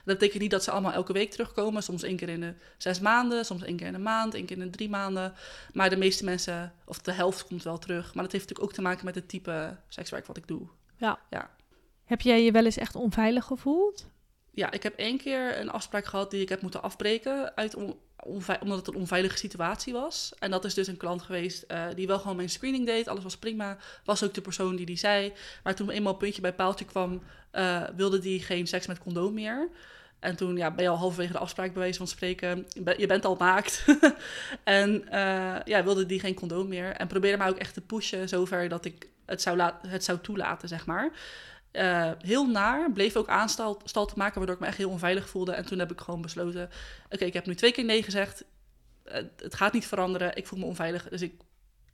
Dat 0.05 0.19
betekent 0.19 0.43
niet 0.43 0.51
dat 0.51 0.65
ze 0.65 0.71
allemaal 0.71 0.93
elke 0.93 1.13
week 1.13 1.31
terugkomen. 1.31 1.83
Soms 1.83 2.03
één 2.03 2.17
keer 2.17 2.29
in 2.29 2.41
de 2.41 2.55
zes 2.79 3.01
maanden, 3.01 3.45
soms 3.45 3.63
één 3.63 3.77
keer 3.77 3.87
in 3.87 3.95
een 3.95 4.03
maand, 4.03 4.35
één 4.35 4.47
keer 4.47 4.57
in 4.57 4.65
de 4.65 4.71
drie 4.71 4.91
maanden. 4.91 5.35
Maar 5.73 5.91
de 5.91 5.97
meeste 5.97 6.25
mensen, 6.25 6.73
of 6.85 6.99
de 6.99 7.13
helft 7.13 7.47
komt 7.47 7.63
wel 7.63 7.79
terug. 7.79 8.15
Maar 8.15 8.23
dat 8.23 8.33
heeft 8.33 8.49
natuurlijk 8.49 8.71
ook 8.71 8.73
te 8.73 8.83
maken 8.83 9.05
met 9.05 9.15
het 9.15 9.29
type 9.29 9.77
sekswerk 9.89 10.27
wat 10.27 10.37
ik 10.37 10.47
doe. 10.47 10.67
Heb 12.05 12.21
jij 12.21 12.45
je 12.45 12.53
wel 12.53 12.65
eens 12.65 12.77
echt 12.77 12.97
onveilig 12.97 13.45
gevoeld? 13.45 14.11
Ja, 14.55 14.71
ik 14.73 14.83
heb 14.83 14.97
één 14.99 15.19
keer 15.19 15.59
een 15.61 15.71
afspraak 15.71 16.05
gehad 16.05 16.31
die 16.31 16.41
ik 16.41 16.49
heb 16.49 16.63
moeten 16.63 16.83
afbreken 16.83 17.57
uit 17.57 17.77
omdat 18.61 18.77
het 18.79 18.87
een 18.87 18.95
onveilige 19.01 19.37
situatie 19.37 19.93
was. 19.93 20.33
En 20.39 20.51
dat 20.51 20.65
is 20.65 20.75
dus 20.75 20.87
een 20.87 20.97
klant 20.97 21.23
geweest 21.23 21.63
eh, 21.63 21.85
die 21.95 22.07
wel 22.07 22.19
gewoon 22.19 22.37
mijn 22.37 22.51
screening 22.51 22.87
deed. 22.87 23.09
Alles 23.09 23.23
was 23.23 23.37
prima. 23.37 23.77
Was 24.05 24.25
ook 24.25 24.35
de 24.35 24.41
persoon 24.41 24.77
die 24.77 24.87
die 24.87 24.97
zei. 24.97 25.33
Maar 25.63 25.75
toen 25.75 25.91
eenmaal 25.91 26.15
puntje 26.15 26.41
bij 26.41 26.53
paaltje 26.55 26.85
kwam, 26.85 27.23
eh, 27.51 27.83
wilde 27.97 28.19
die 28.19 28.43
geen 28.43 28.67
seks 28.67 28.87
met 28.87 28.99
condoom 28.99 29.35
meer. 29.35 29.69
En 30.21 30.37
toen 30.37 30.57
ja, 30.57 30.71
ben 30.71 30.85
je 30.85 30.91
al 30.91 30.97
halverwege 30.97 31.33
de 31.33 31.39
afspraak 31.39 31.73
bij 31.73 31.83
wijze 31.83 31.99
van 31.99 32.07
spreken. 32.07 32.67
Je 32.69 32.83
ben- 32.83 32.99
Je 33.01 33.07
bent 33.07 33.25
al 33.25 33.37
naakt. 33.39 33.85
en 34.65 35.09
eh, 35.09 35.57
ja, 35.65 35.85
wilde 35.85 36.07
die 36.07 36.21
geen 36.21 36.35
condoom 36.35 36.69
meer. 36.69 36.93
En 36.93 37.07
probeerde 37.07 37.39
mij 37.39 37.49
ook 37.49 37.59
echt 37.59 37.75
te 37.75 37.81
pushen 37.81 38.29
zover 38.29 38.69
dat 38.69 38.85
ik 38.85 39.09
het 39.27 39.43
zou, 39.43 39.61
het 39.87 40.05
zou 40.05 40.19
toelaten, 40.21 40.69
zeg 40.69 40.87
maar. 40.87 41.13
Eh, 41.73 42.11
heel 42.19 42.47
naar, 42.47 42.93
bleef 42.93 43.17
ook 43.17 43.29
aanstal 43.29 43.81
stal 43.85 44.07
te 44.07 44.15
maken, 44.17 44.37
waardoor 44.37 44.55
ik 44.55 44.61
me 44.61 44.67
echt 44.67 44.77
heel 44.77 44.91
onveilig 44.91 45.29
voelde. 45.29 45.53
En 45.53 45.67
toen 45.67 45.79
heb 45.79 45.93
ik 45.93 46.01
gewoon 46.01 46.23
besloten, 46.23 46.71
oké, 47.11 47.25
ik 47.25 47.33
heb 47.33 47.47
nu 47.47 47.55
twee 47.55 47.73
keer 47.73 47.85
nee 47.85 48.03
gezegd. 48.03 48.45
Eh, 49.05 49.23
het 49.37 49.55
gaat 49.55 49.73
niet 49.73 49.87
veranderen, 49.87 50.37
ik 50.37 50.47
voel 50.47 50.59
me 50.59 50.65
onveilig. 50.65 51.09
Dus 51.09 51.23
ik, 51.23 51.35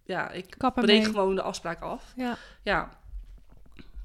ja, 0.04 0.30
ik 0.30 0.56
breek 0.74 1.04
gewoon 1.04 1.34
de 1.34 1.42
afspraak 1.42 1.80
af. 1.80 2.12
Ja. 2.16 2.36
Ja, 2.62 2.98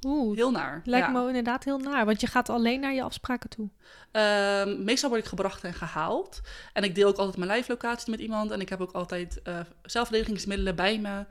Oeh, 0.06 0.36
heel 0.36 0.52
naar. 0.52 0.82
lijkt 0.86 1.08
ja. 1.08 1.12
me 1.12 1.28
inderdaad 1.28 1.64
heel 1.64 1.78
naar. 1.78 2.06
Want 2.06 2.22
je 2.22 2.28
gaat 2.28 2.50
alleen 2.50 2.80
naar 2.80 2.94
je 2.94 3.04
afspraken 3.04 3.50
toe. 3.50 3.70
Ehm, 4.12 4.84
meestal 4.84 5.10
word 5.10 5.22
ik 5.22 5.28
gebracht 5.28 5.64
en 5.64 5.74
gehaald. 5.74 6.42
En 6.74 6.84
ik 6.84 6.96
deel 6.96 7.08
ook 7.08 7.18
altijd 7.18 7.38
mijn 7.38 7.52
live-locatie 7.52 8.12
met 8.12 8.20
iemand. 8.20 8.52
En 8.52 8.62
ik 8.62 8.70
heb 8.70 8.82
ook 8.82 8.92
altijd 8.92 9.42
eh 9.42 9.60
zelfverdedigingsmiddelen 9.82 10.76
bij 10.76 11.00
me. 11.00 11.26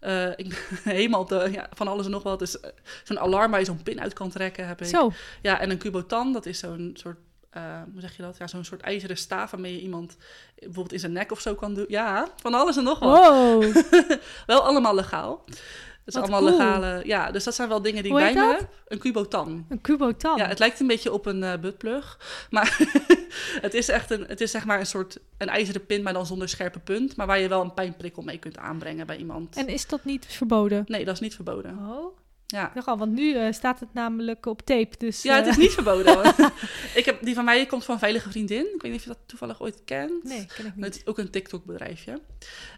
Eh, 0.00 0.28
ik 0.36 0.48
ben 0.84 0.94
helemaal 0.94 1.20
op 1.20 1.28
de, 1.28 1.48
ja, 1.52 1.66
van 1.74 1.88
alles 1.88 2.04
en 2.04 2.10
nog 2.10 2.22
wat. 2.22 2.38
Dus 2.38 2.60
eh, 2.60 2.70
zo'n 3.04 3.18
alarm 3.18 3.50
waar 3.50 3.60
je 3.60 3.66
zo'n 3.66 3.82
pin 3.82 4.00
uit 4.00 4.12
kan 4.12 4.30
trekken 4.30 4.66
heb 4.66 4.80
ik. 4.80 4.86
Zo, 4.86 5.12
Ja, 5.42 5.60
en 5.60 5.70
een 5.70 5.78
Cubotan, 5.78 6.32
dat 6.32 6.46
is 6.46 6.58
zo'n 6.58 6.90
soort, 6.94 7.18
eh, 7.50 7.62
hoe 7.92 8.00
zeg 8.00 8.16
je 8.16 8.22
dat? 8.22 8.36
Ja, 8.36 8.46
zo'n 8.46 8.64
soort 8.64 8.80
ijzeren 8.80 9.16
staaf 9.16 9.50
waarmee 9.50 9.72
je 9.72 9.80
iemand 9.80 10.16
bijvoorbeeld 10.54 10.92
in 10.92 10.98
zijn 10.98 11.12
nek 11.12 11.32
of 11.32 11.40
zo 11.40 11.54
kan 11.54 11.74
doen. 11.74 11.84
Ja, 11.88 12.28
van 12.36 12.54
alles 12.54 12.76
en 12.76 12.84
nog 12.84 12.98
wat. 12.98 13.18
wow. 13.18 13.76
Wel 14.46 14.62
allemaal 14.62 14.94
legaal. 14.94 15.44
Het 16.14 16.24
is 16.24 16.30
Wat 16.30 16.40
allemaal 16.40 16.58
cool. 16.58 16.80
legale. 16.80 17.02
Ja, 17.06 17.30
dus 17.30 17.44
dat 17.44 17.54
zijn 17.54 17.68
wel 17.68 17.82
dingen 17.82 18.02
die 18.02 18.12
Hoe 18.12 18.20
ik 18.20 18.26
heet 18.26 18.34
bij 18.34 18.44
me 18.46 18.50
dat? 18.52 18.60
heb. 18.60 18.70
Een 18.88 18.98
Cubotan. 18.98 19.66
Een 19.68 19.80
kubotan. 19.80 20.36
Ja, 20.36 20.46
het 20.46 20.58
lijkt 20.58 20.80
een 20.80 20.86
beetje 20.86 21.12
op 21.12 21.26
een 21.26 21.42
eh 21.42 21.58
buttplug. 21.60 22.18
Maar 22.50 22.76
het 23.66 23.74
is 23.74 23.88
echt 23.88 24.10
een, 24.10 24.24
het 24.28 24.40
is 24.40 24.50
zeg 24.50 24.64
maar 24.64 24.78
een 24.80 24.86
soort 24.86 25.18
een 25.38 25.48
ijzeren 25.48 25.86
pin, 25.86 26.02
maar 26.02 26.12
dan 26.12 26.26
zonder 26.26 26.48
scherpe 26.48 26.78
punt. 26.78 27.16
Maar 27.16 27.26
waar 27.26 27.40
je 27.40 27.48
wel 27.48 27.60
een 27.62 27.74
pijnprikkel 27.74 28.22
mee 28.22 28.38
kunt 28.38 28.58
aanbrengen 28.58 29.06
bij 29.06 29.16
iemand. 29.16 29.56
En 29.56 29.68
is 29.68 29.86
dat 29.86 30.04
niet 30.04 30.26
verboden? 30.28 30.84
Nee, 30.86 31.04
dat 31.04 31.14
is 31.14 31.20
niet 31.20 31.34
verboden. 31.34 31.78
Oh, 31.88 32.18
Ja. 32.46 32.68
ik 32.68 32.74
dacht 32.74 32.86
al, 32.86 32.98
want 32.98 33.12
nu 33.12 33.34
eh, 33.36 33.52
staat 33.52 33.80
het 33.80 33.94
namelijk 33.94 34.46
op 34.46 34.62
tape. 34.62 34.96
Dus, 34.98 35.22
Ja, 35.22 35.34
het 35.36 35.44
eh, 35.44 35.50
is 35.50 35.56
niet 35.56 35.72
verboden. 35.72 36.34
ik 37.00 37.04
heb, 37.04 37.18
die 37.22 37.34
van 37.34 37.44
mij 37.44 37.66
komt 37.66 37.84
van 37.84 37.98
Veilige 37.98 38.30
Vriendin. 38.30 38.66
Ik 38.74 38.82
weet 38.82 38.90
niet 38.90 39.00
of 39.00 39.02
je 39.06 39.08
dat 39.12 39.18
toevallig 39.26 39.62
ooit 39.62 39.80
kent. 39.84 40.24
Nee, 40.24 40.46
ken 40.56 40.66
ik 40.66 40.72
Het 40.74 40.76
niet. 40.76 40.96
is 40.96 41.06
ook 41.06 41.18
een 41.18 41.30
TikTok-bedrijfje. 41.30 42.20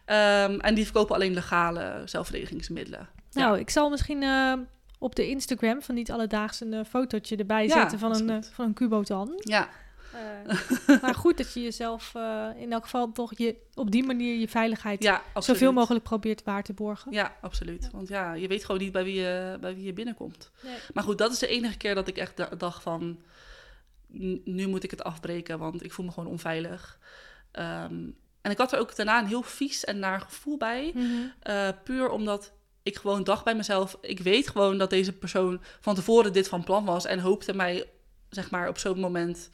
Ehm, 0.05 0.59
en 0.61 0.75
die 0.75 0.85
verkopen 0.85 1.15
alleen 1.15 1.35
legale 1.35 2.03
zelfverdedigingsmiddelen. 2.05 3.09
Nou, 3.33 3.59
ik 3.59 3.71
zal 3.71 3.91
misschien 3.91 4.23
eh, 4.23 4.53
op 4.99 5.15
de 5.15 5.29
Instagram 5.29 5.83
van 5.83 5.95
Niet 5.95 6.11
Alledaags 6.11 6.61
een 6.61 6.73
eh, 6.73 6.85
fotootje 6.85 7.37
erbij 7.37 7.67
Ja, 7.67 7.73
zetten 7.81 7.99
van 7.99 8.15
een, 8.15 8.31
eh, 8.31 8.51
van 8.53 8.65
een 8.65 8.75
kubotan. 8.75 9.33
Ja, 9.37 9.69
maar 11.03 11.15
goed 11.15 11.37
dat 11.37 11.53
je 11.53 11.63
jezelf 11.63 12.15
in 12.57 12.73
elk 12.73 12.83
geval 12.83 13.13
toch 13.13 13.39
je, 13.39 13.57
op 13.75 13.91
die 13.91 14.05
manier 14.05 14.39
je 14.39 14.49
veiligheid 14.49 15.03
ja 15.03 15.23
zoveel 15.39 15.73
mogelijk 15.73 16.05
probeert 16.05 16.43
waar 16.43 16.63
te 16.63 16.73
borgen. 16.73 17.13
Ja, 17.13 17.37
absoluut. 17.41 17.91
Want 17.93 18.09
ja, 18.09 18.33
je 18.33 18.49
weet 18.49 18.65
gewoon 18.65 18.81
niet 18.81 18.93
bij 18.93 19.05
wie 19.05 19.15
je, 19.21 19.57
bij 19.61 19.75
wie 19.75 19.85
je 19.85 19.93
binnenkomt. 19.93 20.51
Nee. 20.63 20.77
Maar 20.95 21.05
goed, 21.05 21.19
dat 21.19 21.33
is 21.33 21.39
de 21.39 21.47
enige 21.47 21.77
keer 21.77 21.95
dat 21.95 22.09
ik 22.09 22.17
echt 22.17 22.37
da- 22.37 22.49
dacht 22.59 22.83
van... 22.83 23.19
nu 24.45 24.67
moet 24.67 24.85
ik 24.85 24.91
het 24.91 25.05
afbreken, 25.05 25.59
want 25.59 25.85
ik 25.85 25.93
voel 25.93 26.05
me 26.05 26.13
gewoon 26.13 26.31
onveilig. 26.31 26.99
Ehm, 27.51 28.11
en 28.41 28.51
ik 28.51 28.59
had 28.59 28.73
er 28.73 28.79
ook 28.79 28.97
daarna 28.97 29.19
een 29.19 29.27
heel 29.27 29.43
vies 29.43 29.85
en 29.85 29.99
naar 29.99 30.21
gevoel 30.21 30.57
bij. 30.57 30.93
Mhm. 30.95 31.73
Puur 31.85 32.11
omdat 32.11 32.53
ik 32.83 32.97
gewoon 32.97 33.25
dacht 33.25 33.45
bij 33.45 33.55
mezelf... 33.55 33.99
ik 34.01 34.21
weet 34.21 34.49
gewoon 34.49 34.79
dat 34.79 34.91
deze 34.91 35.13
persoon 35.13 35.61
van 35.81 35.95
tevoren 35.95 36.33
dit 36.33 36.49
van 36.49 36.65
plan 36.65 36.85
was... 36.85 37.05
en 37.05 37.19
hoopte 37.19 37.55
mij, 37.55 37.91
zeg 38.29 38.51
maar, 38.51 38.69
op 38.69 38.79
zo'n 38.79 39.01
moment... 39.01 39.51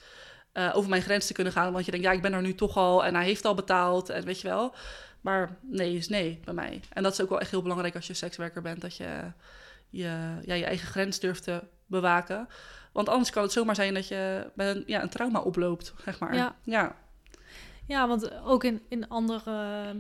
eh, 0.53 0.71
over 0.75 0.91
mijn 0.91 1.03
grens 1.03 1.27
te 1.27 1.33
kunnen 1.33 1.53
gaan. 1.53 1.73
Want 1.73 1.85
je 1.85 1.91
denkt, 1.91 2.07
ja, 2.07 2.13
ik 2.13 2.23
ben 2.23 2.33
er 2.33 2.43
nu 2.43 2.55
toch 2.55 2.77
al... 2.77 3.05
en 3.05 3.15
hij 3.15 3.25
heeft 3.25 3.45
al 3.45 3.55
betaald 3.55 4.09
en 4.09 4.25
weet 4.25 4.41
je 4.41 4.49
wel... 4.49 4.75
Maar 5.21 5.57
nee 5.63 5.97
is 5.97 6.09
nee 6.09 6.41
bij 6.45 6.55
mij. 6.55 6.81
En 6.93 7.03
dat 7.03 7.13
is 7.13 7.21
ook 7.21 7.29
wel 7.29 7.41
echt 7.41 7.51
heel 7.51 7.63
belangrijk 7.63 7.95
als 7.95 8.07
je 8.07 8.15
sekswerker 8.15 8.63
bent... 8.63 8.81
dat 8.81 8.97
je 8.97 9.33
je, 9.89 10.39
ja, 10.45 10.55
je 10.55 10.65
eigen 10.65 10.89
grens 10.89 11.21
durft 11.21 11.43
te 11.43 11.63
bewaken. 11.87 12.49
Want 12.93 13.09
anders 13.09 13.31
kan 13.31 13.43
het 13.43 13.53
zomaar 13.53 13.75
zijn 13.75 13.95
dat 13.95 14.09
je 14.09 14.51
met 14.55 14.77
een, 14.77 14.83
ja, 14.87 15.03
een 15.03 15.09
trauma 15.09 15.41
oploopt, 15.41 15.95
zeg 16.05 16.19
maar. 16.19 16.35
Ja. 16.35 16.57
ja. 16.63 16.97
Ja, 17.87 18.09
want 18.09 18.35
ook 18.45 18.65
in, 18.65 18.83
in 18.89 19.09
andere 19.09 19.95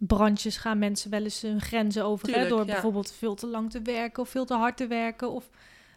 branches 0.00 0.56
gaan 0.56 0.78
mensen 0.78 1.10
wel 1.10 1.22
eens 1.22 1.42
hun 1.42 1.60
grenzen 1.60 2.04
over. 2.04 2.34
hè, 2.34 2.48
door 2.48 2.58
ja. 2.58 2.64
bijvoorbeeld 2.64 3.12
veel 3.12 3.34
te 3.34 3.46
lang 3.46 3.70
te 3.70 3.82
werken 3.82 4.22
of 4.22 4.28
veel 4.28 4.44
te 4.44 4.54
hard 4.54 4.76
te 4.76 4.86
werken. 4.86 5.30
Of 5.30 5.50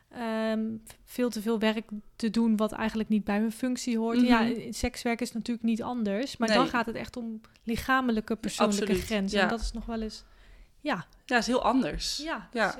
ehm, 0.09 0.65
veel 1.05 1.29
te 1.29 1.41
veel 1.41 1.59
werk 1.59 1.89
te 2.15 2.29
doen 2.29 2.57
wat 2.57 2.71
eigenlijk 2.71 3.09
niet 3.09 3.23
bij 3.23 3.37
hun 3.39 3.51
functie 3.51 3.97
hoort. 3.97 4.17
Mhm. 4.17 4.25
Ja, 4.25 4.41
in 4.41 4.61
in 4.63 4.73
sekswerk 4.73 5.21
is 5.21 5.31
natuurlijk 5.31 5.65
niet 5.65 5.81
anders. 5.83 6.37
Maar 6.37 6.47
dan 6.47 6.67
gaat 6.67 6.85
het 6.85 6.95
echt 6.95 7.17
om 7.17 7.41
lichamelijke 7.63 8.35
persoonlijke 8.35 8.81
Absoluut, 8.83 9.05
grenzen. 9.05 9.37
ja. 9.37 9.43
En 9.43 9.49
dat 9.49 9.59
is 9.61 9.71
nog 9.71 9.85
wel 9.85 10.01
eens 10.01 10.23
ja, 10.79 11.05
Ja, 11.25 11.37
is 11.37 11.47
heel 11.47 11.63
anders. 11.63 12.17
ja. 12.17 12.49
Ja. 12.51 12.75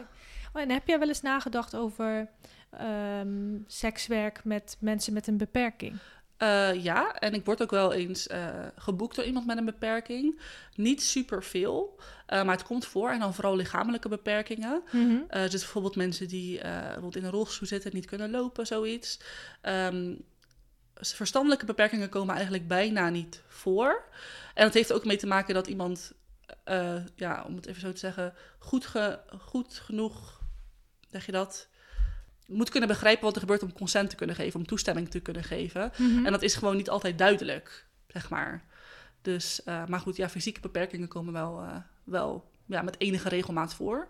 Oh, 0.54 0.62
en 0.62 0.70
heb 0.70 0.88
jij 0.88 1.00
wel 1.00 1.08
eens 1.08 1.22
nagedacht 1.22 1.76
over 1.76 2.30
ehm, 2.70 3.58
sekswerk 3.68 4.44
met 4.44 4.78
mensen 4.80 5.14
met 5.14 5.28
een 5.28 5.38
beperking? 5.38 5.96
Eh, 6.42 6.84
ja, 6.84 7.16
en 7.16 7.34
ik 7.34 7.46
word 7.46 7.62
ook 7.62 7.72
wel 7.72 7.94
eens 7.94 8.28
eh, 8.28 8.48
geboekt 8.76 9.16
door 9.16 9.26
iemand 9.26 9.46
met 9.46 9.58
een 9.58 9.66
beperking. 9.66 10.42
Niet 10.76 11.04
superveel, 11.04 12.00
eh 12.26 12.44
maar 12.44 12.56
het 12.56 12.66
komt 12.66 12.86
voor. 12.86 13.10
En 13.10 13.20
dan 13.20 13.34
vooral 13.34 13.56
lichamelijke 13.56 14.10
beperkingen. 14.10 14.84
Eh, 15.30 15.42
dus 15.42 15.62
bijvoorbeeld 15.62 15.96
mensen 15.96 16.28
die 16.28 16.62
bijvoorbeeld 16.62 17.16
in 17.16 17.24
een 17.24 17.32
rolstoel 17.32 17.68
zitten 17.68 17.92
en 17.92 17.96
niet 17.98 18.06
kunnen 18.06 18.32
lopen, 18.32 18.68
zoiets. 18.68 19.20
Ehm, 19.62 20.16
verstandelijke 20.96 21.66
beperkingen 21.66 22.10
komen 22.10 22.34
eigenlijk 22.34 22.68
bijna 22.68 23.10
niet 23.10 23.42
voor. 23.48 24.04
En 24.54 24.64
dat 24.66 24.74
heeft 24.74 24.94
ook 24.94 25.06
mee 25.06 25.18
te 25.18 25.28
maken 25.28 25.54
dat 25.54 25.68
iemand, 25.68 26.14
ja, 27.16 27.44
om 27.48 27.56
het 27.56 27.66
even 27.66 27.82
zo 27.82 27.92
te 27.92 27.98
zeggen, 28.00 28.34
goed, 28.60 28.86
ge- 28.86 29.20
goed 29.40 29.74
genoeg, 29.78 30.42
zeg 31.10 31.26
je 31.26 31.32
dat, 31.32 31.68
moet 32.52 32.70
kunnen 32.70 32.90
begrijpen 32.90 33.24
wat 33.24 33.34
er 33.36 33.42
gebeurt 33.42 33.64
om 33.64 33.74
consent 33.74 34.10
te 34.10 34.16
kunnen 34.16 34.36
geven, 34.36 34.60
om 34.60 34.66
toestemming 34.66 35.10
te 35.10 35.20
kunnen 35.20 35.44
geven. 35.44 35.92
Mhm. 35.98 36.26
En 36.26 36.32
dat 36.32 36.42
is 36.42 36.56
gewoon 36.56 36.76
niet 36.76 36.90
altijd 36.90 37.18
duidelijk, 37.18 37.86
zeg 38.08 38.30
maar. 38.30 38.64
Dus, 39.22 39.64
eh, 39.64 39.86
maar 39.86 40.00
goed, 40.00 40.16
ja, 40.16 40.30
fysieke 40.30 40.60
beperkingen 40.60 41.08
komen 41.08 41.34
wel, 41.34 41.62
eh, 41.62 41.76
wel 42.04 42.50
ja, 42.66 42.82
met 42.82 43.00
enige 43.00 43.30
regelmaat 43.30 43.74
voor. 43.74 44.08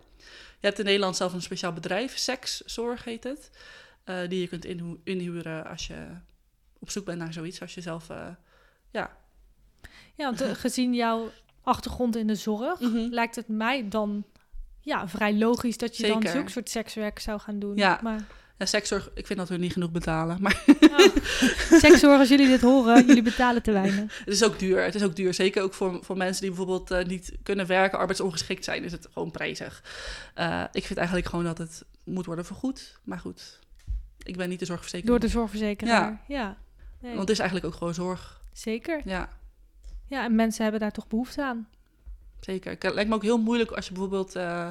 Je 0.60 0.66
hebt 0.66 0.78
in 0.78 0.84
Nederland 0.84 1.16
zelf 1.16 1.32
een 1.32 1.42
speciaal 1.42 1.72
bedrijf, 1.72 2.16
Sekszorg 2.16 3.04
heet 3.04 3.24
het, 3.24 3.50
eh, 4.04 4.28
die 4.28 4.40
je 4.40 4.48
kunt 4.48 4.64
inhu- 4.64 5.00
inhuren 5.04 5.66
als 5.66 5.86
je 5.86 6.06
op 6.78 6.90
zoek 6.90 7.04
bent 7.04 7.18
naar 7.18 7.32
zoiets. 7.32 7.60
Als 7.60 7.74
je 7.74 7.80
zelf, 7.80 8.06
ja. 8.90 9.16
Ja, 10.14 10.34
want 10.34 10.42
gezien 10.58 10.94
jouw 10.94 11.30
achtergrond 11.62 12.16
in 12.16 12.26
de 12.26 12.34
zorg, 12.34 12.80
Mhm. 12.80 12.96
lijkt 13.10 13.36
het 13.36 13.48
mij 13.48 13.88
dan 13.88 14.24
ja, 14.82 15.08
vrij 15.08 15.34
logisch 15.34 15.76
dat 15.76 15.96
je 15.96 16.06
dan 16.06 16.26
zulke 16.26 16.50
soort 16.50 16.70
sekswerk 16.70 17.18
zou 17.18 17.40
gaan 17.40 17.58
doen. 17.58 17.76
Ja. 17.76 18.00
Maar 18.02 18.24
ja, 18.58 18.66
sekszorg, 18.66 19.10
ik 19.14 19.26
vind 19.26 19.38
dat 19.38 19.48
we 19.48 19.56
niet 19.56 19.72
genoeg 19.72 19.90
betalen, 19.90 20.36
maar 20.40 20.62
oh, 20.90 21.16
sekszorg, 21.80 22.18
als 22.18 22.28
jullie 22.28 22.48
dit 22.48 22.60
horen, 22.60 23.06
jullie 23.06 23.22
betalen 23.22 23.62
te 23.62 23.72
weinig. 23.72 24.18
het 24.24 24.34
is 24.34 24.44
ook 24.44 24.58
duur. 24.58 24.82
Het 24.82 24.94
is 24.94 25.02
ook 25.02 25.16
duur, 25.16 25.34
zeker 25.34 25.62
ook 25.62 25.74
voor, 25.74 26.04
voor 26.04 26.16
mensen 26.16 26.40
die 26.40 26.50
bijvoorbeeld 26.50 26.90
eh, 26.90 27.04
niet 27.04 27.32
kunnen 27.42 27.66
werken, 27.66 27.98
arbeidsongeschikt 27.98 28.64
zijn, 28.64 28.84
is 28.84 28.92
het 28.92 29.08
gewoon 29.12 29.30
prijzig. 29.30 29.82
Eh, 30.34 30.64
ik 30.72 30.84
vind 30.84 30.98
eigenlijk 30.98 31.28
gewoon 31.28 31.44
dat 31.44 31.58
het 31.58 31.84
moet 32.04 32.26
worden 32.26 32.44
vergoed, 32.44 32.98
maar 33.04 33.18
goed. 33.18 33.60
Ik 34.22 34.36
ben 34.36 34.48
niet 34.48 34.58
de 34.58 34.64
zorgverzekeraar. 34.64 35.10
Door 35.10 35.28
de 35.28 35.32
zorgverzekeraar. 35.34 36.20
Ja. 36.28 36.56
Nee, 37.00 37.10
Want 37.10 37.20
het 37.20 37.30
is 37.30 37.38
eigenlijk 37.38 37.68
ook 37.72 37.78
gewoon 37.78 37.94
zorg. 37.94 38.40
zeker. 38.52 39.00
Ja, 39.04 39.28
Ja, 40.08 40.24
en 40.24 40.34
mensen 40.34 40.62
hebben 40.62 40.80
daar 40.80 40.92
toch 40.92 41.06
behoefte 41.06 41.44
aan. 41.44 41.68
Zeker. 42.44 42.70
Het 42.78 42.94
lijkt 42.94 43.08
me 43.08 43.14
ook 43.14 43.22
heel 43.22 43.38
moeilijk 43.38 43.70
als 43.70 43.86
je 43.86 43.92
bijvoorbeeld 43.92 44.36
eh, 44.36 44.68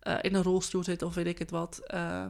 eh, 0.00 0.18
in 0.20 0.34
een 0.34 0.42
rolstoel 0.42 0.84
zit 0.84 1.02
of 1.02 1.14
weet 1.14 1.26
ik 1.26 1.38
het 1.38 1.50
wat. 1.50 1.78
eh, 1.86 2.26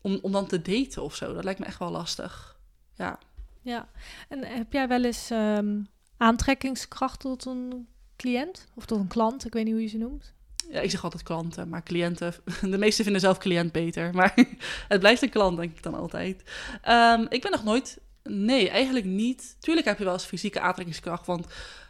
om, 0.00 0.18
om 0.22 0.32
dan 0.32 0.46
te 0.46 0.62
daten 0.62 1.02
of 1.02 1.14
zo. 1.14 1.34
Dat 1.34 1.44
lijkt 1.44 1.60
me 1.60 1.66
echt 1.66 1.78
wel 1.78 1.90
lastig. 1.90 2.56
Ja. 2.94 3.18
Ja. 3.62 3.88
En 4.28 4.44
heb 4.44 4.72
jij 4.72 4.88
wel 4.88 5.04
eens 5.04 5.30
ehm, 5.30 5.80
aantrekkingskracht 6.16 7.20
tot 7.20 7.44
een 7.44 7.86
cliënt? 8.16 8.66
Of 8.74 8.86
tot 8.86 8.98
een 8.98 9.06
klant? 9.06 9.46
Ik 9.46 9.52
weet 9.52 9.64
niet 9.64 9.72
hoe 9.72 9.82
je 9.82 9.88
ze 9.88 9.98
noemt. 9.98 10.34
ja, 10.70 10.80
ik 10.80 10.90
zeg 10.90 11.04
altijd 11.04 11.22
klanten, 11.22 11.68
maar 11.68 11.82
cliënten. 11.82 12.34
De 12.60 12.78
meesten 12.78 13.04
vinden 13.04 13.22
zelf 13.22 13.38
cliënt 13.38 13.72
beter. 13.72 14.14
Maar 14.14 14.34
het 14.88 15.00
blijft 15.00 15.22
een 15.22 15.30
klant, 15.30 15.56
denk 15.56 15.76
ik 15.76 15.82
dan 15.82 15.94
altijd. 15.94 16.42
Ehm, 16.82 17.26
ik 17.28 17.42
ben 17.42 17.50
nog 17.50 17.64
nooit. 17.64 17.98
Nee, 18.22 18.70
eigenlijk 18.70 19.06
niet. 19.06 19.56
Tuurlijk 19.60 19.86
heb 19.86 19.98
je 19.98 20.04
wel 20.04 20.12
eens 20.12 20.24
fysieke 20.24 20.60
aantrekkingskracht. 20.60 21.26
Want 21.26 21.46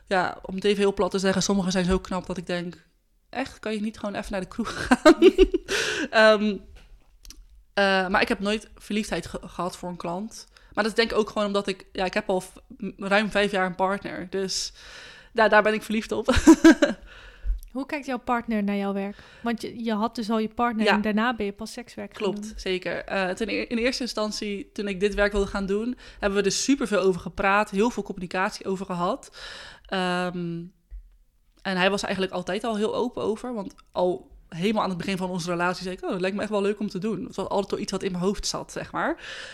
ja, 0.06 0.38
om 0.42 0.54
het 0.54 0.64
even 0.64 0.78
heel 0.80 0.94
plat 0.94 1.10
te 1.10 1.18
zeggen, 1.18 1.42
sommigen 1.42 1.72
zijn 1.72 1.84
zo 1.84 1.98
knap 1.98 2.26
dat 2.26 2.36
ik 2.36 2.46
denk. 2.46 2.84
Echt, 3.30 3.58
kan 3.58 3.72
je 3.72 3.80
niet 3.80 3.98
gewoon 3.98 4.14
even 4.14 4.32
naar 4.32 4.40
de 4.40 4.46
kroeg 4.48 4.86
gaan? 4.86 5.16
Ehm, 6.10 6.56
eh, 7.74 8.08
maar 8.08 8.20
ik 8.22 8.28
heb 8.28 8.40
nooit 8.40 8.68
verliefdheid 8.76 9.26
ge- 9.26 9.40
gehad 9.46 9.76
voor 9.76 9.88
een 9.88 9.96
klant. 9.96 10.46
Maar 10.72 10.84
dat 10.84 10.96
denk 10.96 11.10
ik 11.10 11.16
ook 11.18 11.30
gewoon 11.30 11.46
omdat 11.46 11.66
ik... 11.66 11.86
Ja, 11.92 12.04
ik 12.04 12.14
heb 12.14 12.28
al 12.30 12.42
ruim 12.96 13.30
vijf 13.30 13.50
jaar 13.50 13.66
een 13.66 13.74
partner. 13.74 14.26
Dus 14.30 14.72
ja, 15.32 15.48
daar 15.48 15.62
ben 15.62 15.74
ik 15.74 15.82
verliefd 15.82 16.12
op. 16.12 16.26
Hoe 17.72 17.86
kijkt 17.86 18.06
jouw 18.06 18.18
partner 18.18 18.62
naar 18.62 18.76
jouw 18.76 18.92
werk? 18.92 19.16
Want 19.42 19.62
je, 19.62 19.84
je 19.84 19.92
had 19.94 20.14
dus 20.14 20.30
al 20.30 20.38
je 20.38 20.48
partner 20.48 20.84
Ja. 20.84 20.92
en 20.92 21.00
daarna 21.00 21.34
ben 21.34 21.46
je 21.46 21.52
pas 21.52 21.72
sekswerk 21.72 22.12
gaan 22.16 22.22
Klopt, 22.22 22.42
doen. 22.42 22.52
zeker. 22.56 23.04
Eh, 23.04 23.28
ten 23.30 23.48
e- 23.48 23.62
in 23.68 23.78
eerste 23.78 24.02
instantie, 24.02 24.70
toen 24.72 24.88
ik 24.88 25.00
dit 25.00 25.14
werk 25.14 25.32
wilde 25.32 25.46
gaan 25.46 25.66
doen, 25.66 25.96
hebben 26.18 26.38
we 26.38 26.44
er 26.44 26.52
super 26.52 26.86
veel 26.86 27.00
over 27.00 27.20
gepraat, 27.20 27.70
heel 27.70 27.90
veel 27.90 28.02
communicatie 28.02 28.66
over 28.66 28.86
gehad. 28.86 29.36
Ehm, 29.86 30.64
en 31.62 31.76
hij 31.76 31.90
was 31.90 32.02
eigenlijk 32.02 32.34
altijd 32.34 32.64
al 32.64 32.76
heel 32.76 32.94
open 32.94 33.22
over, 33.22 33.54
want 33.54 33.74
al 33.92 34.34
helemaal 34.48 34.82
aan 34.82 34.88
het 34.88 34.98
begin 34.98 35.16
van 35.16 35.30
onze 35.30 35.50
relatie 35.50 35.82
zei 35.82 35.96
ik, 35.96 36.04
oh, 36.04 36.10
dat 36.10 36.20
lijkt 36.20 36.36
me 36.36 36.42
echt 36.42 36.50
wel 36.50 36.62
leuk 36.62 36.80
om 36.80 36.88
te 36.88 36.98
doen. 36.98 37.24
Het 37.24 37.36
was 37.36 37.48
altijd 37.48 37.72
al 37.72 37.78
iets 37.78 37.92
wat 37.92 38.02
in 38.02 38.12
mijn 38.12 38.24
hoofd 38.24 38.46
zat, 38.46 38.72
zeg 38.72 38.92
maar. 38.92 39.08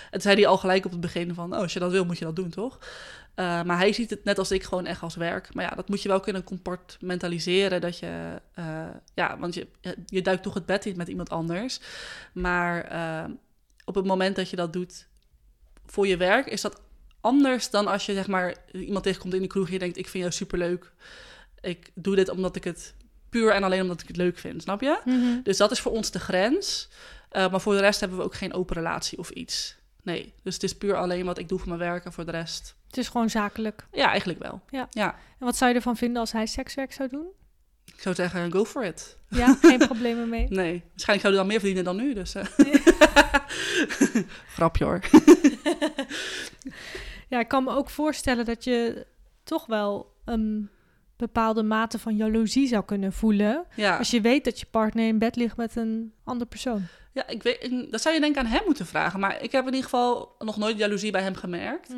En 0.04 0.10
toen 0.10 0.20
zei 0.20 0.34
hij 0.34 0.46
al 0.46 0.58
gelijk 0.58 0.84
op 0.84 0.90
het 0.90 1.00
begin 1.00 1.34
van, 1.34 1.52
oh, 1.52 1.58
als 1.58 1.72
je 1.72 1.78
dat 1.78 1.90
wil, 1.90 2.04
moet 2.04 2.18
je 2.18 2.24
dat 2.24 2.36
doen, 2.36 2.50
toch? 2.50 2.78
Eh, 3.34 3.62
maar 3.62 3.78
hij 3.78 3.92
ziet 3.92 4.10
het 4.10 4.24
net 4.24 4.38
als 4.38 4.50
ik 4.50 4.62
gewoon 4.62 4.86
echt 4.86 5.02
als 5.02 5.14
werk. 5.14 5.54
Maar 5.54 5.64
ja, 5.64 5.70
dat 5.70 5.88
moet 5.88 6.02
je 6.02 6.08
wel 6.08 6.20
kunnen 6.20 6.44
compartmentaliseren. 6.44 7.80
Dat 7.80 7.98
je, 7.98 8.40
eh, 8.54 8.88
ja, 9.14 9.38
want 9.38 9.54
je, 9.54 9.68
je 10.06 10.22
duikt 10.22 10.42
toch 10.42 10.54
het 10.54 10.66
bed 10.66 10.86
in 10.86 10.96
met 10.96 11.08
iemand 11.08 11.30
anders. 11.30 11.80
Maar 12.32 12.84
eh, 12.84 13.30
op 13.84 13.94
het 13.94 14.06
moment 14.06 14.36
dat 14.36 14.50
je 14.50 14.56
dat 14.56 14.72
doet 14.72 15.08
voor 15.86 16.06
je 16.06 16.16
werk, 16.16 16.46
is 16.46 16.60
dat 16.60 16.81
anders 17.22 17.70
dan 17.70 17.86
als 17.86 18.06
je 18.06 18.12
zeg 18.14 18.26
maar 18.26 18.54
iemand 18.72 19.04
tegenkomt 19.04 19.34
in 19.34 19.40
de 19.42 19.46
kroeg 19.46 19.66
en 19.66 19.72
je 19.72 19.78
denkt: 19.78 19.96
Ik 19.96 20.08
vind 20.08 20.22
jou 20.22 20.34
superleuk. 20.34 20.92
Ik 21.60 21.90
doe 21.94 22.16
dit 22.16 22.28
omdat 22.28 22.56
ik 22.56 22.64
het 22.64 22.94
puur 23.28 23.52
en 23.52 23.62
alleen 23.62 23.82
omdat 23.82 24.00
ik 24.00 24.08
het 24.08 24.16
leuk 24.16 24.38
vind, 24.38 24.62
snap 24.62 24.80
je? 24.80 25.00
Mhm. 25.04 25.42
Dus 25.42 25.56
dat 25.56 25.70
is 25.70 25.80
voor 25.80 25.92
ons 25.92 26.10
de 26.10 26.18
grens. 26.20 26.88
Eh, 27.28 27.50
maar 27.50 27.60
voor 27.60 27.74
de 27.74 27.80
rest 27.80 28.00
hebben 28.00 28.18
we 28.18 28.24
ook 28.24 28.34
geen 28.34 28.52
open 28.52 28.76
relatie 28.76 29.18
of 29.18 29.30
iets. 29.30 29.76
Nee, 30.02 30.32
dus 30.42 30.54
het 30.54 30.62
is 30.62 30.76
puur 30.76 30.96
alleen 30.96 31.24
wat 31.24 31.38
ik 31.38 31.48
doe 31.48 31.58
voor 31.58 31.68
mijn 31.68 31.80
werk 31.80 32.04
en 32.04 32.12
voor 32.12 32.24
de 32.24 32.30
rest. 32.30 32.74
Het 32.86 32.96
is 32.96 33.08
gewoon 33.08 33.30
zakelijk. 33.30 33.86
Ja, 33.92 34.08
eigenlijk 34.08 34.38
wel. 34.38 34.60
Ja. 34.70 34.86
ja. 34.90 35.14
En 35.38 35.46
wat 35.46 35.56
zou 35.56 35.70
je 35.70 35.76
ervan 35.76 35.96
vinden 35.96 36.20
als 36.20 36.32
hij 36.32 36.46
sekswerk 36.46 36.92
zou 36.92 37.08
doen? 37.08 37.26
Ik 37.84 38.00
zou 38.00 38.14
zeggen, 38.14 38.52
go 38.52 38.64
for 38.64 38.84
it. 38.84 39.16
Ja, 39.28 39.56
geen 39.60 39.78
problemen 39.92 40.28
mee. 40.28 40.46
Nee, 40.48 40.82
waarschijnlijk 40.88 41.20
zou 41.20 41.32
je 41.32 41.38
dan 41.38 41.46
meer 41.46 41.58
verdienen 41.58 41.84
dan 41.84 41.96
nu, 41.96 42.14
dus... 42.14 42.34
eh. 42.34 42.44
Grapje 44.54 44.84
hoor. 44.84 45.00
Ja, 47.32 47.38
ik 47.40 47.48
kan 47.48 47.64
me 47.64 47.70
ook 47.70 47.90
voorstellen 47.90 48.44
dat 48.44 48.64
je 48.64 49.06
toch 49.44 49.66
wel 49.66 50.14
een 50.24 50.70
bepaalde 51.16 51.62
mate 51.62 51.98
van 51.98 52.16
jaloezie 52.16 52.66
zou 52.68 52.84
kunnen 52.84 53.12
voelen. 53.12 53.64
Ja. 53.76 53.96
Als 53.96 54.10
je 54.10 54.20
weet 54.20 54.44
dat 54.44 54.60
je 54.60 54.66
partner 54.70 55.06
in 55.06 55.18
bed 55.18 55.36
ligt 55.36 55.56
met 55.56 55.76
een 55.76 56.12
andere 56.24 56.50
persoon. 56.50 56.82
Ja, 57.12 57.28
ik 57.28 57.42
weet, 57.42 57.90
dat 57.90 58.00
zou 58.02 58.14
je 58.14 58.20
denk 58.20 58.36
ik 58.36 58.42
aan 58.42 58.50
hem 58.50 58.62
moeten 58.66 58.86
vragen. 58.86 59.20
Maar 59.20 59.42
ik 59.42 59.52
heb 59.52 59.60
in 59.60 59.74
ieder 59.74 59.84
geval 59.90 60.34
nog 60.38 60.56
nooit 60.56 60.78
jaloezie 60.78 61.10
bij 61.12 61.22
hem 61.22 61.34
gemerkt. 61.34 61.88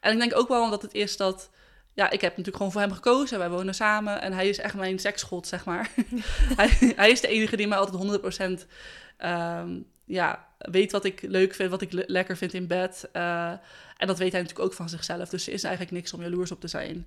En 0.00 0.12
ik 0.12 0.18
denk 0.18 0.36
ook 0.36 0.48
wel 0.48 0.62
omdat 0.62 0.82
het 0.82 0.94
is 0.94 1.16
dat... 1.16 1.50
Ja, 1.94 2.04
ik 2.10 2.20
heb 2.20 2.30
natuurlijk 2.30 2.56
gewoon 2.56 2.72
voor 2.72 2.80
hem 2.80 2.92
gekozen. 2.92 3.38
Wij 3.38 3.50
wonen 3.50 3.74
samen 3.74 4.20
en 4.20 4.32
hij 4.32 4.48
is 4.48 4.58
echt 4.58 4.74
mijn 4.74 4.98
seksgod, 4.98 5.46
zeg 5.46 5.64
maar. 5.64 5.90
hij, 6.60 6.92
hij 6.96 7.10
is 7.10 7.20
de 7.20 7.28
enige 7.28 7.56
die 7.56 7.68
mij 7.68 7.78
altijd 7.78 8.62
100% 8.62 8.66
ehm, 9.16 9.80
ja, 10.04 10.46
weet 10.58 10.92
wat 10.92 11.04
ik 11.04 11.22
leuk 11.22 11.54
vind, 11.54 11.70
wat 11.70 11.82
ik 11.82 11.92
le- 11.92 12.04
lekker 12.06 12.36
vind 12.36 12.54
in 12.54 12.66
bed. 12.66 13.08
Eh, 13.12 13.52
en 14.02 14.08
dat 14.08 14.18
weet 14.18 14.32
hij 14.32 14.40
natuurlijk 14.40 14.68
ook 14.68 14.76
van 14.76 14.88
zichzelf. 14.88 15.28
Dus 15.28 15.46
er 15.46 15.52
is 15.52 15.62
eigenlijk 15.62 15.94
niks 15.94 16.12
om 16.12 16.22
jaloers 16.22 16.52
op 16.52 16.60
te 16.60 16.68
zijn. 16.68 17.06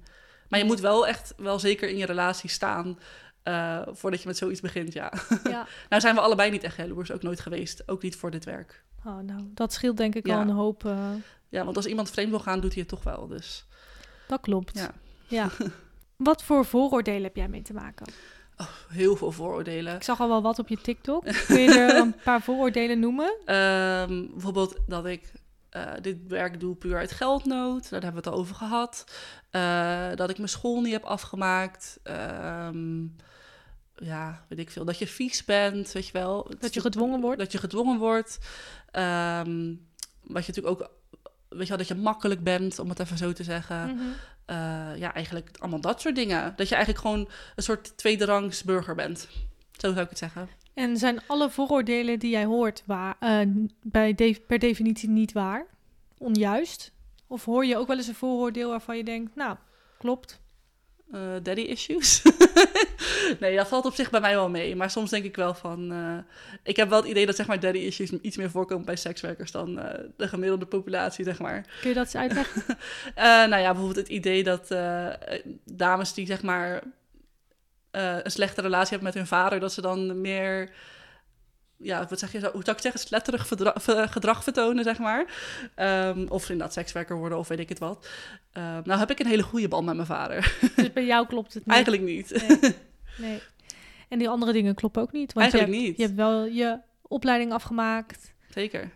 Maar 0.50 0.60
je 0.60 0.66
moet 0.66 0.80
wel 0.80 1.08
echt 1.08 1.34
wel 1.38 1.60
zeker 1.60 1.90
in 1.90 1.98
je 1.98 2.06
relatie 2.06 2.50
staan... 2.50 3.00
eh, 3.44 3.82
voordat 3.92 4.22
je 4.22 4.28
met 4.28 4.38
zoiets 4.38 4.62
begint, 4.62 4.94
ja. 4.94 5.14
Ja. 5.44 5.68
Nou 5.90 6.02
zijn 6.02 6.16
we 6.16 6.22
allebei 6.22 6.52
niet 6.52 6.64
echt 6.64 6.78
jaloers, 6.78 7.12
ook 7.12 7.22
nooit 7.24 7.40
geweest. 7.40 7.84
Ook 7.90 8.02
niet 8.04 8.16
voor 8.16 8.32
dit 8.32 8.46
werk. 8.46 8.84
Oh, 9.06 9.20
nou, 9.20 9.42
dat 9.54 9.74
scheelt 9.74 9.98
denk 9.98 10.16
ik 10.16 10.28
Ja. 10.28 10.36
al 10.36 10.42
een 10.42 10.50
hoop. 10.50 10.86
eh, 10.86 11.10
Ja, 11.50 11.64
want 11.66 11.76
als 11.78 11.86
iemand 11.86 12.10
vreemd 12.12 12.30
wil 12.30 12.40
gaan, 12.40 12.60
doet 12.60 12.72
hij 12.74 12.80
het 12.82 12.90
toch 12.90 13.04
wel. 13.04 13.28
Dus 13.28 13.66
dat 14.28 14.42
klopt. 14.42 14.78
Ja. 14.80 14.92
ja. 15.28 15.50
Wat 16.16 16.44
voor 16.44 16.66
vooroordelen 16.66 17.24
heb 17.24 17.36
jij 17.36 17.48
mee 17.48 17.62
te 17.62 17.74
maken? 17.74 18.06
heel 18.90 19.16
veel 19.16 19.32
vooroordelen. 19.32 19.96
Ik 19.96 20.04
zag 20.04 20.20
al 20.20 20.28
wel 20.28 20.42
wat 20.42 20.60
op 20.60 20.68
je 20.68 20.78
TikTok. 20.82 21.24
Kun 21.48 21.60
je 21.62 21.70
er 21.80 21.96
een 22.02 22.16
paar 22.24 22.42
vooroordelen 22.42 23.00
noemen? 23.00 23.36
Ehm, 23.46 24.26
bijvoorbeeld 24.32 24.78
dat 24.88 25.06
ik 25.06 25.32
eh, 25.76 25.92
dit 26.02 26.18
werk 26.28 26.60
doe 26.60 26.76
puur 26.76 26.98
uit 26.98 27.12
geldnood. 27.12 27.90
Daar 27.90 28.02
hebben 28.02 28.22
we 28.24 28.28
het 28.30 28.36
al 28.36 28.42
over 28.44 28.56
gehad. 28.56 29.06
Eh, 29.50 30.08
dat 30.16 30.30
ik 30.30 30.38
mijn 30.38 30.50
school 30.50 30.82
niet 30.82 30.92
heb 30.94 31.04
afgemaakt. 31.04 32.00
Ehm, 32.04 33.04
ja, 33.96 34.46
weet 34.50 34.60
ik 34.60 34.70
veel. 34.70 34.86
Dat 34.86 34.98
je 34.98 35.08
vies 35.08 35.46
bent, 35.46 35.92
weet 35.92 36.06
je 36.08 36.14
wel. 36.14 36.52
Dat 36.60 36.74
je 36.74 36.82
gedwongen 36.82 37.22
wordt? 37.22 37.40
Dat 37.40 37.52
je 37.52 37.58
gedwongen 37.58 37.98
wordt. 38.00 38.38
Ehm, 38.92 39.74
wat 40.22 40.46
je 40.46 40.52
natuurlijk 40.54 40.68
ook... 40.82 40.90
Weet 41.50 41.64
je 41.64 41.68
wel, 41.70 41.78
dat 41.78 41.88
je 41.88 41.96
makkelijk 41.96 42.44
bent, 42.44 42.80
om 42.80 42.90
het 42.90 43.00
even 43.00 43.18
zo 43.18 43.34
te 43.34 43.44
zeggen. 43.44 43.86
Mhm. 43.96 44.04
Eh, 44.46 44.56
ja, 44.98 45.14
eigenlijk 45.14 45.50
allemaal 45.60 45.82
dat 45.82 46.02
soort 46.02 46.16
dingen. 46.16 46.54
Dat 46.56 46.70
je 46.70 46.76
eigenlijk 46.76 47.06
gewoon 47.06 47.28
een 47.56 47.64
soort 47.64 47.98
tweederangs 47.98 48.64
burger 48.64 48.96
bent. 48.96 49.28
Zo 49.78 49.88
zou 49.92 50.00
ik 50.02 50.10
het 50.10 50.18
zeggen. 50.18 50.50
En 50.74 50.98
zijn 50.98 51.22
alle 51.28 51.50
vooroordelen 51.50 52.20
die 52.20 52.32
jij 52.32 52.46
hoort 52.46 52.84
waar, 52.86 53.16
bij 53.84 54.14
de- 54.14 54.42
per 54.48 54.60
definitie 54.60 55.10
niet 55.10 55.32
waar? 55.32 55.66
Onjuist? 56.18 56.94
Of 57.28 57.46
hoor 57.46 57.66
je 57.66 57.78
ook 57.78 57.88
wel 57.88 57.98
eens 57.98 58.08
een 58.08 58.16
vooroordeel 58.16 58.70
waarvan 58.70 58.98
je 58.98 59.04
denkt, 59.04 59.36
nou, 59.36 59.58
klopt. 59.98 60.44
Eh, 61.12 61.22
daddy 61.44 61.62
issues. 61.62 62.22
nee, 63.40 63.56
dat 63.56 63.68
valt 63.68 63.86
op 63.86 63.94
zich 63.94 64.10
bij 64.10 64.20
mij 64.20 64.36
wel 64.36 64.50
mee. 64.50 64.76
Maar 64.76 64.90
soms 64.90 65.10
denk 65.10 65.24
ik 65.24 65.36
wel 65.36 65.54
van... 65.54 65.92
eh, 65.92 66.18
ik 66.64 66.76
heb 66.76 66.90
wel 66.90 67.00
het 67.02 67.10
idee 67.10 67.26
dat 67.26 67.36
zeg 67.36 67.48
maar 67.48 67.60
daddy 67.60 67.80
issues 67.80 68.12
iets 68.12 68.38
meer 68.38 68.50
voorkomen 68.50 68.86
bij 68.86 68.96
sekswerkers 68.96 69.52
dan 69.52 69.80
eh, 69.80 70.04
de 70.18 70.28
gemiddelde 70.28 70.66
populatie, 70.66 71.26
zeg 71.26 71.40
maar. 71.40 71.62
Kun 71.82 71.90
je 71.90 71.96
dat 71.96 72.06
eens 72.06 72.16
uitleggen? 72.16 72.64
Nou 73.50 73.62
ja, 73.62 73.72
bijvoorbeeld 73.72 74.08
het 74.08 74.08
idee 74.08 74.44
dat 74.44 74.68
dames 75.64 76.14
die 76.14 76.26
zeg 76.26 76.44
maar 76.44 76.84
een 77.92 78.32
slechte 78.32 78.62
relatie 78.62 78.90
hebben 78.90 79.08
met 79.08 79.14
hun 79.14 79.28
vader, 79.28 79.60
dat 79.60 79.74
ze 79.74 79.82
dan 79.82 80.22
meer, 80.22 80.72
ja, 81.78 82.06
wat 82.10 82.20
zeg 82.20 82.32
je 82.32 82.40
hoe 82.40 82.64
zou 82.64 82.76
ik 82.76 82.82
zeggen, 82.82 83.02
sletterig 83.02 83.48
gedrag 84.12 84.44
vertonen, 84.44 84.84
zeg 84.84 85.00
maar. 85.00 85.26
Ehm, 85.76 86.26
of 86.28 86.50
inderdaad 86.50 86.74
sekswerker 86.74 87.18
worden, 87.18 87.38
of 87.38 87.48
weet 87.48 87.60
ik 87.60 87.70
het 87.70 87.80
wat. 87.80 88.08
Ehm, 88.52 88.82
nou 88.84 89.00
heb 89.00 89.12
ik 89.12 89.20
een 89.20 89.28
hele 89.28 89.44
goede 89.44 89.68
band 89.68 89.86
met 89.86 89.96
mijn 89.96 90.08
vader. 90.08 90.58
dus 90.76 90.94
bij 90.94 91.06
jou 91.06 91.28
klopt 91.28 91.54
het 91.54 91.66
niet. 91.66 91.74
Eigenlijk 91.74 92.04
niet. 92.04 92.46
Nee. 92.48 92.74
nee. 93.18 93.42
En 94.10 94.20
die 94.20 94.30
andere 94.30 94.54
dingen 94.54 94.76
kloppen 94.76 95.02
ook 95.02 95.12
niet. 95.12 95.34
Want 95.34 95.52
Eigenlijk 95.54 95.72
je 95.72 95.78
hebt, 95.78 95.88
niet. 95.88 95.98
Je 95.98 96.04
hebt 96.04 96.16
wel 96.16 96.46
je 96.46 96.80
opleiding 97.02 97.54
afgemaakt. 97.54 98.34
Zeker. 98.50 98.92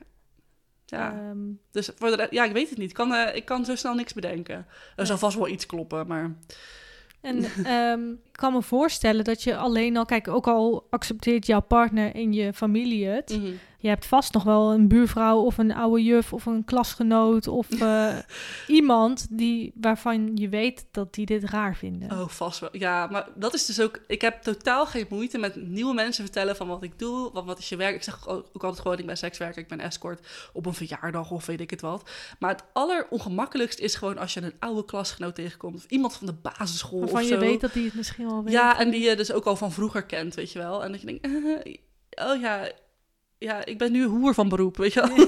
Ja, 0.85 1.11
Ehm, 1.11 1.37
dus 1.71 1.89
voor 1.95 2.17
de, 2.17 2.27
ja, 2.29 2.43
ik 2.45 2.51
weet 2.51 2.69
het 2.69 2.77
niet. 2.77 2.89
Ik 2.89 2.95
kan, 2.95 3.13
eh, 3.13 3.35
ik 3.35 3.45
kan 3.45 3.65
zo 3.65 3.75
snel 3.75 3.93
niks 3.93 4.13
bedenken. 4.13 4.65
Er 4.95 5.05
zal 5.05 5.17
vast 5.17 5.37
wel 5.37 5.47
iets 5.47 5.65
kloppen, 5.65 6.07
maar 6.07 6.35
en 7.21 7.45
kan 8.39 8.53
me 8.53 8.61
voorstellen 8.61 9.23
dat 9.23 9.43
je 9.43 9.57
alleen 9.57 9.97
al... 9.97 10.05
Kijk, 10.05 10.27
ook 10.27 10.47
al 10.47 10.87
accepteert 10.89 11.45
jouw 11.45 11.61
partner 11.61 12.15
en 12.15 12.33
je 12.33 12.53
familie 12.53 13.05
het... 13.05 13.37
Mhm. 13.37 13.51
Je 13.81 13.87
hebt 13.87 14.05
vast 14.05 14.33
nog 14.33 14.43
wel 14.43 14.71
een 14.71 14.87
buurvrouw 14.87 15.39
of 15.39 15.57
een 15.57 15.73
oude 15.73 16.03
juf 16.03 16.33
of 16.33 16.45
een 16.45 16.65
klasgenoot... 16.65 17.47
of 17.47 17.69
eh, 17.81 18.17
iemand 18.67 19.27
die, 19.29 19.71
waarvan 19.75 20.31
je 20.35 20.49
weet 20.49 20.85
dat 20.91 21.13
die 21.13 21.25
dit 21.25 21.43
raar 21.43 21.75
vinden. 21.75 22.11
Oh, 22.11 22.27
vast 22.27 22.59
wel. 22.59 22.69
Ja, 22.71 23.07
maar 23.07 23.27
dat 23.35 23.53
is 23.53 23.65
dus 23.65 23.81
ook... 23.81 23.99
Ik 24.07 24.21
heb 24.21 24.41
totaal 24.41 24.85
geen 24.85 25.05
moeite 25.09 25.37
met 25.37 25.55
nieuwe 25.55 25.93
mensen 25.93 26.23
vertellen 26.23 26.55
van 26.55 26.67
wat 26.67 26.83
ik 26.83 26.99
doe. 26.99 27.31
Wat, 27.33 27.45
wat 27.45 27.59
is 27.59 27.69
je 27.69 27.75
werk? 27.75 27.95
Ik 27.95 28.03
zeg 28.03 28.27
ook, 28.27 28.45
ook 28.53 28.63
altijd 28.63 28.81
gewoon, 28.81 28.97
ik 28.97 29.05
ben 29.05 29.17
sekswerker, 29.17 29.61
ik 29.61 29.67
ben 29.67 29.79
escort 29.79 30.27
op 30.53 30.65
een 30.65 30.73
verjaardag 30.73 31.31
of 31.31 31.45
weet 31.45 31.61
ik 31.61 31.69
het 31.69 31.81
wat. 31.81 32.09
Maar 32.39 32.51
het 32.51 32.63
allerongemakkelijkst 32.73 33.79
is 33.79 33.95
gewoon 33.95 34.17
als 34.17 34.33
je 34.33 34.41
een 34.41 34.53
oude 34.59 34.85
klasgenoot 34.85 35.35
tegenkomt. 35.35 35.75
Of 35.75 35.85
iemand 35.87 36.13
van 36.15 36.27
de 36.27 36.33
basisschool 36.33 36.99
Waarvan 36.99 37.21
of 37.21 37.27
je 37.27 37.33
zo. 37.33 37.39
weet 37.39 37.61
dat 37.61 37.73
die 37.73 37.85
het 37.85 37.93
misschien 37.93 38.28
al 38.29 38.43
weet. 38.43 38.53
Ja, 38.53 38.79
en 38.79 38.89
die 38.89 39.01
je 39.01 39.15
dus 39.15 39.31
ook 39.31 39.45
al 39.45 39.55
van 39.55 39.71
vroeger 39.71 40.03
kent, 40.03 40.35
weet 40.35 40.51
je 40.51 40.59
wel. 40.59 40.83
En 40.83 40.91
dat 40.91 41.01
je 41.01 41.07
denkt, 41.07 41.27
oh 42.29 42.41
ja, 42.41 42.71
ja, 43.37 43.65
ik 43.65 43.77
ben 43.77 43.91
nu 43.91 44.03
hoer 44.03 44.33
van 44.33 44.49
beroep, 44.49 44.77
weet 44.77 44.93
je 44.93 45.07
wel. 45.07 45.27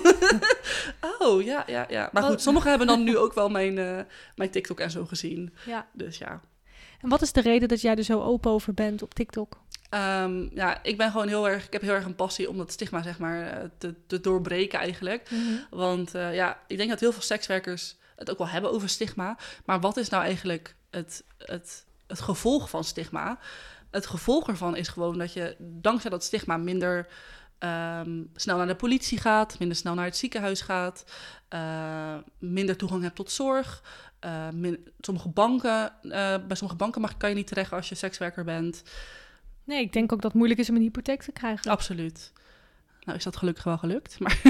oh, 1.29 1.43
ja, 1.43 1.63
ja, 1.67 1.85
ja. 1.89 2.09
Maar 2.11 2.23
goed, 2.23 2.41
sommigen 2.41 2.69
hebben 2.69 2.87
dan 2.87 3.03
nu 3.03 3.17
ook 3.23 3.33
wel 3.33 3.49
mijn, 3.49 3.77
eh, 3.77 3.99
mijn 4.35 4.49
TikTok 4.49 4.79
en 4.79 4.91
zo 4.91 5.05
gezien. 5.05 5.53
ja. 5.65 5.87
Dus 5.93 6.17
ja. 6.17 6.41
En 7.01 7.09
wat 7.09 7.21
is 7.21 7.31
de 7.31 7.41
reden 7.41 7.67
dat 7.67 7.81
jij 7.81 7.95
er 7.95 8.03
zo 8.03 8.21
open 8.21 8.51
over 8.51 8.73
bent 8.73 9.01
op 9.01 9.13
TikTok? 9.13 9.61
Ehm, 9.89 10.47
ja, 10.53 10.83
ik 10.83 10.97
ben 10.97 11.11
gewoon 11.11 11.27
heel 11.27 11.49
erg, 11.49 11.65
ik 11.65 11.73
heb 11.73 11.81
heel 11.81 11.93
erg 11.93 12.05
een 12.05 12.15
passie 12.15 12.49
om 12.49 12.57
dat 12.57 12.71
stigma, 12.71 13.01
zeg 13.01 13.19
maar, 13.19 13.47
eh, 13.47 13.69
te, 13.77 13.95
te 14.07 14.21
doorbreken 14.21 14.79
eigenlijk. 14.79 15.29
Want 15.69 16.15
eh, 16.15 16.35
ja, 16.35 16.59
ik 16.67 16.77
denk 16.77 16.89
dat 16.89 16.99
heel 16.99 17.11
veel 17.11 17.21
sekswerkers 17.21 17.95
het 18.15 18.31
ook 18.31 18.37
wel 18.37 18.47
hebben 18.47 18.71
over 18.71 18.89
stigma. 18.89 19.37
Maar 19.65 19.79
wat 19.79 19.97
is 19.97 20.09
nou 20.09 20.23
eigenlijk 20.23 20.75
het, 20.89 21.23
het, 21.37 21.85
het 22.11 22.21
gevolg 22.21 22.69
van 22.69 22.83
stigma? 22.83 23.39
Het 23.91 24.05
gevolg 24.05 24.47
ervan 24.47 24.75
is 24.75 24.87
gewoon 24.87 25.17
dat 25.17 25.33
je 25.33 25.55
dankzij 25.59 26.09
dat 26.09 26.23
stigma 26.23 26.57
minder 26.57 27.07
ehm, 27.59 28.23
snel 28.35 28.57
naar 28.57 28.67
de 28.67 28.75
politie 28.75 29.17
gaat, 29.19 29.59
minder 29.59 29.77
snel 29.77 29.93
naar 29.93 30.05
het 30.05 30.17
ziekenhuis 30.17 30.61
gaat, 30.61 31.03
eh, 31.47 32.15
minder 32.39 32.77
toegang 32.77 33.03
hebt 33.03 33.15
tot 33.15 33.31
zorg. 33.31 33.83
eh, 34.19 34.49
min- 34.49 34.87
sommige 34.99 35.29
banken, 35.29 35.93
eh, 36.03 36.09
bij 36.47 36.55
sommige 36.55 36.75
banken 36.75 37.01
mag, 37.01 37.17
kan 37.17 37.29
je 37.29 37.35
niet 37.35 37.47
terecht 37.47 37.71
als 37.73 37.89
je 37.89 37.95
sekswerker 37.95 38.43
bent. 38.43 38.83
Nee, 39.63 39.81
ik 39.81 39.93
denk 39.93 40.11
ook 40.11 40.21
dat 40.21 40.31
het 40.31 40.33
moeilijk 40.33 40.59
is 40.59 40.69
om 40.69 40.75
een 40.75 40.81
hypotheek 40.81 41.23
te 41.23 41.31
krijgen. 41.31 41.71
Absoluut. 41.71 42.31
Nou 43.01 43.17
is 43.17 43.23
dat 43.23 43.35
gelukkig 43.37 43.63
wel 43.63 43.77
gelukt. 43.77 44.19
Maar, 44.19 44.41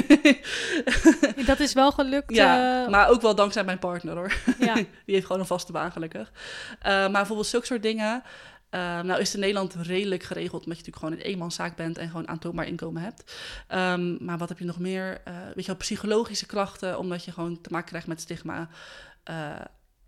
Dat 1.46 1.60
is 1.60 1.74
wel 1.74 1.92
gelukt. 1.92 2.36
ja, 2.36 2.84
eh, 2.84 2.90
maar 2.90 3.10
ook 3.10 3.22
wel 3.22 3.36
dankzij 3.36 3.64
mijn 3.64 3.80
partner 3.80 4.16
hoor. 4.16 4.34
ja. 4.60 4.74
Die 5.06 5.16
heeft 5.16 5.26
gewoon 5.26 5.42
een 5.42 5.48
vaste 5.48 5.72
baan, 5.72 5.92
gelukkig. 5.92 6.32
Eh, 6.80 6.92
maar 6.92 7.12
bijvoorbeeld 7.12 7.48
zulke 7.48 7.66
soort 7.66 7.84
dingen. 7.84 8.24
eh, 8.70 8.80
nou 8.80 9.20
is 9.20 9.26
het 9.26 9.34
in 9.34 9.40
Nederland 9.40 9.76
redelijk 9.76 10.24
geregeld, 10.24 10.64
omdat 10.64 10.78
je 10.78 10.84
natuurlijk 10.86 10.98
gewoon 10.98 11.14
een 11.14 11.32
eenmanszaak 11.34 11.76
bent 11.76 11.98
en 11.98 12.08
gewoon 12.10 12.28
aantoonbaar 12.28 12.68
inkomen 12.68 13.02
hebt. 13.02 13.36
Ehm, 13.68 14.26
maar 14.26 14.38
wat 14.38 14.50
heb 14.50 14.60
je 14.60 14.66
nog 14.66 14.80
meer? 14.80 15.22
Weet 15.24 15.66
je 15.66 15.72
wel, 15.72 15.76
psychologische 15.76 16.46
klachten, 16.46 16.98
omdat 17.00 17.26
je 17.26 17.32
gewoon 17.32 17.62
te 17.62 17.70
maken 17.72 17.88
krijgt 17.88 18.08
met 18.08 18.22
stigma. 18.22 18.70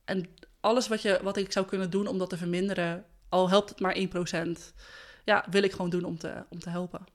En 0.05 0.25
alles 0.59 0.87
wat, 0.87 1.01
je, 1.01 1.19
wat 1.23 1.37
ik 1.37 1.51
zou 1.51 1.65
kunnen 1.65 1.89
doen 1.89 2.07
om 2.07 2.17
dat 2.17 2.29
te 2.29 2.37
verminderen, 2.37 3.05
al 3.29 3.49
helpt 3.49 3.69
het 3.69 3.79
maar 3.79 3.95
1%, 3.95 4.73
ja, 5.23 5.45
wil 5.49 5.63
ik 5.63 5.71
gewoon 5.71 5.89
doen 5.89 6.03
om 6.03 6.17
te, 6.17 6.43
om 6.49 6.59
te 6.59 6.69
helpen. 6.69 7.05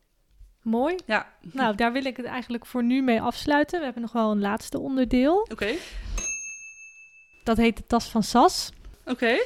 Mooi. 0.68 0.96
Ja, 1.06 1.32
Nou, 1.52 1.74
daar 1.76 1.92
wil 1.92 2.04
ik 2.04 2.16
het 2.16 2.26
eigenlijk 2.26 2.66
voor 2.66 2.84
nu 2.84 3.02
mee 3.02 3.20
afsluiten. 3.20 3.78
We 3.78 3.84
hebben 3.84 4.02
nog 4.02 4.12
wel 4.12 4.30
een 4.30 4.40
laatste 4.40 4.78
onderdeel. 4.78 5.46
oké. 5.52 5.74
Dat 7.44 7.56
heet 7.56 7.76
de 7.76 7.86
tas 7.86 8.08
van 8.08 8.22
Sas. 8.22 8.70
Oké. 9.04 9.36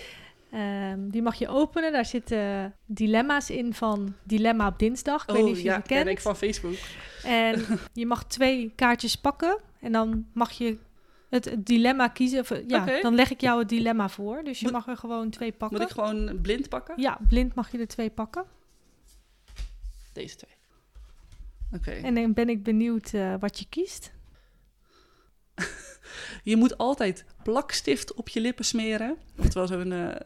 Ehm, 0.50 1.08
die 1.08 1.22
mag 1.22 1.34
je 1.34 1.48
openen. 1.48 1.92
Daar 1.92 2.04
zitten 2.06 2.74
dilemma's 2.86 3.50
in 3.50 3.74
van 3.74 4.14
Dilemma 4.22 4.66
op 4.66 4.78
dinsdag. 4.78 5.22
Ik 5.22 5.28
weet 5.28 5.38
Oh 5.38 5.44
niet 5.44 5.52
of 5.56 5.58
je 5.62 5.68
ja, 5.68 5.78
ken 5.80 6.08
ik 6.08 6.20
van 6.20 6.36
Facebook. 6.36 6.74
En 7.24 7.64
je 7.92 8.06
mag 8.06 8.24
twee 8.24 8.72
kaartjes 8.76 9.16
pakken. 9.16 9.58
En 9.80 9.92
dan 9.92 10.26
mag 10.34 10.50
je 10.50 10.76
het, 11.30 11.44
het 11.44 11.66
dilemma 11.66 12.08
kiezen. 12.08 12.40
Of, 12.40 12.52
ja, 12.66 13.00
dan 13.00 13.14
leg 13.14 13.30
ik 13.30 13.40
jou 13.40 13.58
het 13.58 13.68
dilemma 13.68 14.08
voor. 14.08 14.44
Dus 14.44 14.58
je 14.58 14.64
Moet- 14.64 14.74
mag 14.74 14.86
er 14.88 14.96
gewoon 14.96 15.30
twee 15.30 15.52
pakken. 15.52 15.78
Moet 15.80 15.88
ik 15.90 15.94
gewoon 15.94 16.40
blind 16.40 16.68
pakken? 16.68 17.00
Ja, 17.00 17.18
blind 17.28 17.54
mag 17.54 17.72
je 17.72 17.78
er 17.78 17.86
twee 17.88 18.10
pakken. 18.10 18.44
Deze 20.12 20.36
twee. 20.36 20.50
En 22.02 22.14
dan 22.14 22.32
ben 22.32 22.48
ik 22.48 22.62
benieuwd 22.62 23.12
eh, 23.12 23.34
wat 23.40 23.58
je 23.58 23.66
kiest. 23.68 24.12
Je 26.42 26.56
moet 26.56 26.78
altijd 26.78 27.24
plakstift 27.42 28.14
op 28.14 28.28
je 28.28 28.40
lippen 28.40 28.64
smeren. 28.64 29.16
Oftewel 29.38 29.66
zo'n 29.66 29.92
eh, 29.92 30.20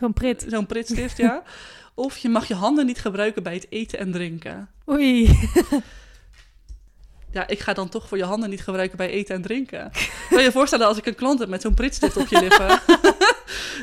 Zo'n 0.00 0.12
prit. 0.12 0.44
zo'n 0.48 0.66
pritstift, 0.66 1.16
ja. 1.16 1.42
Of 1.94 2.16
je 2.18 2.28
mag 2.28 2.48
je 2.48 2.54
handen 2.54 2.86
niet 2.86 3.00
gebruiken 3.00 3.42
bij 3.42 3.54
het 3.54 3.66
eten 3.70 3.98
en 3.98 4.12
drinken. 4.12 4.68
Oei. 4.88 5.30
Ja, 7.30 7.46
ik 7.46 7.60
ga 7.60 7.72
dan 7.72 7.88
toch 7.88 8.08
voor 8.08 8.18
je 8.18 8.24
handen 8.24 8.50
niet 8.50 8.62
gebruiken 8.62 8.96
bij 8.96 9.10
eten 9.10 9.34
en 9.34 9.42
drinken. 9.42 9.90
Kan 10.28 10.38
je 10.38 10.44
je 10.44 10.52
voorstellen 10.52 10.86
als 10.86 10.96
ik 10.98 11.06
een 11.06 11.14
klant 11.14 11.38
heb 11.38 11.48
met 11.48 11.62
zo'n 11.62 11.74
pritstift 11.74 12.16
op 12.16 12.26
je 12.26 12.40
lippen? 12.40 12.68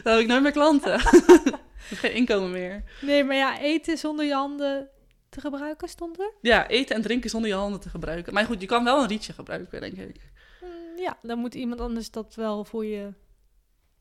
dan 0.04 0.14
heb 0.14 0.20
ik 0.20 0.28
nooit 0.28 0.42
meer 0.42 0.52
klanten. 0.52 0.94
ik 0.96 1.88
heb 1.90 1.98
geen 1.98 2.14
inkomen 2.14 2.52
meer. 2.52 2.84
Nee, 3.02 3.24
maar 3.24 3.36
ja, 3.36 3.60
eten 3.60 3.98
zonder 3.98 4.26
je 4.26 4.34
handen 4.34 4.90
te 5.36 5.42
gebruiken 5.42 5.88
stond 5.90 6.20
er. 6.20 6.32
Ja, 6.42 6.68
eten 6.68 6.96
en 6.96 7.02
drinken 7.02 7.30
zonder 7.30 7.50
je 7.50 7.56
handen 7.56 7.80
te 7.80 7.90
gebruiken. 7.90 8.34
Maar 8.34 8.46
goed, 8.46 8.62
je 8.62 8.68
kan 8.68 8.84
wel 8.84 9.02
een 9.02 9.08
rietje 9.08 9.34
gebruiken, 9.34 9.82
denk 9.82 9.98
ik. 9.98 10.22
Mm, 10.62 10.98
ja, 10.98 11.18
dan 11.22 11.40
moet 11.40 11.56
iemand 11.56 11.80
anders 11.82 12.12
dat 12.12 12.36
wel 12.36 12.64
voor 12.66 12.86
je 12.86 13.14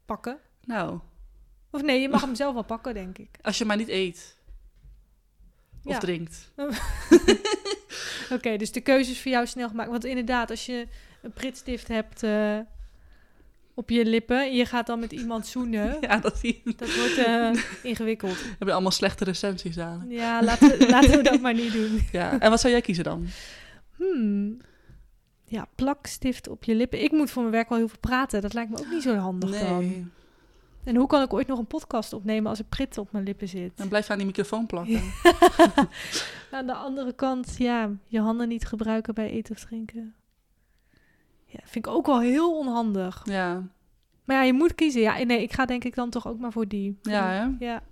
pakken. 0.05 0.39
Nou, 0.65 0.99
Of 1.71 1.83
nee, 1.83 2.01
je 2.01 2.09
mag 2.09 2.21
hem 2.21 2.35
zelf 2.35 2.55
wel 2.55 2.65
pakken, 2.65 2.95
denk 2.95 3.19
ik. 3.19 3.29
als 3.43 3.59
je 3.59 3.65
maar 3.65 3.77
niet 3.77 3.89
eet. 3.89 4.37
Of 5.85 5.93
Ja. 5.93 5.99
drinkt. 5.99 6.53
Oké, 8.37 8.57
dus 8.57 8.73
de 8.73 8.81
keuze 8.81 9.11
is 9.11 9.21
voor 9.23 9.31
jou 9.31 9.47
snel 9.47 9.69
gemaakt. 9.69 9.91
Want 9.91 10.05
inderdaad, 10.05 10.51
als 10.51 10.67
je 10.67 10.87
een 11.23 11.33
pritstift 11.33 11.89
hebt 11.89 12.23
eh, 12.23 12.59
op 13.75 13.91
je 13.91 14.05
lippen... 14.05 14.41
en 14.41 14.57
je 14.57 14.67
gaat 14.67 14.87
dan 14.87 15.01
met 15.01 15.13
iemand 15.13 15.47
zoenen... 15.47 15.97
Ja, 16.01 16.19
dat 16.19 16.41
dat 16.77 16.97
wordt 16.97 17.17
eh, 17.17 17.51
ingewikkeld. 17.83 18.37
Heb 18.59 18.69
je 18.69 18.73
allemaal 18.73 18.91
slechte 18.91 19.25
recensies 19.25 19.79
aan. 19.79 20.05
Ja, 20.09 20.43
laten 20.43 20.79
we, 20.79 20.89
laten 20.89 21.11
we 21.11 21.23
dat 21.23 21.41
maar 21.41 21.55
niet 21.55 21.73
doen. 21.73 22.01
Ja. 22.13 22.41
En 22.41 22.51
wat 22.51 22.61
zou 22.61 22.73
jij 22.73 22.83
kiezen 22.83 23.05
dan? 23.05 23.27
Hmm. 23.97 24.57
Ja, 25.45 25.67
plakstift 25.75 26.49
op 26.49 26.65
je 26.65 26.75
lippen. 26.75 27.03
Ik 27.03 27.13
moet 27.13 27.31
voor 27.31 27.43
mijn 27.43 27.55
werk 27.55 27.69
wel 27.69 27.79
heel 27.79 27.89
veel 27.89 27.99
praten. 28.01 28.41
Dat 28.41 28.55
lijkt 28.55 28.71
me 28.71 28.79
ook 28.79 28.91
niet 28.91 29.03
zo 29.03 29.15
handig 29.15 29.59
dan. 29.59 30.11
En 30.85 30.97
hoe 30.97 31.07
kan 31.07 31.23
ik 31.23 31.33
ooit 31.33 31.47
nog 31.47 31.59
een 31.59 31.67
podcast 31.67 32.13
opnemen 32.13 32.51
als 32.51 32.59
er 32.59 32.65
prit 32.65 32.99
op 32.99 33.13
mijn 33.13 33.25
lippen 33.25 33.49
zit? 33.49 33.77
Dan 33.77 33.89
blijf 33.89 34.07
je 34.07 34.13
aan 34.13 34.19
die 34.19 34.27
microfoon 34.27 34.67
plakken. 34.67 35.01
Aan 36.51 36.67
de 36.67 36.75
andere 36.75 37.13
kant, 37.13 37.55
ja, 37.59 37.91
je 38.07 38.21
handen 38.21 38.49
niet 38.49 38.67
gebruiken 38.67 39.15
bij 39.15 39.31
eten 39.31 39.55
of 39.55 39.61
drinken. 39.61 40.15
Ja, 41.57 41.61
vind 41.65 41.87
ik 41.87 41.93
ook 41.93 42.07
wel 42.07 42.21
heel 42.21 42.59
onhandig. 42.59 43.21
Ja, 43.25 43.63
Maar 44.25 44.37
ja, 44.37 44.43
je 44.43 44.53
moet 44.53 44.75
kiezen. 44.75 45.01
Ja, 45.01 45.23
nee, 45.25 45.43
ik 45.43 45.53
ga 45.53 45.65
denk 45.67 45.85
ik 45.85 45.95
dan 45.95 46.11
toch 46.11 46.27
ook 46.29 46.39
maar 46.39 46.53
voor 46.53 46.69
die. 46.69 46.99
ja 47.03 47.31
hè? 47.31 47.67
Ja, 47.67 47.83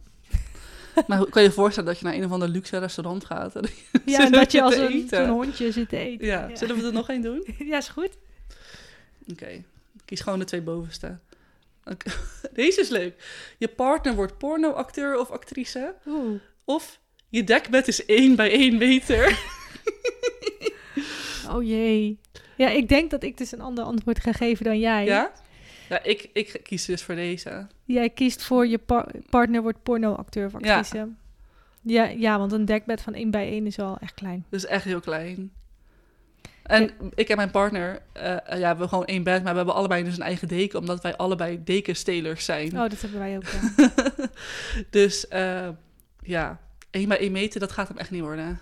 Maar 1.06 1.18
hoe- 1.18 1.28
kan 1.28 1.42
je 1.42 1.48
je 1.48 1.54
voorstellen 1.54 1.88
dat 1.90 1.98
je 1.98 2.04
naar 2.04 2.14
een 2.14 2.24
of 2.24 2.30
ander 2.32 2.48
luxe 2.48 2.78
restaurant 2.78 3.24
gaat? 3.24 3.56
En 3.56 3.64
ja 4.06 4.24
en 4.24 4.32
dat 4.32 4.52
je 4.52 4.62
als 4.62 4.76
een, 4.76 5.06
zo'n 5.08 5.28
hondje 5.28 5.72
zit 5.72 5.88
te 5.88 5.96
eten. 5.96 6.26
ja. 6.26 6.56
zullen 6.56 6.76
we 6.76 6.86
er 6.86 6.92
nog 6.92 7.08
één 7.08 7.22
doen? 7.22 7.46
Ja, 7.70 7.76
is 7.76 7.88
goed. 7.88 8.10
Oké, 9.30 9.64
kies 10.04 10.20
gewoon 10.20 10.38
de 10.38 10.44
twee 10.44 10.62
bovenste. 10.62 11.18
Oké. 11.84 12.10
Deze 12.52 12.80
is 12.80 12.88
leuk. 12.88 13.14
Je 13.58 13.68
partner 13.68 14.14
wordt 14.14 14.38
pornoacteur 14.38 15.18
of 15.18 15.30
actrice. 15.30 15.94
Oeh. 16.06 16.40
Of 16.64 17.00
je 17.28 17.44
dekbed 17.44 17.88
is 17.88 18.04
één 18.04 18.36
bij 18.36 18.50
één 18.50 18.78
meter. 18.78 19.38
Oh 21.56 21.62
jee. 21.62 22.18
Ja, 22.56 22.68
ik 22.68 22.88
denk 22.88 23.10
dat 23.10 23.22
ik 23.22 23.36
dus 23.36 23.52
een 23.52 23.60
ander 23.60 23.84
antwoord 23.84 24.20
ga 24.20 24.32
geven 24.32 24.64
dan 24.64 24.78
jij. 24.78 25.04
Ja? 25.04 25.30
Ja, 25.88 26.02
ik, 26.02 26.30
ik 26.32 26.60
kies 26.62 26.84
dus 26.84 27.02
voor 27.02 27.14
deze. 27.14 27.66
Jij 27.84 28.10
kiest 28.10 28.42
voor 28.42 28.66
je 28.66 28.78
par- 28.78 29.10
partner 29.30 29.62
wordt 29.62 29.82
pornoacteur 29.82 30.50
Ja. 30.58 30.76
actrice. 30.76 31.08
Ja. 31.82 32.04
Ja, 32.04 32.38
want 32.38 32.52
een 32.52 32.64
dekbed 32.64 33.00
van 33.00 33.14
1 33.14 33.30
bij 33.30 33.48
1 33.50 33.66
is 33.66 33.76
wel 33.76 33.96
echt 34.00 34.14
klein. 34.14 34.44
Dus 34.48 34.66
echt 34.66 34.84
heel 34.84 35.00
klein. 35.00 35.52
En 36.62 36.90
ik 37.14 37.28
en 37.28 37.36
mijn 37.36 37.50
partner, 37.50 38.02
eh, 38.12 38.22
ja, 38.46 38.56
we 38.58 38.64
hebben 38.64 38.88
gewoon 38.88 39.04
één 39.04 39.22
bed, 39.22 39.42
maar 39.42 39.50
we 39.50 39.56
hebben 39.56 39.74
allebei 39.74 40.04
dus 40.04 40.16
een 40.16 40.22
eigen 40.22 40.48
deken, 40.48 40.78
omdat 40.78 41.02
wij 41.02 41.16
allebei 41.16 41.60
dekenstelers 41.64 42.44
zijn. 42.44 42.72
Oh, 42.72 42.88
dat 42.88 43.00
hebben 43.00 43.18
wij 43.18 43.36
ook. 43.36 43.44
Ja. 43.76 43.90
dus 44.90 45.28
eh, 45.28 45.68
ja, 46.20 46.60
één 46.90 47.08
bij 47.08 47.18
één 47.18 47.32
meter, 47.32 47.60
dat 47.60 47.72
gaat 47.72 47.88
hem 47.88 47.96
echt 47.96 48.10
niet 48.10 48.20
worden. 48.22 48.60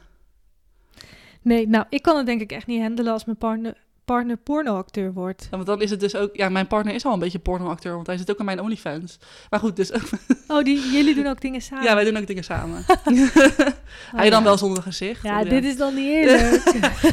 Nee, 1.42 1.68
nou, 1.68 1.84
ik 1.88 2.02
kan 2.02 2.16
het 2.16 2.26
denk 2.26 2.40
ik 2.40 2.52
echt 2.52 2.66
niet 2.66 2.80
handelen 2.80 3.12
als 3.12 3.24
mijn 3.24 3.36
partner, 3.38 3.76
partner 4.04 4.36
pornoacteur 4.36 5.12
wordt. 5.12 5.42
Ja, 5.50 5.56
want 5.56 5.66
dan 5.66 5.82
is 5.82 5.90
het 5.90 6.00
dus 6.00 6.16
ook, 6.16 6.36
ja, 6.36 6.48
mijn 6.48 6.66
partner 6.66 6.94
is 6.94 7.04
al 7.04 7.12
een 7.12 7.18
beetje 7.18 7.38
pornoacteur, 7.38 7.94
want 7.94 8.06
hij 8.06 8.16
zit 8.16 8.30
ook 8.30 8.38
in 8.38 8.44
mijn 8.44 8.60
OnlyFans. 8.60 9.18
Maar 9.50 9.60
goed, 9.60 9.76
dus 9.76 9.92
Oh, 10.48 10.64
die, 10.64 10.90
jullie 10.90 11.14
doen 11.14 11.26
ook 11.26 11.40
dingen 11.40 11.60
samen. 11.60 11.84
ja, 11.84 11.94
wij 11.94 12.04
doen 12.04 12.16
ook 12.16 12.26
dingen 12.26 12.44
samen. 12.44 12.84
Oh, 12.88 12.96
hij 14.20 14.30
dan 14.30 14.38
ja. 14.38 14.42
wel 14.42 14.58
zonder 14.58 14.82
gezicht. 14.82 15.22
Ja, 15.22 15.44
dit 15.44 15.64
is 15.64 15.76
dan 15.76 15.94
niet 15.94 16.08
eerlijk. 16.08 16.64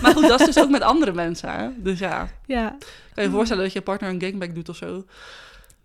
Maar 0.02 0.14
goed, 0.14 0.28
dat 0.28 0.40
is 0.40 0.46
dus 0.46 0.60
ook 0.60 0.70
met 0.70 0.82
andere 0.82 1.14
mensen. 1.14 1.52
Hè? 1.52 1.70
Dus 1.78 2.00
ja, 2.00 2.30
ja, 2.46 2.70
kan 3.14 3.24
je 3.24 3.30
je 3.30 3.30
voorstellen 3.30 3.64
dat 3.64 3.74
je 3.74 3.82
partner 3.82 4.10
een 4.10 4.22
gangbang 4.22 4.54
doet 4.54 4.70
of 4.70 4.76
zo. 4.76 5.04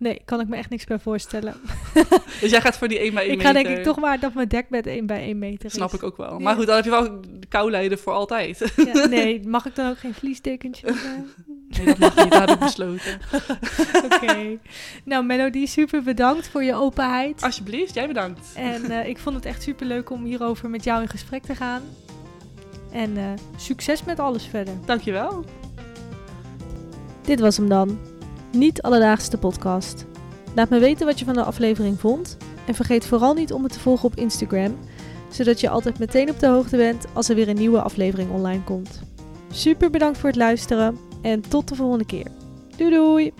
Nee, 0.03 0.21
kan 0.25 0.39
ik 0.39 0.47
me 0.47 0.55
echt 0.55 0.69
niks 0.69 0.85
bij 0.85 0.99
voorstellen. 0.99 1.55
Dus 2.41 2.51
jij 2.51 2.61
gaat 2.61 2.77
voor 2.77 2.87
die 2.87 2.99
1 2.99 3.13
bij 3.13 3.23
1 3.23 3.31
Ik 3.31 3.37
meter. 3.37 3.55
ga 3.55 3.63
denk 3.63 3.77
ik 3.77 3.83
toch 3.83 3.99
maar 3.99 4.19
dat 4.19 4.33
mijn 4.33 4.47
dekbed 4.47 4.87
1 4.87 5.05
bij 5.05 5.21
1 5.21 5.37
meter 5.39 5.65
is. 5.65 5.73
Snap 5.73 5.93
ik 5.93 6.03
ook 6.03 6.17
wel. 6.17 6.31
Ja. 6.31 6.37
Maar 6.43 6.55
goed, 6.55 6.65
dan 6.65 6.75
heb 6.75 6.83
je 6.83 6.89
wel 6.89 7.21
de 7.21 7.47
koulijden 7.49 7.99
voor 7.99 8.13
altijd. 8.13 8.73
Ja, 8.75 9.05
nee, 9.17 9.47
mag 9.47 9.65
ik 9.65 9.75
dan 9.75 9.89
ook 9.89 9.97
geen 9.97 10.13
vliesdekentje? 10.13 10.87
Nee, 11.77 11.85
dat 11.85 11.97
mag 11.97 12.15
niet. 12.15 12.31
Dat 12.31 12.39
heb 12.39 12.49
ik 12.49 12.59
besloten. 12.59 13.19
Oké. 14.05 14.57
Nou, 15.03 15.25
Melody, 15.25 15.65
super 15.65 16.03
bedankt 16.03 16.47
voor 16.47 16.63
je 16.63 16.75
openheid. 16.75 17.43
Alsjeblieft, 17.43 17.93
jij 17.93 18.07
bedankt. 18.07 18.39
En 18.55 18.91
eh, 18.91 19.07
ik 19.07 19.17
vond 19.17 19.35
het 19.35 19.45
echt 19.45 19.63
super 19.63 19.85
leuk 19.85 20.09
om 20.09 20.23
hierover 20.23 20.69
met 20.69 20.83
jou 20.83 21.01
in 21.01 21.07
gesprek 21.07 21.43
te 21.43 21.55
gaan. 21.55 21.81
En 22.91 23.17
eh, 23.17 23.23
succes 23.57 24.03
met 24.03 24.19
alles 24.19 24.45
verder. 24.45 24.73
Dankjewel. 24.85 25.45
Dit 27.21 27.39
was 27.39 27.57
hem 27.57 27.69
dan. 27.69 27.99
Niet 28.53 28.81
alledaagse 28.81 29.37
podcast. 29.37 30.05
Laat 30.55 30.69
me 30.69 30.79
weten 30.79 31.05
wat 31.05 31.19
je 31.19 31.25
van 31.25 31.33
de 31.33 31.43
aflevering 31.43 31.99
vond. 31.99 32.37
En 32.67 32.75
vergeet 32.75 33.05
vooral 33.05 33.33
niet 33.33 33.53
om 33.53 33.61
me 33.61 33.67
te 33.67 33.79
volgen 33.79 34.05
op 34.05 34.15
Instagram, 34.15 34.77
zodat 35.29 35.59
je 35.59 35.69
altijd 35.69 35.99
meteen 35.99 36.29
op 36.29 36.39
de 36.39 36.47
hoogte 36.47 36.77
bent 36.77 37.05
als 37.13 37.29
er 37.29 37.35
weer 37.35 37.49
een 37.49 37.55
nieuwe 37.55 37.81
aflevering 37.81 38.31
online 38.31 38.63
komt. 38.63 39.01
Super 39.51 39.89
bedankt 39.89 40.17
voor 40.17 40.29
het 40.29 40.37
luisteren 40.37 40.97
en 41.21 41.41
tot 41.41 41.67
de 41.67 41.75
volgende 41.75 42.05
keer. 42.05 42.27
Doei 42.77 42.91
doei! 42.91 43.33